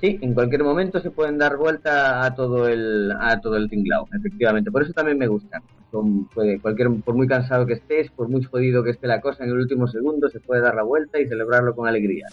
Sí, 0.02 0.20
en 0.22 0.34
cualquier 0.34 0.64
momento 0.64 1.00
se 1.00 1.10
pueden 1.10 1.38
dar 1.38 1.56
vuelta 1.58 2.26
a 2.26 2.36
todo 2.36 2.68
el 2.68 3.12
a 3.18 3.40
todo 3.40 3.56
el 3.56 3.70
tinglao, 3.70 4.08
efectivamente. 4.14 4.70
Por 4.70 4.84
eso 4.84 4.94
también 4.94 5.18
me 5.18 5.28
gustan. 5.28 5.62
Son, 5.90 6.26
puede, 6.26 6.60
cualquier, 6.60 6.90
por 7.04 7.16
muy 7.16 7.28
cansado 7.28 7.66
que 7.66 7.74
estés, 7.74 8.12
por 8.12 8.28
muy 8.28 8.44
jodido 8.44 8.84
que 8.84 8.92
esté 8.92 9.08
la 9.08 9.22
cosa, 9.22 9.44
en 9.44 9.52
el 9.52 9.58
último 9.58 9.88
segundo 9.88 10.30
se 10.30 10.42
puede 10.42 10.62
dar 10.62 10.76
la 10.76 10.84
vuelta 10.84 11.20
y 11.20 11.28
celebrarlo 11.28 11.74
con 11.74 11.88
alegría. 11.88 12.28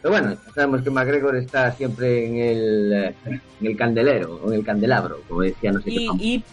Pero 0.00 0.12
bueno, 0.12 0.34
sabemos 0.54 0.82
que 0.82 0.90
McGregor 0.90 1.36
está 1.36 1.70
siempre 1.72 2.26
en 2.26 2.36
el, 2.38 3.14
en 3.24 3.66
el 3.66 3.76
candelero, 3.76 4.40
o 4.42 4.48
en 4.48 4.58
el 4.58 4.64
candelabro, 4.64 5.20
como 5.28 5.42
decía 5.42 5.70
no 5.70 5.80
sé 5.80 5.90
qué 5.90 6.08
y, 6.18 6.44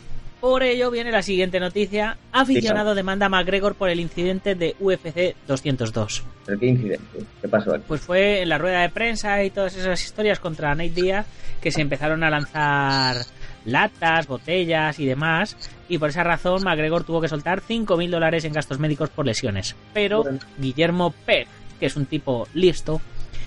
Por 0.41 0.63
ello 0.63 0.89
viene 0.89 1.11
la 1.11 1.21
siguiente 1.21 1.59
noticia. 1.59 2.17
Aficionado 2.31 2.95
demanda 2.95 3.25
a 3.25 3.29
McGregor 3.29 3.75
por 3.75 3.89
el 3.89 3.99
incidente 3.99 4.55
de 4.55 4.75
UFC 4.79 5.35
202. 5.47 6.23
¿Pero 6.45 6.59
qué 6.59 6.65
incidente? 6.67 7.19
¿Qué 7.41 7.47
pasó 7.49 7.73
aquí? 7.73 7.83
Pues 7.87 7.99
fue 8.01 8.41
en 8.41 8.49
la 8.49 8.57
rueda 8.57 8.81
de 8.81 8.89
prensa 8.89 9.43
y 9.43 9.49
todas 9.49 9.75
esas 9.75 10.01
historias 10.03 10.39
contra 10.39 10.73
Nate 10.75 10.89
Díaz 10.91 11.25
que 11.61 11.71
se 11.71 11.81
empezaron 11.81 12.23
a 12.23 12.29
lanzar 12.29 13.17
latas, 13.65 14.27
botellas 14.27 14.97
y 14.99 15.05
demás. 15.05 15.57
Y 15.89 15.97
por 15.97 16.09
esa 16.09 16.23
razón 16.23 16.63
McGregor 16.63 17.03
tuvo 17.03 17.19
que 17.19 17.27
soltar 17.27 17.61
5.000 17.61 18.09
dólares 18.09 18.45
en 18.45 18.53
gastos 18.53 18.79
médicos 18.79 19.09
por 19.09 19.25
lesiones. 19.25 19.75
Pero 19.93 20.23
Bueno. 20.23 20.39
Guillermo 20.57 21.13
Peck, 21.25 21.49
que 21.81 21.85
es 21.87 21.95
un 21.97 22.05
tipo 22.05 22.47
listo, 22.53 23.01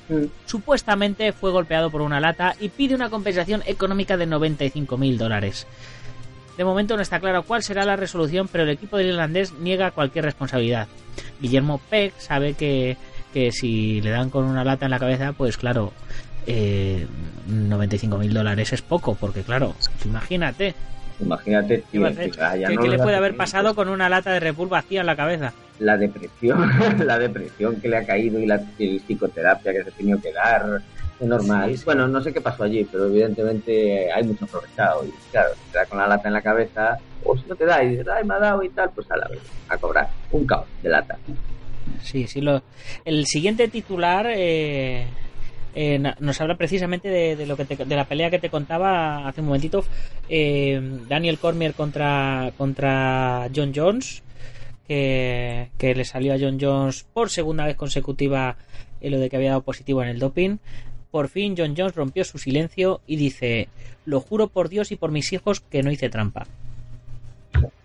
Mm. 0.08 0.24
supuestamente 0.46 1.32
fue 1.32 1.52
golpeado 1.52 1.88
por 1.88 2.02
una 2.02 2.18
lata 2.18 2.56
y 2.60 2.68
pide 2.70 2.94
una 2.96 3.08
compensación 3.08 3.62
económica 3.66 4.16
de 4.16 4.26
95.000 4.26 5.16
dólares. 5.16 5.66
De 6.56 6.64
momento 6.64 6.96
no 6.96 7.02
está 7.02 7.18
claro 7.20 7.42
cuál 7.44 7.62
será 7.62 7.84
la 7.84 7.96
resolución, 7.96 8.48
pero 8.50 8.64
el 8.64 8.70
equipo 8.70 8.96
del 8.98 9.08
irlandés 9.08 9.52
niega 9.54 9.90
cualquier 9.90 10.24
responsabilidad. 10.26 10.86
Guillermo 11.40 11.80
Peck 11.90 12.14
sabe 12.18 12.54
que, 12.54 12.96
que 13.32 13.50
si 13.52 14.00
le 14.00 14.10
dan 14.10 14.30
con 14.30 14.44
una 14.44 14.62
lata 14.64 14.84
en 14.84 14.90
la 14.90 14.98
cabeza, 14.98 15.32
pues 15.32 15.56
claro, 15.56 15.92
eh, 16.46 17.06
95.000 17.48 18.32
dólares 18.32 18.72
es 18.72 18.82
poco, 18.82 19.14
porque 19.14 19.42
claro, 19.42 19.74
imagínate, 20.04 20.74
Imagínate, 21.20 21.84
¿qué, 21.92 21.98
va 22.00 22.08
a 22.08 22.10
tío, 22.10 22.32
que, 22.32 22.40
ah, 22.42 22.56
ya 22.56 22.68
¿Qué- 22.68 22.74
no 22.74 22.82
qué 22.82 22.88
le 22.88 22.98
puede 22.98 23.16
haber 23.16 23.36
pasado 23.36 23.74
con 23.76 23.88
una 23.88 24.08
lata 24.08 24.32
de 24.32 24.40
Red 24.40 24.54
Bull 24.54 24.68
vacía 24.68 25.00
en 25.00 25.06
la 25.06 25.14
cabeza? 25.14 25.52
La 25.78 25.96
depresión, 25.96 26.68
la 27.06 27.18
depresión 27.18 27.80
que 27.80 27.88
le 27.88 27.98
ha 27.98 28.04
caído 28.06 28.40
y 28.40 28.46
la 28.46 28.58
psicoterapia 28.58 29.72
que 29.72 29.84
se 29.84 29.88
ha 29.90 29.92
tenido 29.92 30.20
que 30.20 30.32
dar. 30.32 30.80
Es 31.22 31.28
normal. 31.28 31.76
Bueno, 31.84 32.08
no 32.08 32.20
sé 32.20 32.32
qué 32.32 32.40
pasó 32.40 32.64
allí, 32.64 32.84
pero 32.90 33.06
evidentemente 33.06 34.10
hay 34.12 34.24
mucho 34.24 34.44
aprovechado. 34.44 35.04
Y 35.04 35.10
claro, 35.30 35.50
te 35.70 35.78
da 35.78 35.86
con 35.86 35.98
la 35.98 36.08
lata 36.08 36.26
en 36.28 36.34
la 36.34 36.42
cabeza, 36.42 36.98
o 37.24 37.36
si 37.38 37.44
no 37.48 37.54
te 37.54 37.64
da 37.64 37.82
y 37.84 37.90
dices, 37.90 38.08
ay, 38.08 38.24
me 38.24 38.34
ha 38.34 38.38
dado 38.40 38.62
y 38.64 38.68
tal, 38.70 38.90
pues 38.90 39.08
a 39.10 39.16
la 39.16 39.28
vez, 39.28 39.40
a 39.68 39.78
cobrar. 39.78 40.08
Un 40.32 40.44
caos 40.46 40.66
de 40.82 40.88
lata. 40.88 41.16
Sí, 42.02 42.26
sí. 42.26 42.40
Lo... 42.40 42.62
El 43.04 43.26
siguiente 43.26 43.68
titular 43.68 44.26
eh, 44.34 45.06
eh, 45.76 45.98
nos 46.18 46.40
habla 46.40 46.56
precisamente 46.56 47.08
de, 47.08 47.36
de 47.36 47.46
lo 47.46 47.56
que 47.56 47.66
te- 47.66 47.84
de 47.84 47.96
la 47.96 48.04
pelea 48.06 48.28
que 48.30 48.40
te 48.40 48.50
contaba 48.50 49.28
hace 49.28 49.40
un 49.42 49.46
momentito. 49.46 49.84
Eh, 50.28 50.80
Daniel 51.08 51.38
Cormier 51.38 51.74
contra, 51.74 52.50
contra 52.58 53.48
John 53.54 53.72
Jones. 53.74 54.22
Que, 54.88 55.68
que 55.78 55.94
le 55.94 56.04
salió 56.04 56.34
a 56.34 56.38
John 56.38 56.58
Jones 56.60 57.06
por 57.14 57.30
segunda 57.30 57.64
vez 57.64 57.76
consecutiva 57.76 58.56
en 59.00 59.12
lo 59.12 59.20
de 59.20 59.30
que 59.30 59.36
había 59.36 59.50
dado 59.50 59.62
positivo 59.62 60.02
en 60.02 60.08
el 60.08 60.18
doping. 60.18 60.56
Por 61.12 61.28
fin 61.28 61.54
John 61.56 61.74
Jones 61.76 61.94
rompió 61.94 62.24
su 62.24 62.38
silencio 62.38 63.02
y 63.06 63.16
dice, 63.16 63.68
lo 64.06 64.20
juro 64.20 64.48
por 64.48 64.70
Dios 64.70 64.90
y 64.92 64.96
por 64.96 65.12
mis 65.12 65.30
hijos 65.34 65.60
que 65.60 65.82
no 65.82 65.92
hice 65.92 66.08
trampa. 66.08 66.46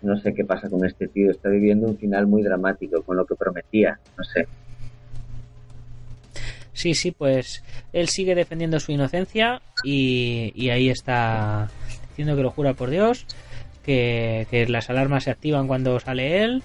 No 0.00 0.18
sé 0.18 0.32
qué 0.32 0.44
pasa 0.44 0.70
con 0.70 0.84
este 0.86 1.08
tío. 1.08 1.30
Está 1.30 1.50
viviendo 1.50 1.86
un 1.86 1.98
final 1.98 2.26
muy 2.26 2.42
dramático 2.42 3.02
con 3.02 3.18
lo 3.18 3.26
que 3.26 3.34
prometía. 3.34 4.00
No 4.16 4.24
sé. 4.24 4.48
Sí, 6.72 6.94
sí, 6.94 7.10
pues 7.10 7.62
él 7.92 8.08
sigue 8.08 8.34
defendiendo 8.34 8.80
su 8.80 8.92
inocencia 8.92 9.60
y, 9.84 10.52
y 10.54 10.70
ahí 10.70 10.88
está 10.88 11.68
diciendo 12.08 12.34
que 12.34 12.42
lo 12.42 12.50
jura 12.50 12.72
por 12.72 12.88
Dios, 12.88 13.26
que, 13.84 14.46
que 14.50 14.66
las 14.68 14.88
alarmas 14.88 15.24
se 15.24 15.30
activan 15.30 15.66
cuando 15.66 16.00
sale 16.00 16.44
él, 16.44 16.62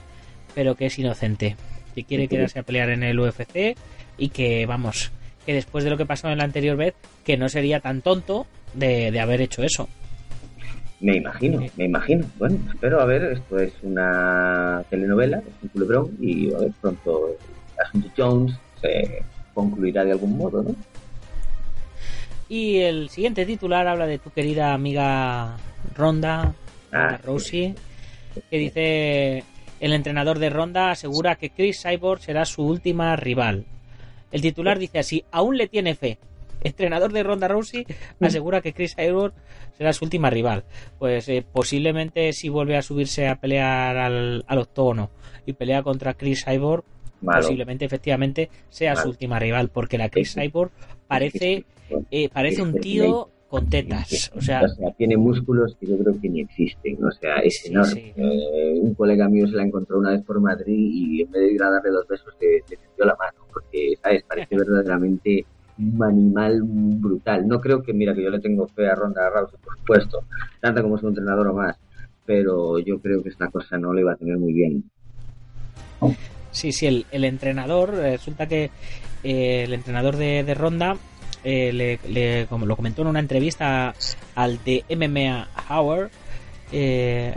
pero 0.55 0.75
que 0.75 0.85
es 0.85 0.97
inocente, 0.97 1.57
que 1.93 2.05
quiere 2.05 2.29
quedarse 2.29 2.59
a 2.59 2.63
pelear 2.63 2.89
en 2.89 3.03
el 3.03 3.19
UFC 3.19 3.75
y 4.17 4.29
que, 4.29 4.65
vamos, 4.65 5.11
que 5.45 5.53
después 5.53 5.83
de 5.83 5.89
lo 5.89 5.97
que 5.97 6.05
pasó 6.05 6.29
en 6.29 6.37
la 6.37 6.43
anterior 6.43 6.77
vez, 6.77 6.93
que 7.23 7.37
no 7.37 7.49
sería 7.49 7.79
tan 7.79 8.01
tonto 8.01 8.45
de, 8.73 9.11
de 9.11 9.19
haber 9.19 9.41
hecho 9.41 9.63
eso. 9.63 9.87
Me 10.99 11.17
imagino, 11.17 11.59
Sí. 11.61 11.71
me 11.77 11.85
imagino. 11.85 12.25
Bueno, 12.39 12.57
espero 12.73 13.01
a 13.01 13.05
ver, 13.05 13.23
esto 13.33 13.59
es 13.59 13.73
una 13.83 14.83
telenovela, 14.89 15.37
es 15.39 15.63
un 15.63 15.69
culebrón 15.69 16.17
y 16.21 16.53
a 16.53 16.59
ver 16.59 16.71
pronto 16.81 17.27
el 17.29 17.85
asunto 17.85 18.09
Jones 18.15 18.55
se 18.81 19.21
concluirá 19.53 20.05
de 20.05 20.11
algún 20.13 20.37
modo, 20.37 20.63
¿no? 20.63 20.75
Y 22.49 22.77
el 22.79 23.09
siguiente 23.09 23.45
titular 23.45 23.87
habla 23.87 24.05
de 24.05 24.19
tu 24.19 24.29
querida 24.29 24.73
amiga 24.73 25.57
Ronda, 25.95 26.53
Ah, 26.91 27.17
Rousey, 27.23 27.73
que 28.51 28.57
dice 28.57 29.43
el 29.79 29.93
entrenador 29.93 30.37
de 30.37 30.51
Ronda 30.51 30.91
asegura 30.91 31.35
que 31.35 31.49
Chris 31.49 31.81
Cyborg 31.81 32.21
será 32.21 32.45
su 32.45 32.63
última 32.63 33.15
rival. 33.15 33.65
El 34.33 34.41
titular 34.41 34.79
dice 34.79 34.99
así, 34.99 35.23
aún 35.31 35.57
le 35.57 35.67
tiene 35.67 35.95
fe. 35.95 36.17
Entrenador 36.63 37.13
de 37.13 37.23
Ronda 37.23 37.47
Rousey 37.47 37.85
asegura 38.19 38.61
que 38.61 38.73
Chris 38.73 38.95
Cyborg 38.95 39.33
será 39.77 39.93
su 39.93 40.05
última 40.05 40.29
rival. 40.29 40.63
Pues 40.97 41.29
eh, 41.29 41.45
posiblemente 41.49 42.33
si 42.33 42.49
vuelve 42.49 42.75
a 42.75 42.81
subirse 42.81 43.27
a 43.27 43.39
pelear 43.39 43.95
al, 43.95 44.43
al 44.47 44.57
octógono 44.57 45.11
y 45.45 45.53
pelea 45.53 45.83
contra 45.83 46.15
Chris 46.15 46.45
Cyborg, 46.45 46.83
posiblemente 47.21 47.85
efectivamente 47.85 48.49
sea 48.69 48.95
su 48.95 49.09
última 49.09 49.37
rival, 49.39 49.69
porque 49.69 49.97
la 49.97 50.09
Chris. 50.09 50.33
Cyborg 50.33 50.71
parece, 51.07 51.65
eh, 52.09 52.29
parece 52.29 52.63
un 52.63 52.79
tío 52.79 53.29
con 53.53 53.69
tetas. 53.69 54.31
O 54.35 54.41
sea, 54.41 54.63
tiene 54.97 55.15
músculos 55.15 55.77
que 55.79 55.85
yo 55.85 55.95
creo 55.99 56.19
que 56.19 56.27
ni 56.27 56.41
existen. 56.41 56.97
O 57.05 57.11
sea, 57.11 57.35
es 57.35 57.63
enorme. 57.67 57.93
sí. 57.93 58.13
Eh, 58.15 58.79
un 58.81 58.95
colega 58.95 59.29
mío 59.29 59.47
se 59.47 59.55
la 59.55 59.61
encontró 59.61 59.99
una 59.99 60.09
vez 60.09 60.23
por 60.23 60.41
Madrid 60.41 60.89
y 60.91 61.21
en 61.21 61.29
vez 61.29 61.39
de 61.43 61.53
ir 61.53 61.61
a 61.61 61.69
darle 61.69 61.91
dos 61.91 62.07
besos 62.07 62.33
le, 62.41 62.63
le 62.67 62.77
tendió 62.77 63.05
la 63.05 63.15
mano. 63.15 63.45
Porque, 63.53 63.93
¿sabes? 64.01 64.23
Parece 64.23 64.57
verdaderamente 64.57 65.45
un 65.77 66.03
animal 66.03 66.61
brutal. 66.63 67.47
No 67.47 67.61
creo 67.61 67.83
que, 67.83 67.93
mira, 67.93 68.15
que 68.15 68.23
yo 68.23 68.31
le 68.31 68.39
tengo 68.39 68.67
fe 68.69 68.87
a 68.87 68.95
Ronda 68.95 69.29
Rousey, 69.29 69.59
por 69.63 69.77
supuesto, 69.77 70.23
tanta 70.59 70.81
como 70.81 70.97
su 70.97 71.09
entrenador 71.09 71.49
o 71.49 71.53
más. 71.53 71.77
Pero 72.25 72.79
yo 72.79 72.97
creo 72.97 73.21
que 73.21 73.29
esta 73.29 73.49
cosa 73.49 73.77
no 73.77 73.93
le 73.93 74.03
va 74.03 74.13
a 74.13 74.15
tener 74.15 74.35
muy 74.39 74.53
bien. 74.53 74.83
Sí, 76.49 76.71
sí, 76.71 76.87
el, 76.87 77.05
el 77.11 77.23
entrenador, 77.23 77.93
eh, 77.93 78.13
resulta 78.13 78.47
que 78.47 78.71
eh, 79.23 79.65
el 79.65 79.73
entrenador 79.73 80.17
de, 80.17 80.43
de 80.43 80.53
Ronda, 80.55 80.97
eh, 81.43 81.71
le, 81.73 81.99
le- 82.07 82.47
como 82.47 82.65
lo 82.65 82.75
comentó 82.75 83.01
en 83.01 83.09
una 83.09 83.19
entrevista 83.19 83.93
al 84.35 84.63
de 84.63 84.83
MMA 84.89 85.47
Howard, 85.69 86.09
eh, 86.71 87.35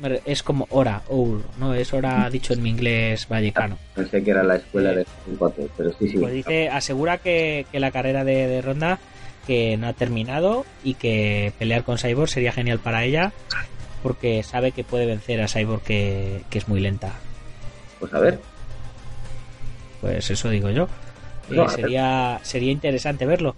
me- 0.00 0.20
es 0.24 0.42
como 0.42 0.66
hora, 0.70 1.02
¿no? 1.58 1.74
Es 1.74 1.92
hora 1.92 2.28
dicho 2.30 2.52
en 2.54 2.62
mi 2.62 2.70
inglés 2.70 3.26
vallecano. 3.28 3.78
Pensé 3.94 4.22
que 4.22 4.30
era 4.30 4.42
la 4.42 4.56
escuela 4.56 4.92
Eh, 4.92 5.04
de 5.26 5.36
Potter, 5.36 5.68
pero 5.76 5.92
sí, 5.98 6.08
sí. 6.08 6.18
Pues 6.18 6.32
dice, 6.32 6.68
asegura 6.68 7.18
que, 7.18 7.66
que 7.70 7.80
la 7.80 7.90
carrera 7.90 8.24
de, 8.24 8.46
de 8.46 8.62
Ronda 8.62 8.98
que 9.46 9.76
no 9.78 9.88
ha 9.88 9.92
terminado 9.94 10.66
y 10.84 10.94
que 10.94 11.52
pelear 11.58 11.82
con 11.82 11.96
Cyborg 11.98 12.28
sería 12.28 12.52
genial 12.52 12.78
para 12.80 13.04
ella 13.04 13.32
porque 14.02 14.42
sabe 14.42 14.72
que 14.72 14.84
puede 14.84 15.06
vencer 15.06 15.40
a 15.40 15.48
Cyborg 15.48 15.82
que, 15.82 16.42
que 16.50 16.58
es 16.58 16.68
muy 16.68 16.80
lenta. 16.80 17.12
Pues 17.98 18.12
a 18.14 18.20
ver, 18.20 18.40
Pues 20.00 20.30
eso 20.30 20.50
digo 20.50 20.70
yo. 20.70 20.88
Eh, 21.50 21.54
No, 21.56 21.68
sería 21.68 22.38
sería 22.42 22.72
interesante 22.72 23.26
verlo. 23.26 23.56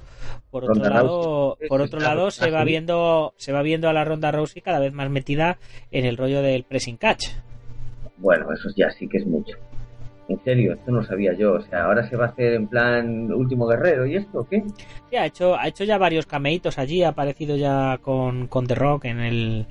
Por 0.50 0.64
otro 0.64 0.74
Ronda 0.74 0.90
lado, 0.90 1.50
Rousey. 1.50 1.68
por 1.68 1.80
otro 1.80 1.98
Está- 1.98 2.10
lado 2.14 2.28
está 2.28 2.44
se 2.46 2.50
va 2.50 2.64
viendo 2.64 3.34
se 3.36 3.52
va 3.52 3.62
viendo 3.62 3.88
a 3.88 3.92
la 3.92 4.04
Ronda 4.04 4.30
Rousey 4.32 4.62
cada 4.62 4.78
vez 4.80 4.92
más 4.92 5.08
metida 5.10 5.58
en 5.90 6.04
el 6.04 6.16
rollo 6.16 6.42
del 6.42 6.64
pressing 6.64 6.96
catch. 6.96 7.26
bueno, 8.18 8.52
eso 8.52 8.68
ya 8.76 8.90
sí 8.90 9.08
que 9.08 9.18
es 9.18 9.26
mucho. 9.26 9.56
En 10.28 10.38
serio, 10.44 10.74
esto 10.74 10.92
no 10.92 10.98
lo 10.98 11.04
sabía 11.06 11.32
yo. 11.32 11.54
O 11.54 11.60
sea, 11.62 11.86
ahora 11.86 12.08
se 12.08 12.14
va 12.16 12.26
a 12.26 12.28
hacer 12.28 12.52
en 12.52 12.68
plan 12.68 13.32
último 13.32 13.66
guerrero 13.66 14.06
y 14.06 14.14
esto, 14.16 14.40
¿o 14.40 14.48
¿qué? 14.48 14.62
Sí, 15.10 15.16
ha 15.16 15.26
hecho 15.26 15.56
ha 15.56 15.66
hecho 15.66 15.82
ya 15.84 15.98
varios 15.98 16.26
cameitos 16.26 16.78
allí, 16.78 17.02
ha 17.02 17.08
aparecido 17.08 17.56
ya 17.56 17.98
con, 18.02 18.46
con 18.46 18.66
The 18.66 18.74
Rock 18.76 19.06
en 19.06 19.20
el 19.20 19.66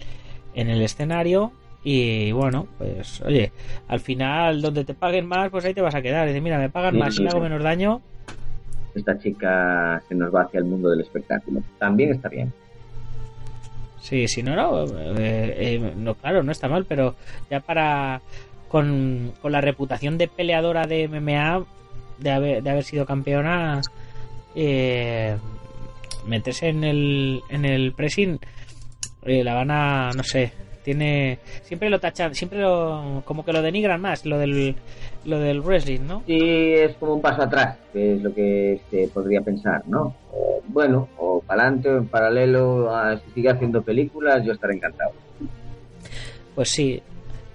en 0.56 0.70
el 0.70 0.82
escenario 0.82 1.52
y 1.84 2.32
bueno, 2.32 2.68
pues 2.78 3.22
oye, 3.22 3.52
al 3.88 4.00
final 4.00 4.62
donde 4.62 4.84
te 4.84 4.94
paguen 4.94 5.26
más, 5.26 5.50
pues 5.50 5.66
ahí 5.66 5.74
te 5.74 5.82
vas 5.82 5.96
a 5.96 6.02
quedar. 6.02 6.28
Dice, 6.28 6.42
mira, 6.42 6.58
me 6.58 6.70
pagan 6.70 6.94
Sí, 6.94 7.00
más 7.00 7.16
sí, 7.16 7.24
y 7.24 7.28
hago 7.28 7.40
menos 7.40 7.64
daño. 7.64 8.02
Esta 8.96 9.18
chica 9.18 10.02
se 10.08 10.16
nos 10.16 10.34
va 10.34 10.44
hacia 10.44 10.60
el 10.60 10.66
mundo 10.66 10.90
del 10.90 11.02
espectáculo. 11.02 11.62
También 11.78 12.12
está 12.12 12.28
bien. 12.28 12.52
Sí, 14.02 14.28
sí, 14.28 14.44
no, 14.44 14.56
no, 14.56 14.86
eh, 15.18 15.56
eh, 15.58 15.94
no, 15.96 16.16
claro, 16.16 16.42
no 16.42 16.52
está 16.52 16.68
mal, 16.68 16.86
pero 16.86 17.16
ya 17.50 17.60
para 17.60 18.22
con, 18.68 19.34
con 19.42 19.52
la 19.52 19.62
reputación 19.62 20.18
de 20.18 20.28
peleadora 20.28 20.88
de 20.88 21.08
MMA, 21.08 21.66
de 22.18 22.32
haber, 22.32 22.64
de 22.64 22.70
haber 22.70 22.84
sido 22.84 23.06
campeona, 23.06 23.82
eh, 24.56 25.36
meterse 26.26 26.70
en 26.70 26.84
el, 26.84 27.42
en 27.50 27.66
el 27.66 27.92
pressing, 27.94 28.40
eh, 29.24 29.44
la 29.44 29.54
van 29.54 29.72
a, 29.72 30.12
no 30.16 30.24
sé, 30.24 30.54
tiene, 30.84 31.40
siempre 31.64 31.90
lo 31.90 32.00
tachan, 32.00 32.36
siempre 32.36 32.60
lo, 32.60 33.22
como 33.26 33.44
que 33.46 33.54
lo 33.54 33.62
denigran 33.62 34.02
más, 34.02 34.26
lo 34.26 34.38
del, 34.38 34.76
lo 35.26 35.40
del 35.40 35.62
wrestling, 35.62 36.02
¿no? 36.02 36.24
Sí, 36.26 36.74
es 36.74 36.96
como 36.96 37.16
un 37.16 37.22
paso 37.22 37.44
atrás, 37.44 37.78
que 37.94 38.16
es 38.16 38.22
lo 38.22 38.34
que 38.34 38.82
se 38.90 39.08
podría 39.10 39.42
pensar, 39.42 39.84
¿no? 39.88 40.16
O, 40.32 40.62
bueno, 40.68 41.10
o 41.18 41.42
para 41.42 41.64
adelante 41.64 41.90
o 41.90 41.98
en 41.98 42.08
paralelo, 42.08 42.96
a, 42.96 43.18
si 43.18 43.32
sigue 43.32 43.50
haciendo 43.50 43.82
películas, 43.82 44.44
yo 44.46 44.54
estaré 44.54 44.76
encantado. 44.76 45.12
Pues 46.56 46.70
sí, 46.70 47.02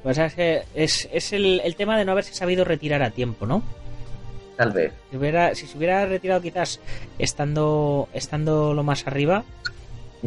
pues 0.03 0.18
es, 0.18 0.35
que 0.35 0.62
es, 0.75 1.09
es 1.12 1.33
el, 1.33 1.61
el 1.64 1.77
tema 1.77 1.99
de 1.99 2.05
no 2.05 2.12
haberse 2.12 2.35
sabido 2.35 2.64
retirar 2.64 3.03
a 3.03 3.11
tiempo, 3.11 3.47
¿no? 3.47 3.62
Tal 4.57 4.72
vez. 4.72 4.93
Si, 5.11 5.16
hubiera, 5.16 5.55
si 5.55 5.66
se 5.66 5.77
hubiera 5.77 6.07
retirado 6.07 6.41
quizás 6.41 6.81
estando, 7.18 8.09
estando 8.12 8.75
lo 8.75 8.83
más 8.83 9.07
arriba, 9.07 9.45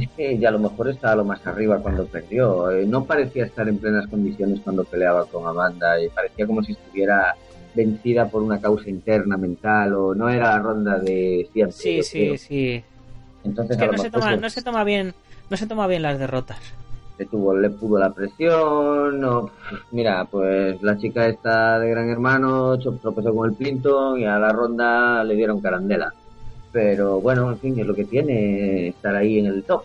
es 0.04 0.10
que 0.12 0.38
ya 0.38 0.50
a 0.50 0.52
lo 0.52 0.60
mejor 0.60 0.90
estaba 0.90 1.16
lo 1.16 1.26
más 1.26 1.46
arriba 1.46 1.80
cuando 1.80 2.06
perdió. 2.06 2.72
Eh, 2.72 2.86
no 2.86 3.06
parecía 3.06 3.46
estar 3.46 3.68
en 3.68 3.78
plenas 3.78 4.08
condiciones 4.08 4.60
cuando 4.64 4.84
peleaba 4.84 5.26
con 5.26 5.48
Amanda 5.48 6.02
y 6.02 6.10
parecía 6.10 6.46
como 6.46 6.64
si 6.64 6.74
estuviera 6.74 7.36
vencida 7.74 8.28
por 8.28 8.42
una 8.42 8.60
causa 8.60 8.90
interna 8.90 9.38
mental 9.38 9.94
o 9.94 10.16
no 10.16 10.30
era 10.30 10.52
la 10.54 10.60
ronda 10.60 11.00
de 11.00 11.48
siempre. 11.54 11.78
Sí, 11.78 12.04
sí, 12.04 12.38
sí. 12.38 12.84
Entonces, 13.44 13.78
es 13.78 13.84
que 13.84 13.92
no 13.92 13.98
se, 13.98 14.10
toma, 14.10 14.36
no 14.36 14.50
se 14.50 14.62
toma 14.62 14.84
bien 14.84 15.14
no 15.50 15.58
se 15.58 15.68
toma 15.68 15.88
bien 15.88 16.02
las 16.02 16.20
derrotas. 16.20 16.60
Le, 17.18 17.26
tuvo, 17.26 17.56
le 17.56 17.70
pudo 17.70 17.98
la 17.98 18.12
presión, 18.12 19.20
no, 19.20 19.50
mira, 19.92 20.26
pues 20.26 20.82
la 20.84 20.98
chica 20.98 21.28
esta 21.28 21.80
de 21.80 21.90
Gran 21.90 22.10
Hermano 22.10 22.78
tropezó 22.78 23.34
con 23.34 23.50
el 23.50 23.56
Clinton 23.56 24.20
y 24.20 24.26
a 24.26 24.38
la 24.38 24.50
ronda 24.50 25.24
le 25.24 25.36
dieron 25.36 25.60
carandela. 25.60 26.14
Pero 26.72 27.20
bueno, 27.22 27.50
en 27.50 27.60
fin, 27.60 27.80
es 27.80 27.86
lo 27.86 27.96
que 27.96 28.06
tiene 28.06 28.90
estar 28.90 29.16
ahí 29.16 29.40
en 29.40 29.48
el 29.48 29.64
top. 29.64 29.84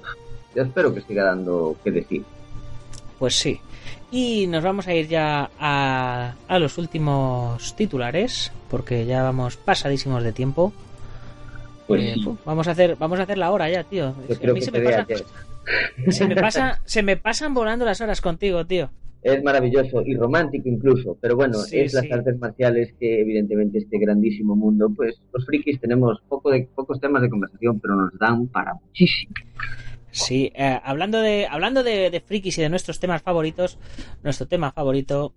Yo 0.55 0.62
espero 0.62 0.95
que 0.95 1.01
siga 1.01 1.24
dando 1.24 1.76
que 1.83 1.91
decir. 1.91 2.24
Pues 3.18 3.35
sí. 3.37 3.61
Y 4.11 4.47
nos 4.47 4.62
vamos 4.62 4.87
a 4.89 4.95
ir 4.95 5.09
ya 5.09 5.51
a, 5.59 6.35
a 6.47 6.59
los 6.59 6.76
últimos 6.76 7.74
titulares, 7.76 8.53
porque 8.68 9.07
ya 9.07 9.22
vamos 9.22 9.57
pasadísimos 9.57 10.22
de 10.22 10.33
tiempo. 10.33 10.72
Pues 11.87 12.16
eh, 12.16 12.37
vamos 12.45 12.68
a 12.68 12.72
hacer 12.72 12.97
vamos 12.97 13.18
a 13.18 13.22
hacer 13.22 13.39
la 13.39 13.51
hora 13.51 13.68
ya, 13.68 13.85
tío. 13.85 14.09
a 14.09 14.53
mí 14.53 14.61
se, 14.61 14.70
me 14.70 14.80
pasa, 14.80 15.07
se, 16.11 16.26
me 16.26 16.37
pasa, 16.37 16.80
se 16.85 17.03
me 17.03 17.16
pasan 17.16 17.55
volando 17.55 17.85
las 17.85 18.01
horas 18.01 18.20
contigo, 18.20 18.66
tío. 18.66 18.91
Es 19.23 19.43
maravilloso 19.45 20.03
y 20.05 20.16
romántico 20.16 20.68
incluso, 20.68 21.16
pero 21.20 21.37
bueno, 21.37 21.59
es 21.70 21.95
las 21.95 22.11
artes 22.11 22.39
marciales 22.39 22.93
que 22.99 23.20
evidentemente 23.20 23.79
este 23.79 23.99
grandísimo 23.99 24.57
mundo, 24.57 24.91
pues 24.97 25.20
los 25.33 25.47
frikis 25.47 25.81
tenemos 25.81 26.20
poco 26.29 26.51
de, 26.51 26.68
pocos 26.75 27.01
temas 27.01 27.23
de 27.23 27.31
conversación, 27.31 27.79
pero 27.79 27.95
nos 27.95 28.18
dan 28.18 28.49
para 28.49 28.75
muchísimo. 28.75 29.33
Sí, 30.11 30.53
eh, 30.55 30.79
hablando 30.83 31.20
de 31.20 31.47
hablando 31.49 31.83
de, 31.85 32.11
de, 32.11 32.20
frikis 32.20 32.59
y 32.59 32.62
de 32.62 32.68
nuestros 32.68 32.99
temas 32.99 33.23
favoritos, 33.23 33.79
nuestro 34.25 34.47
tema 34.47 34.73
favorito, 34.73 35.33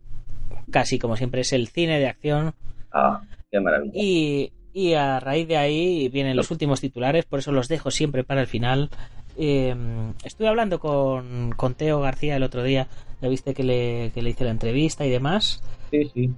casi 0.71 0.97
como 0.97 1.15
siempre, 1.15 1.41
es 1.41 1.53
el 1.53 1.67
cine 1.67 1.99
de 1.99 2.07
acción. 2.07 2.53
Ah, 2.91 3.21
qué 3.51 3.59
maravilla. 3.59 3.93
Y, 3.95 4.51
y 4.73 4.93
a 4.95 5.21
raíz 5.21 5.47
de 5.47 5.55
ahí 5.55 6.09
vienen 6.09 6.35
los 6.35 6.51
últimos 6.51 6.81
titulares, 6.81 7.23
por 7.23 7.39
eso 7.39 7.53
los 7.53 7.69
dejo 7.69 7.91
siempre 7.91 8.25
para 8.25 8.41
el 8.41 8.47
final. 8.47 8.89
Eh, 9.37 9.75
estuve 10.23 10.49
hablando 10.49 10.79
con, 10.79 11.51
con, 11.55 11.75
Teo 11.75 12.01
García 12.01 12.35
el 12.35 12.43
otro 12.43 12.63
día, 12.63 12.87
viste 13.29 13.53
que 13.53 13.63
le, 13.63 14.11
que 14.13 14.21
le 14.21 14.31
hice 14.31 14.43
la 14.43 14.51
entrevista 14.51 15.05
y 15.05 15.09
demás. 15.09 15.61
Sí, 15.91 16.11
sí. 16.13 16.29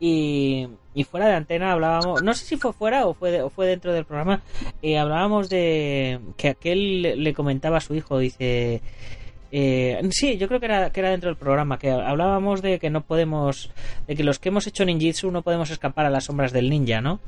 Y, 0.00 0.68
y, 0.94 1.04
fuera 1.04 1.26
de 1.26 1.34
antena 1.34 1.72
hablábamos, 1.72 2.22
no 2.22 2.32
sé 2.34 2.44
si 2.44 2.56
fue 2.56 2.72
fuera 2.72 3.06
o 3.06 3.14
fue, 3.14 3.42
o 3.42 3.50
fue 3.50 3.66
dentro 3.66 3.92
del 3.92 4.04
programa, 4.04 4.42
eh, 4.80 4.96
hablábamos 4.96 5.48
de 5.48 6.20
que 6.36 6.48
aquel 6.50 7.24
le 7.24 7.34
comentaba 7.34 7.78
a 7.78 7.80
su 7.80 7.96
hijo, 7.96 8.16
dice, 8.18 8.80
eh, 9.50 10.00
sí, 10.10 10.36
yo 10.36 10.46
creo 10.46 10.60
que 10.60 10.66
era, 10.66 10.90
que 10.90 11.00
era 11.00 11.10
dentro 11.10 11.30
del 11.30 11.36
programa, 11.36 11.80
que 11.80 11.90
hablábamos 11.90 12.62
de 12.62 12.78
que 12.78 12.90
no 12.90 13.00
podemos, 13.00 13.72
de 14.06 14.14
que 14.14 14.22
los 14.22 14.38
que 14.38 14.50
hemos 14.50 14.68
hecho 14.68 14.84
ninjitsu 14.84 15.32
no 15.32 15.42
podemos 15.42 15.70
escapar 15.70 16.06
a 16.06 16.10
las 16.10 16.24
sombras 16.24 16.52
del 16.52 16.70
ninja, 16.70 17.00
¿no? 17.00 17.18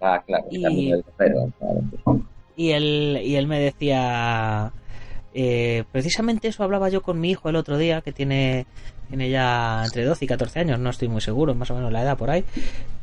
Ah, 0.00 0.22
claro, 0.24 0.46
y, 0.50 0.92
y 2.56 2.70
él, 2.70 3.20
y 3.22 3.36
él 3.36 3.46
me 3.46 3.58
decía, 3.58 4.72
eh, 5.36 5.82
precisamente 5.90 6.46
eso 6.46 6.62
hablaba 6.62 6.88
yo 6.88 7.02
con 7.02 7.20
mi 7.20 7.30
hijo 7.30 7.48
el 7.48 7.56
otro 7.56 7.76
día, 7.76 8.02
que 8.02 8.12
tiene, 8.12 8.66
tiene 9.08 9.30
ya 9.30 9.82
entre 9.84 10.04
12 10.04 10.24
y 10.24 10.28
14 10.28 10.60
años, 10.60 10.78
no 10.78 10.90
estoy 10.90 11.08
muy 11.08 11.20
seguro, 11.20 11.56
más 11.56 11.70
o 11.72 11.74
menos 11.74 11.92
la 11.92 12.02
edad 12.02 12.16
por 12.16 12.30
ahí, 12.30 12.44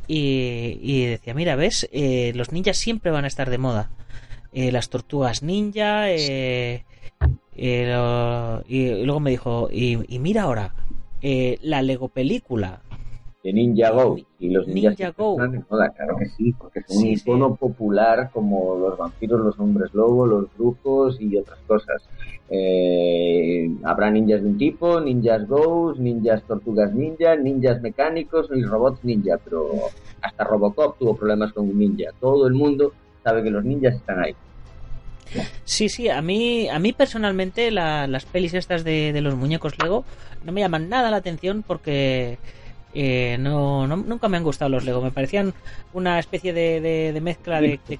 y, 0.08 1.04
decía, 1.04 1.34
mira, 1.34 1.56
ves, 1.56 1.88
eh, 1.92 2.32
los 2.34 2.52
ninjas 2.52 2.78
siempre 2.78 3.10
van 3.10 3.24
a 3.24 3.28
estar 3.28 3.50
de 3.50 3.58
moda. 3.58 3.90
Eh, 4.52 4.72
las 4.72 4.90
tortugas 4.90 5.42
ninja, 5.42 6.12
y 6.12 6.82
luego 7.56 9.20
me 9.20 9.30
dijo, 9.30 9.68
y, 9.70 10.18
mira 10.18 10.42
ahora, 10.42 10.74
la 11.22 11.82
Lego 11.82 12.08
película, 12.08 12.82
de 13.42 13.52
Ninja 13.52 13.90
Go. 13.90 14.16
Y 14.38 14.50
los 14.50 14.66
ninjas 14.66 14.98
Ninja 14.98 15.12
Go. 15.16 15.36
claro 15.36 16.16
que 16.18 16.26
sí, 16.26 16.52
porque 16.52 16.80
es 16.80 16.96
un 16.96 17.06
icono 17.06 17.56
popular 17.56 18.30
como 18.32 18.76
los 18.76 18.96
vampiros, 18.96 19.40
los 19.40 19.58
hombres 19.58 19.92
lobo, 19.94 20.26
los 20.26 20.46
brujos 20.56 21.20
y 21.20 21.36
otras 21.36 21.58
cosas. 21.66 22.02
Eh, 22.48 23.70
habrá 23.84 24.10
ninjas 24.10 24.42
de 24.42 24.48
un 24.48 24.58
tipo, 24.58 25.00
ninjas 25.00 25.46
Go, 25.48 25.94
ninjas 25.96 26.42
tortugas 26.44 26.94
ninja, 26.94 27.36
ninjas 27.36 27.80
mecánicos 27.80 28.48
y 28.54 28.62
robots 28.62 29.04
ninja, 29.04 29.38
pero 29.42 29.70
hasta 30.20 30.44
Robocop 30.44 30.98
tuvo 30.98 31.16
problemas 31.16 31.52
con 31.52 31.68
un 31.68 31.78
ninja. 31.78 32.10
Todo 32.20 32.46
el 32.46 32.54
mundo 32.54 32.92
sabe 33.24 33.42
que 33.42 33.50
los 33.50 33.64
ninjas 33.64 33.94
están 33.94 34.20
ahí. 34.22 34.34
Sí, 35.64 35.88
sí, 35.88 36.10
a 36.10 36.20
mí, 36.20 36.68
a 36.68 36.78
mí 36.78 36.92
personalmente 36.92 37.70
las 37.70 38.26
pelis 38.26 38.54
estas 38.54 38.84
de, 38.84 39.12
de 39.12 39.20
los 39.22 39.34
muñecos 39.34 39.78
Lego 39.82 40.04
no 40.44 40.52
me 40.52 40.60
llaman 40.60 40.88
nada 40.88 41.10
la 41.10 41.16
atención 41.16 41.64
porque 41.66 42.38
eh, 42.94 43.36
no, 43.40 43.86
nunca 43.86 44.28
me 44.28 44.36
han 44.36 44.44
gustado 44.44 44.68
los 44.70 44.84
Lego. 44.84 45.00
Me 45.00 45.10
parecían 45.10 45.54
una 45.92 46.18
especie 46.18 46.52
de, 46.52 47.18
mezcla 47.22 47.60
de, 47.60 47.80
de, 47.88 47.98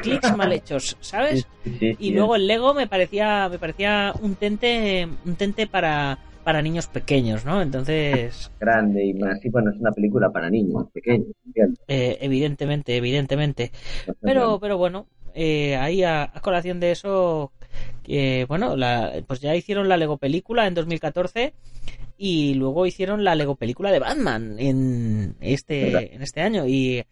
clics, 0.00 0.36
mal 0.36 0.52
hechos, 0.52 0.96
¿sabes? 1.00 1.46
y 1.64 2.12
luego 2.12 2.36
el 2.36 2.46
Lego 2.46 2.74
me 2.74 2.86
parecía, 2.86 3.48
me 3.48 3.58
parecía 3.58 4.12
un 4.20 4.34
tente, 4.34 5.06
un 5.24 5.36
tente 5.36 5.66
para, 5.66 6.18
para 6.44 6.62
niños 6.62 6.86
pequeños, 6.88 7.44
¿no? 7.44 7.62
Entonces. 7.62 8.50
Grande 8.58 9.04
y 9.04 9.14
más. 9.14 9.40
Sí, 9.40 9.48
bueno, 9.48 9.70
es 9.70 9.78
una 9.78 9.92
película 9.92 10.30
para 10.30 10.50
niños 10.50 10.86
pequeños. 10.92 11.28
Eh, 11.86 12.18
evidentemente, 12.20 12.96
evidentemente. 12.96 13.70
Pero, 14.20 14.58
pero 14.58 14.76
bueno, 14.76 15.06
eh, 15.34 15.76
ahí 15.76 16.02
a, 16.02 16.32
colación 16.42 16.80
de 16.80 16.92
eso, 16.92 17.52
bueno, 18.48 18.74
pues 19.26 19.40
ya 19.40 19.54
hicieron 19.54 19.88
la 19.88 19.96
Lego 19.96 20.16
película 20.16 20.66
en 20.66 20.74
2014 20.74 21.52
y 22.18 22.54
luego 22.54 22.84
hicieron 22.84 23.22
la 23.24 23.36
Lego 23.36 23.54
película 23.54 23.92
de 23.92 24.00
Batman 24.00 24.56
en 24.58 25.36
este, 25.40 26.14
en 26.14 26.20
este 26.22 26.40
año 26.40 26.66
y, 26.66 27.04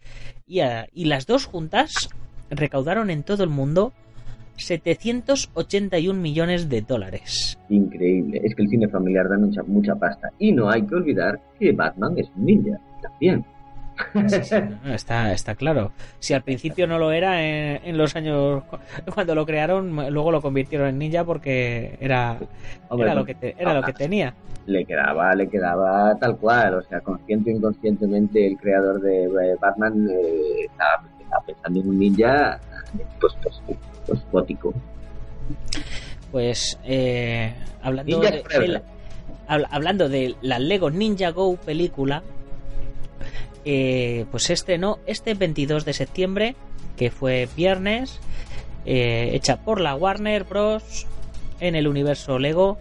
y, 0.46 1.04
las 1.04 1.26
dos 1.26 1.46
juntas 1.46 2.11
recaudaron 2.50 3.11
en 3.11 3.22
todo 3.22 3.44
el 3.44 3.50
mundo 3.50 3.92
781 4.57 6.20
millones 6.20 6.68
de 6.68 6.82
dólares. 6.82 7.57
Increíble, 7.68 8.40
es 8.42 8.54
que 8.54 8.62
el 8.62 8.68
cine 8.68 8.88
familiar 8.88 9.28
da 9.28 9.38
mucha, 9.38 9.62
mucha 9.62 9.94
pasta. 9.94 10.30
Y 10.38 10.52
no 10.52 10.68
hay 10.70 10.82
que 10.82 10.94
olvidar 10.94 11.40
que 11.59 11.72
Batman 11.72 12.18
es 12.18 12.28
un 12.36 12.46
ninja 12.46 12.80
también 13.02 13.44
está, 14.92 15.32
está 15.32 15.55
claro. 15.55 15.92
Si 16.18 16.34
al 16.34 16.42
principio 16.42 16.86
no 16.86 16.99
lo 16.99 17.12
era 17.12 17.42
en, 17.42 17.97
los 17.97 18.14
años 18.16 18.62
cuando 19.14 19.34
lo 19.34 19.47
crearon, 19.47 20.12
luego 20.12 20.30
lo 20.30 20.40
convirtieron 20.40 20.88
en 20.88 20.99
ninja 20.99 21.24
porque 21.24 21.97
era, 22.01 22.38
era 22.90 23.14
lo 23.14 23.24
que 23.24 23.36
era 23.59 23.74
lo 23.74 23.82
que 23.82 23.92
tenía. 23.92 24.34
Le 24.66 24.84
quedaba, 24.84 25.34
le 25.34 25.49
quedaba 25.49 26.16
tal 26.18 26.36
cual, 26.36 26.74
o 26.74 26.82
sea, 26.82 27.01
consciente 27.01 27.53
o 27.53 27.57
inconscientemente 27.57 28.47
el 28.47 28.57
creador 28.59 29.01
de 29.01 29.57
Batman 29.61 30.09
eh, 30.11 30.66
estaba, 30.66 31.05
pensando 31.47 31.80
en 31.80 31.88
un 31.88 31.99
ninja 31.99 32.59
pues, 33.20 33.34
pues, 33.42 33.62
pues 34.07 34.20
gótico. 34.32 34.74
Pues 36.32 36.78
eh, 36.84 37.55
hablando 37.82 38.20
de, 38.20 38.82
hablando 39.47 40.09
de 40.09 40.34
la 40.42 40.59
Lego 40.59 40.90
Ninja 40.90 41.30
Go 41.30 41.57
película, 41.57 42.22
eh, 43.69 44.27
pues 44.31 44.45
se 44.45 44.53
estrenó 44.53 45.01
este 45.07 45.35
22 45.35 45.85
de 45.85 45.93
septiembre, 45.93 46.55
que 46.97 47.11
fue 47.11 47.49
viernes, 47.57 48.21
eh, 48.85 49.31
hecha 49.33 49.57
por 49.57 49.81
la 49.81 49.97
Warner 49.97 50.45
Bros. 50.45 51.05
en 51.59 51.75
el 51.75 51.89
universo 51.89 52.39
Lego. 52.39 52.79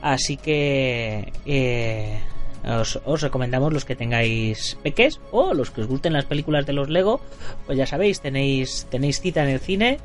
Así 0.00 0.36
que 0.36 1.32
eh, 1.46 2.20
os, 2.64 3.20
recomendamos 3.20 3.72
los 3.72 3.84
que 3.84 3.96
tengáis 3.96 4.78
peques 4.84 5.20
o 5.32 5.52
los 5.52 5.72
que 5.72 5.80
os 5.80 5.88
gusten 5.88 6.12
las 6.12 6.26
películas 6.26 6.64
de 6.64 6.74
los 6.74 6.88
Lego. 6.88 7.20
Pues 7.66 7.76
ya 7.76 7.86
sabéis, 7.86 8.20
tenéis, 8.20 8.86
tenéis 8.88 9.20
cita 9.20 9.42
en 9.42 9.48
el 9.48 9.58
cine. 9.58 9.98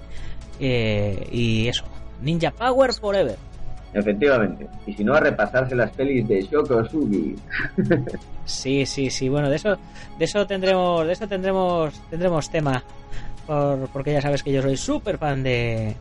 y 0.59 1.67
eso, 1.67 1.85
Ninja 2.23 2.49
Power 2.49 2.93
Forever. 2.93 3.37
Efectivamente. 3.95 4.67
Y 4.85 4.93
si 4.93 5.03
no, 5.03 5.13
a 5.13 5.21
repasarse 5.21 5.73
las 5.73 5.89
pelis 5.91 6.27
de 6.27 6.41
Shoko 6.41 6.83
Sugi. 6.85 7.35
sí, 8.45 8.85
sí, 8.85 9.09
sí. 9.09 9.29
Bueno, 9.29 9.49
de 9.49 9.55
eso, 9.55 9.77
de 10.19 10.25
eso 10.25 10.45
tendremos, 10.45 11.07
de 11.07 11.13
eso 11.13 11.27
tendremos, 11.27 11.93
tendremos 12.09 12.49
tema. 12.49 12.83
Por, 13.47 13.87
porque 13.89 14.11
ya 14.11 14.21
sabes 14.21 14.43
que 14.43 14.51
yo 14.51 14.61
soy 14.61 14.75
súper 14.75 15.17
fan 15.17 15.43
de, 15.43 15.95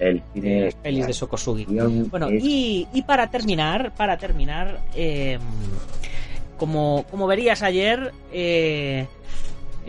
el 0.00 0.22
cine 0.32 0.62
las 0.62 0.74
pelis 0.74 1.06
de 1.06 1.12
Sokosugi. 1.12 1.66
Bueno, 1.66 2.30
y, 2.30 2.88
y, 2.92 3.02
para 3.02 3.28
terminar, 3.28 3.92
para 3.94 4.16
terminar, 4.16 4.80
em, 4.94 5.40
como, 6.56 7.04
como 7.10 7.26
verías 7.26 7.62
ayer, 7.62 8.12
eh, 8.32 9.06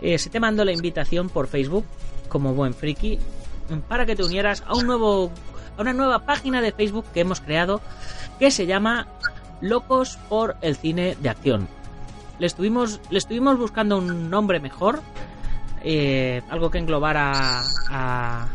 eh, 0.02 0.18
se 0.18 0.30
te 0.30 0.38
mandó 0.38 0.64
la 0.64 0.72
invitación 0.72 1.28
por 1.28 1.46
Facebook, 1.46 1.84
como 2.28 2.54
buen 2.54 2.74
friki, 2.74 3.18
para 3.88 4.04
que 4.04 4.14
te 4.14 4.22
unieras 4.22 4.62
a 4.66 4.74
un 4.74 4.86
nuevo 4.86 5.30
a 5.76 5.82
una 5.82 5.92
nueva 5.92 6.20
página 6.20 6.60
de 6.60 6.72
Facebook 6.72 7.06
que 7.12 7.20
hemos 7.20 7.40
creado 7.40 7.80
que 8.38 8.50
se 8.50 8.66
llama 8.66 9.06
Locos 9.60 10.18
por 10.28 10.56
el 10.60 10.76
cine 10.76 11.16
de 11.20 11.28
acción. 11.28 11.68
Le 12.38 12.46
estuvimos, 12.46 13.00
le 13.10 13.18
estuvimos 13.18 13.58
buscando 13.58 13.98
un 13.98 14.30
nombre 14.30 14.58
mejor, 14.58 15.00
eh, 15.84 16.42
algo 16.50 16.70
que 16.70 16.78
englobara 16.78 17.62
a, 17.90 18.48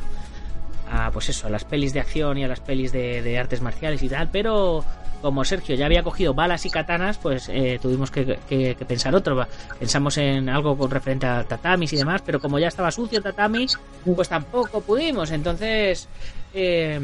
a 0.91 1.11
pues 1.11 1.29
eso, 1.29 1.47
a 1.47 1.49
las 1.49 1.63
pelis 1.63 1.93
de 1.93 1.99
acción 1.99 2.37
y 2.37 2.43
a 2.43 2.47
las 2.47 2.59
pelis 2.59 2.91
de, 2.91 3.21
de 3.21 3.39
artes 3.39 3.61
marciales 3.61 4.01
y 4.03 4.09
tal, 4.09 4.29
pero 4.29 4.83
como 5.21 5.43
Sergio 5.45 5.75
ya 5.75 5.85
había 5.85 6.03
cogido 6.03 6.33
balas 6.33 6.65
y 6.65 6.69
katanas, 6.69 7.17
pues 7.17 7.49
eh, 7.49 7.79
tuvimos 7.81 8.11
que, 8.11 8.37
que- 8.47 8.75
que 8.75 8.85
pensar 8.85 9.13
otro. 9.15 9.45
Pensamos 9.79 10.17
en 10.17 10.49
algo 10.49 10.77
con 10.77 10.89
referente 10.91 11.25
a 11.25 11.43
tatamis 11.43 11.93
y 11.93 11.97
demás, 11.97 12.21
pero 12.25 12.39
como 12.39 12.59
ya 12.59 12.67
estaba 12.67 12.91
sucio 12.91 13.21
tatami, 13.21 13.67
pues 14.15 14.29
tampoco 14.29 14.81
pudimos. 14.81 15.31
Entonces 15.31 16.07
eh, 16.53 16.99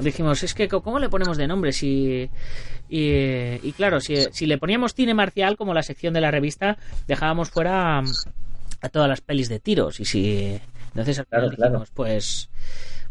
dijimos, 0.00 0.42
es 0.42 0.54
que 0.54 0.68
¿cómo 0.68 0.98
le 0.98 1.08
ponemos 1.08 1.36
de 1.36 1.46
nombre? 1.46 1.72
Si, 1.72 2.28
y, 2.88 3.00
y 3.62 3.72
claro, 3.76 4.00
si, 4.00 4.16
si 4.32 4.46
le 4.46 4.58
poníamos 4.58 4.94
cine 4.94 5.14
marcial 5.14 5.56
como 5.56 5.74
la 5.74 5.82
sección 5.82 6.14
de 6.14 6.20
la 6.20 6.30
revista, 6.30 6.78
dejábamos 7.06 7.50
fuera 7.50 7.98
a 8.80 8.88
todas 8.90 9.08
las 9.08 9.20
pelis 9.20 9.48
de 9.48 9.58
tiros. 9.60 10.00
Y 10.00 10.04
si 10.04 10.60
entonces 10.88 11.22
Claro, 11.28 11.50
claro. 11.50 11.84
pues 11.94 12.48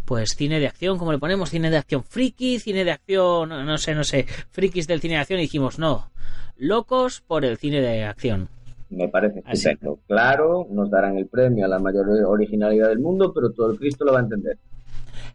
pues 0.05 0.35
cine 0.35 0.59
de 0.59 0.67
acción, 0.67 0.97
como 0.97 1.11
le 1.11 1.19
ponemos, 1.19 1.49
cine 1.49 1.69
de 1.69 1.77
acción 1.77 2.03
friki, 2.03 2.59
cine 2.59 2.85
de 2.85 2.91
acción, 2.91 3.49
no 3.49 3.63
no 3.63 3.77
sé, 3.77 3.95
no 3.95 4.03
sé, 4.03 4.25
frikis 4.51 4.87
del 4.87 5.01
cine 5.01 5.15
de 5.15 5.21
acción, 5.21 5.39
y 5.39 5.43
dijimos, 5.43 5.79
no, 5.79 6.09
locos 6.57 7.21
por 7.21 7.45
el 7.45 7.57
cine 7.57 7.81
de 7.81 8.03
acción. 8.03 8.49
Me 8.89 9.07
parece 9.07 9.41
Así. 9.45 9.69
Claro, 10.07 10.67
nos 10.69 10.89
darán 10.89 11.17
el 11.17 11.25
premio 11.25 11.65
a 11.65 11.67
la 11.67 11.79
mayor 11.79 12.07
originalidad 12.25 12.89
del 12.89 12.99
mundo, 12.99 13.33
pero 13.33 13.51
todo 13.51 13.71
el 13.71 13.79
Cristo 13.79 14.05
lo 14.05 14.13
va 14.13 14.19
a 14.19 14.23
entender. 14.23 14.57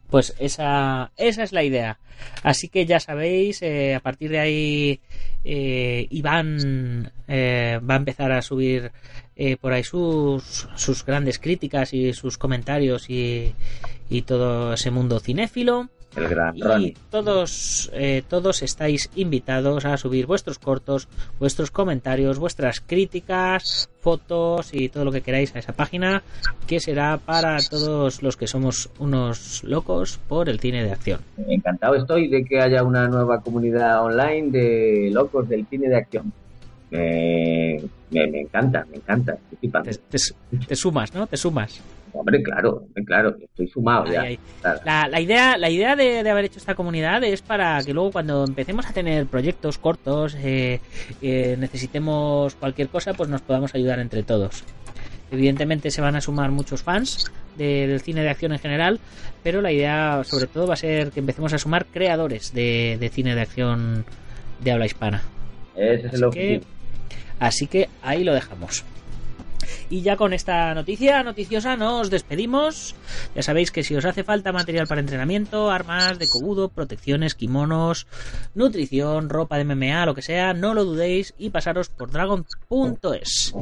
Pues 0.08 0.34
esa, 0.38 1.10
esa 1.16 1.42
es 1.42 1.52
la 1.52 1.62
idea. 1.62 1.98
Así 2.42 2.68
que 2.68 2.86
ya 2.86 3.00
sabéis, 3.00 3.62
eh, 3.62 3.94
a 3.94 4.00
partir 4.00 4.30
de 4.30 4.38
ahí 4.38 5.00
eh, 5.44 6.06
Iván 6.10 7.10
eh, 7.28 7.80
va 7.88 7.94
a 7.94 7.96
empezar 7.96 8.32
a 8.32 8.42
subir 8.42 8.92
eh, 9.36 9.56
por 9.56 9.72
ahí 9.72 9.84
sus, 9.84 10.68
sus 10.74 11.04
grandes 11.04 11.38
críticas 11.38 11.94
y 11.94 12.12
sus 12.12 12.36
comentarios 12.36 13.08
y, 13.08 13.54
y 14.10 14.22
todo 14.22 14.74
ese 14.74 14.90
mundo 14.90 15.20
cinéfilo. 15.20 15.88
El 16.16 16.26
gran 16.28 16.56
Y 16.56 16.62
Ronnie. 16.62 16.96
todos, 17.08 17.88
eh, 17.94 18.24
todos 18.28 18.62
estáis 18.62 19.08
invitados 19.14 19.84
a 19.84 19.96
subir 19.96 20.26
vuestros 20.26 20.58
cortos, 20.58 21.06
vuestros 21.38 21.70
comentarios, 21.70 22.40
vuestras 22.40 22.80
críticas, 22.80 23.88
fotos 24.00 24.74
y 24.74 24.88
todo 24.88 25.04
lo 25.04 25.12
que 25.12 25.20
queráis 25.20 25.54
a 25.54 25.60
esa 25.60 25.72
página, 25.72 26.24
que 26.66 26.80
será 26.80 27.16
para 27.18 27.58
todos 27.58 28.24
los 28.24 28.36
que 28.36 28.48
somos 28.48 28.90
unos 28.98 29.62
locos 29.62 30.18
por 30.28 30.48
el 30.48 30.58
cine 30.58 30.82
de 30.82 30.90
acción. 30.90 31.20
Encantado 31.46 31.94
estoy 31.94 32.26
de 32.26 32.44
que 32.44 32.60
haya 32.60 32.82
una 32.82 33.06
nueva 33.06 33.40
comunidad 33.40 34.04
online 34.04 34.50
de 34.50 35.10
locos 35.12 35.48
del 35.48 35.64
cine 35.66 35.88
de 35.88 35.96
acción. 35.96 36.32
Me, 36.90 37.82
me, 38.10 38.26
me 38.26 38.40
encanta, 38.42 38.84
me 38.90 38.96
encanta. 38.96 39.36
Te, 39.60 39.68
te- 40.08 40.18
te 40.66 40.76
sumas, 40.76 41.14
¿no? 41.14 41.26
Te 41.26 41.36
sumas. 41.36 41.80
Hombre, 42.12 42.42
claro, 42.42 42.82
hombre, 42.86 43.04
claro, 43.04 43.36
estoy 43.40 43.68
sumado 43.68 44.04
Ahí, 44.06 44.12
ya. 44.12 44.20
ahí. 44.22 44.38
Claro. 44.60 44.80
La, 44.84 45.06
la 45.08 45.20
idea, 45.20 45.56
la 45.56 45.70
idea 45.70 45.94
de, 45.94 46.24
de 46.24 46.30
haber 46.30 46.46
hecho 46.46 46.58
esta 46.58 46.74
comunidad 46.74 47.22
es 47.22 47.40
para 47.40 47.80
que 47.84 47.94
luego 47.94 48.10
cuando 48.10 48.44
empecemos 48.44 48.84
a 48.86 48.92
tener 48.92 49.26
proyectos 49.26 49.78
cortos, 49.78 50.34
eh, 50.42 50.80
eh, 51.22 51.56
necesitemos 51.58 52.56
cualquier 52.56 52.88
cosa, 52.88 53.14
pues 53.14 53.28
nos 53.28 53.42
podamos 53.42 53.74
ayudar 53.76 54.00
entre 54.00 54.24
todos. 54.24 54.64
Evidentemente 55.30 55.92
se 55.92 56.00
van 56.00 56.16
a 56.16 56.20
sumar 56.20 56.50
muchos 56.50 56.82
fans 56.82 57.30
de- 57.56 57.86
del 57.86 58.00
cine 58.00 58.22
de 58.22 58.30
acción 58.30 58.50
en 58.52 58.58
general, 58.58 58.98
pero 59.44 59.60
la 59.60 59.70
idea 59.70 60.22
sobre 60.24 60.48
todo 60.48 60.66
va 60.66 60.74
a 60.74 60.76
ser 60.76 61.12
que 61.12 61.20
empecemos 61.20 61.52
a 61.52 61.58
sumar 61.58 61.86
creadores 61.86 62.52
de, 62.52 62.96
de 62.98 63.08
cine 63.10 63.36
de 63.36 63.40
acción 63.42 64.04
de 64.64 64.72
habla 64.72 64.86
hispana. 64.86 65.22
Ese 65.76 66.08
es 66.08 66.12
el 66.14 66.20
que, 66.20 66.26
objetivo. 66.26 66.64
Así 67.40 67.66
que 67.66 67.88
ahí 68.02 68.22
lo 68.22 68.32
dejamos. 68.32 68.84
Y 69.88 70.02
ya 70.02 70.16
con 70.16 70.32
esta 70.32 70.74
noticia 70.74 71.22
noticiosa 71.22 71.76
nos 71.76 72.10
despedimos. 72.10 72.94
Ya 73.34 73.42
sabéis 73.42 73.70
que 73.70 73.82
si 73.82 73.94
os 73.94 74.04
hace 74.04 74.24
falta 74.24 74.52
material 74.52 74.86
para 74.86 75.00
entrenamiento, 75.00 75.70
armas 75.70 76.18
de 76.18 76.28
cobudo, 76.28 76.68
protecciones, 76.68 77.34
kimonos, 77.34 78.06
nutrición, 78.54 79.28
ropa 79.28 79.58
de 79.58 79.64
MMA, 79.64 80.06
lo 80.06 80.14
que 80.14 80.22
sea, 80.22 80.54
no 80.54 80.74
lo 80.74 80.84
dudéis 80.84 81.34
y 81.38 81.50
pasaros 81.50 81.88
por 81.88 82.10
dragon.es. 82.10 83.54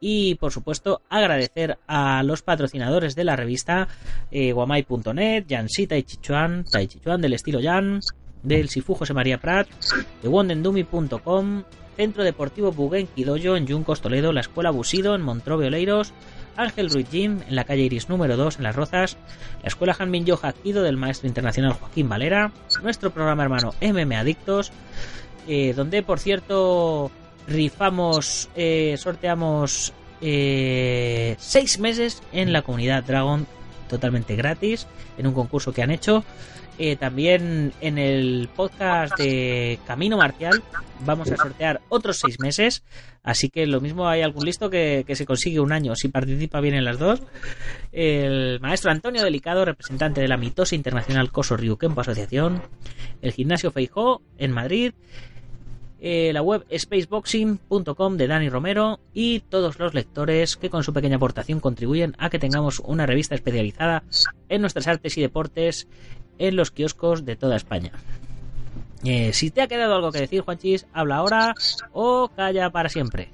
Y 0.00 0.36
por 0.36 0.52
supuesto 0.52 1.02
agradecer 1.08 1.78
a 1.86 2.22
los 2.22 2.42
patrocinadores 2.42 3.14
de 3.14 3.24
la 3.24 3.36
revista, 3.36 3.88
eh, 4.30 4.52
guamai.net, 4.52 5.46
Yansi 5.46 5.86
Taichichuan, 5.86 6.64
Taichichuan 6.64 7.20
del 7.20 7.34
estilo 7.34 7.60
Yan, 7.60 8.00
del 8.42 8.68
Sifu 8.68 8.94
José 8.94 9.14
María 9.14 9.38
Prat, 9.38 9.68
de 10.22 10.28
wondendumi.com, 10.28 11.64
Centro 11.96 12.24
Deportivo 12.24 12.72
Buguenqui 12.72 13.24
Dojo 13.24 13.56
en 13.56 13.66
Yuncos 13.66 14.00
Toledo, 14.00 14.32
la 14.32 14.40
Escuela 14.40 14.70
Busido 14.70 15.14
en 15.14 15.22
Montrobe 15.22 15.66
Oleiros, 15.66 16.12
Ángel 16.56 16.90
Ruiz 16.90 17.08
Gym 17.10 17.40
en 17.48 17.56
la 17.56 17.64
calle 17.64 17.82
Iris 17.82 18.08
número 18.08 18.36
2 18.36 18.58
en 18.58 18.62
Las 18.64 18.76
Rozas, 18.76 19.16
la 19.62 19.68
Escuela 19.68 19.96
Hanmin 19.98 20.26
Yo 20.26 20.38
Hakido 20.42 20.82
del 20.82 20.96
maestro 20.96 21.28
internacional 21.28 21.72
Joaquín 21.72 22.08
Valera, 22.08 22.52
nuestro 22.82 23.10
programa 23.10 23.42
hermano 23.42 23.74
MM 23.80 24.14
Adictos, 24.16 24.72
eh, 25.48 25.72
donde 25.74 26.02
por 26.02 26.18
cierto 26.18 27.10
rifamos, 27.46 28.48
eh, 28.54 28.96
sorteamos 28.98 29.92
eh, 30.20 31.36
seis 31.38 31.78
meses 31.78 32.22
en 32.32 32.52
la 32.52 32.62
comunidad 32.62 33.04
Dragon 33.04 33.46
totalmente 33.88 34.36
gratis 34.36 34.86
en 35.18 35.26
un 35.26 35.34
concurso 35.34 35.72
que 35.72 35.82
han 35.82 35.90
hecho. 35.90 36.24
Eh, 36.82 36.96
también 36.96 37.74
en 37.82 37.98
el 37.98 38.48
podcast 38.56 39.14
de 39.18 39.78
Camino 39.86 40.16
Marcial 40.16 40.62
vamos 41.04 41.30
a 41.30 41.36
sortear 41.36 41.82
otros 41.90 42.16
seis 42.16 42.40
meses. 42.40 42.84
Así 43.22 43.50
que 43.50 43.66
lo 43.66 43.82
mismo 43.82 44.08
hay 44.08 44.22
algún 44.22 44.46
listo 44.46 44.70
que, 44.70 45.04
que 45.06 45.14
se 45.14 45.26
consigue 45.26 45.60
un 45.60 45.72
año 45.72 45.94
si 45.94 46.08
participa 46.08 46.58
bien 46.62 46.74
en 46.74 46.86
las 46.86 46.98
dos. 46.98 47.22
El 47.92 48.60
maestro 48.60 48.90
Antonio 48.90 49.22
Delicado, 49.22 49.66
representante 49.66 50.22
de 50.22 50.28
la 50.28 50.38
mitosa 50.38 50.74
internacional 50.74 51.30
Coso 51.30 51.54
Ryukempo 51.58 52.00
Asociación. 52.00 52.62
El 53.20 53.32
gimnasio 53.32 53.70
Feijó 53.72 54.22
en 54.38 54.50
Madrid. 54.52 54.94
eh, 56.02 56.32
la 56.32 56.40
web 56.40 56.64
spaceboxing.com 56.74 58.16
de 58.16 58.26
Dani 58.26 58.48
Romero 58.48 59.00
y 59.12 59.40
todos 59.40 59.78
los 59.78 59.92
lectores 59.92 60.56
que 60.56 60.70
con 60.70 60.82
su 60.82 60.94
pequeña 60.94 61.16
aportación 61.16 61.60
contribuyen 61.60 62.14
a 62.18 62.30
que 62.30 62.38
tengamos 62.38 62.80
una 62.80 63.04
revista 63.04 63.34
especializada 63.34 64.02
en 64.48 64.62
nuestras 64.62 64.86
artes 64.88 65.18
y 65.18 65.20
deportes 65.20 65.88
en 66.40 66.56
los 66.56 66.72
kioscos 66.72 67.24
de 67.24 67.36
toda 67.36 67.54
España. 67.54 67.92
Eh, 69.04 69.32
si 69.32 69.50
te 69.50 69.62
ha 69.62 69.68
quedado 69.68 69.94
algo 69.94 70.10
que 70.10 70.20
decir, 70.20 70.42
Juanchis, 70.42 70.86
habla 70.92 71.16
ahora 71.16 71.54
o 71.92 72.28
calla 72.34 72.70
para 72.70 72.88
siempre. 72.88 73.28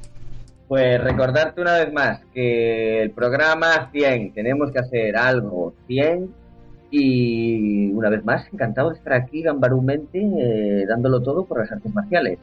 Pues 0.68 1.00
recordarte 1.00 1.61
una 1.61 1.74
vez 1.74 1.92
más 1.92 2.20
que 2.34 3.02
el 3.02 3.12
programa 3.12 3.88
100, 3.92 4.32
tenemos 4.32 4.72
que 4.72 4.80
hacer 4.80 5.16
algo 5.16 5.74
100 5.86 6.34
y 6.90 7.92
una 7.92 8.11
vez 8.11 8.24
más, 8.24 8.46
encantado 8.52 8.90
de 8.90 8.96
estar 8.96 9.12
aquí 9.12 9.42
gambarumente 9.42 10.18
eh, 10.20 10.84
dándolo 10.88 11.20
todo 11.20 11.44
por 11.44 11.61
las 11.61 11.70
artes 11.70 11.94
marciales. 11.94 12.38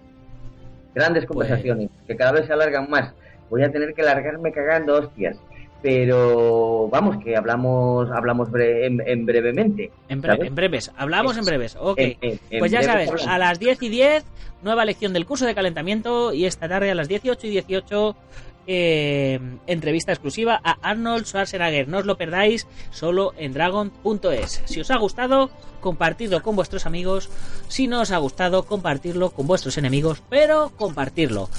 Grandes 0.95 1.25
conversaciones 1.25 1.89
que 2.07 2.15
cada 2.15 2.33
vez 2.33 2.45
se 2.45 2.53
alargan 2.53 2.89
más. 2.89 3.13
Voy 3.49 3.63
a 3.63 3.71
tener 3.71 3.93
que 3.93 4.01
alargarme 4.01 4.51
cagando 4.51 4.95
hostias. 4.95 5.37
Pero 5.83 6.87
vamos, 6.89 7.21
que 7.23 7.35
hablamos 7.35 8.09
hablamos 8.09 8.49
bre- 8.49 8.85
en, 8.87 9.01
en 9.05 9.25
brevemente. 9.25 9.91
En, 10.07 10.21
bre- 10.21 10.27
¿sabes? 10.27 10.47
en 10.47 10.55
breves, 10.55 10.91
hablamos 10.97 11.37
en 11.37 11.43
breves. 11.45 11.77
Ok. 11.79 11.99
En- 11.99 12.39
Pues 12.59 12.71
ya 12.71 12.79
breves 12.79 13.09
sabes, 13.09 13.27
a 13.27 13.37
las 13.37 13.59
10 13.59 13.83
y 13.83 13.89
10, 13.89 14.23
nueva 14.63 14.85
lección 14.85 15.11
del 15.11 15.25
curso 15.25 15.45
de 15.45 15.53
calentamiento 15.53 16.33
y 16.33 16.45
esta 16.45 16.69
tarde 16.69 16.89
a 16.89 16.95
las 16.95 17.09
18 17.09 17.45
y 17.47 17.49
18, 17.49 18.15
eh, 18.65 19.39
entrevista 19.67 20.13
exclusiva 20.13 20.61
a 20.63 20.77
Arnold 20.89 21.25
Schwarzenegger. 21.25 21.89
No 21.89 21.97
os 21.97 22.05
lo 22.05 22.17
perdáis, 22.17 22.65
solo 22.91 23.33
en 23.37 23.51
dragon.es. 23.51 24.61
Si 24.63 24.79
os 24.79 24.89
ha 24.89 24.97
gustado, 24.97 25.49
compartidlo 25.81 26.41
con 26.41 26.55
vuestros 26.55 26.85
amigos. 26.85 27.29
Si 27.67 27.87
no 27.87 27.99
os 27.99 28.11
ha 28.11 28.17
gustado, 28.19 28.63
compartirlo 28.63 29.31
con 29.31 29.47
vuestros 29.47 29.77
enemigos, 29.77 30.23
pero 30.29 30.71
compartirlo. 30.77 31.49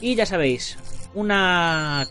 Y 0.00 0.14
ya 0.14 0.24
sabéis, 0.24 0.78
una 1.14 2.06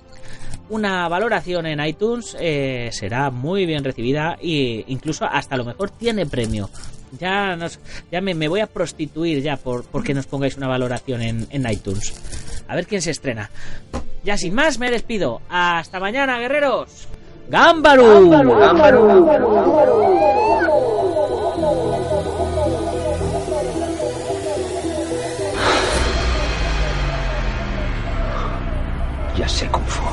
una 0.69 1.07
valoración 1.07 1.65
en 1.65 1.83
iTunes 1.85 2.35
eh, 2.39 2.89
será 2.91 3.29
muy 3.29 3.65
bien 3.65 3.83
recibida 3.83 4.37
e 4.41 4.83
incluso 4.87 5.25
hasta 5.25 5.55
a 5.55 5.57
lo 5.57 5.65
mejor 5.65 5.89
tiene 5.91 6.25
premio. 6.25 6.69
Ya 7.19 7.55
nos, 7.55 7.79
ya 8.11 8.21
me, 8.21 8.33
me 8.33 8.47
voy 8.47 8.61
a 8.61 8.67
prostituir 8.67 9.41
ya 9.43 9.57
por 9.57 9.83
porque 9.85 10.13
nos 10.13 10.25
pongáis 10.25 10.57
una 10.57 10.67
valoración 10.67 11.21
en, 11.21 11.47
en 11.51 11.69
iTunes. 11.69 12.13
A 12.67 12.75
ver 12.75 12.87
quién 12.87 13.01
se 13.01 13.11
estrena. 13.11 13.51
Ya 14.23 14.37
sin 14.37 14.55
más 14.55 14.79
me 14.79 14.89
despido. 14.89 15.41
Hasta 15.49 15.99
mañana, 15.99 16.39
guerreros. 16.39 17.07
¡Gámbaru! 17.49 18.31
Ya 29.35 29.47
sé 29.49 29.67
Kung 29.67 29.85
Fu. 29.85 30.12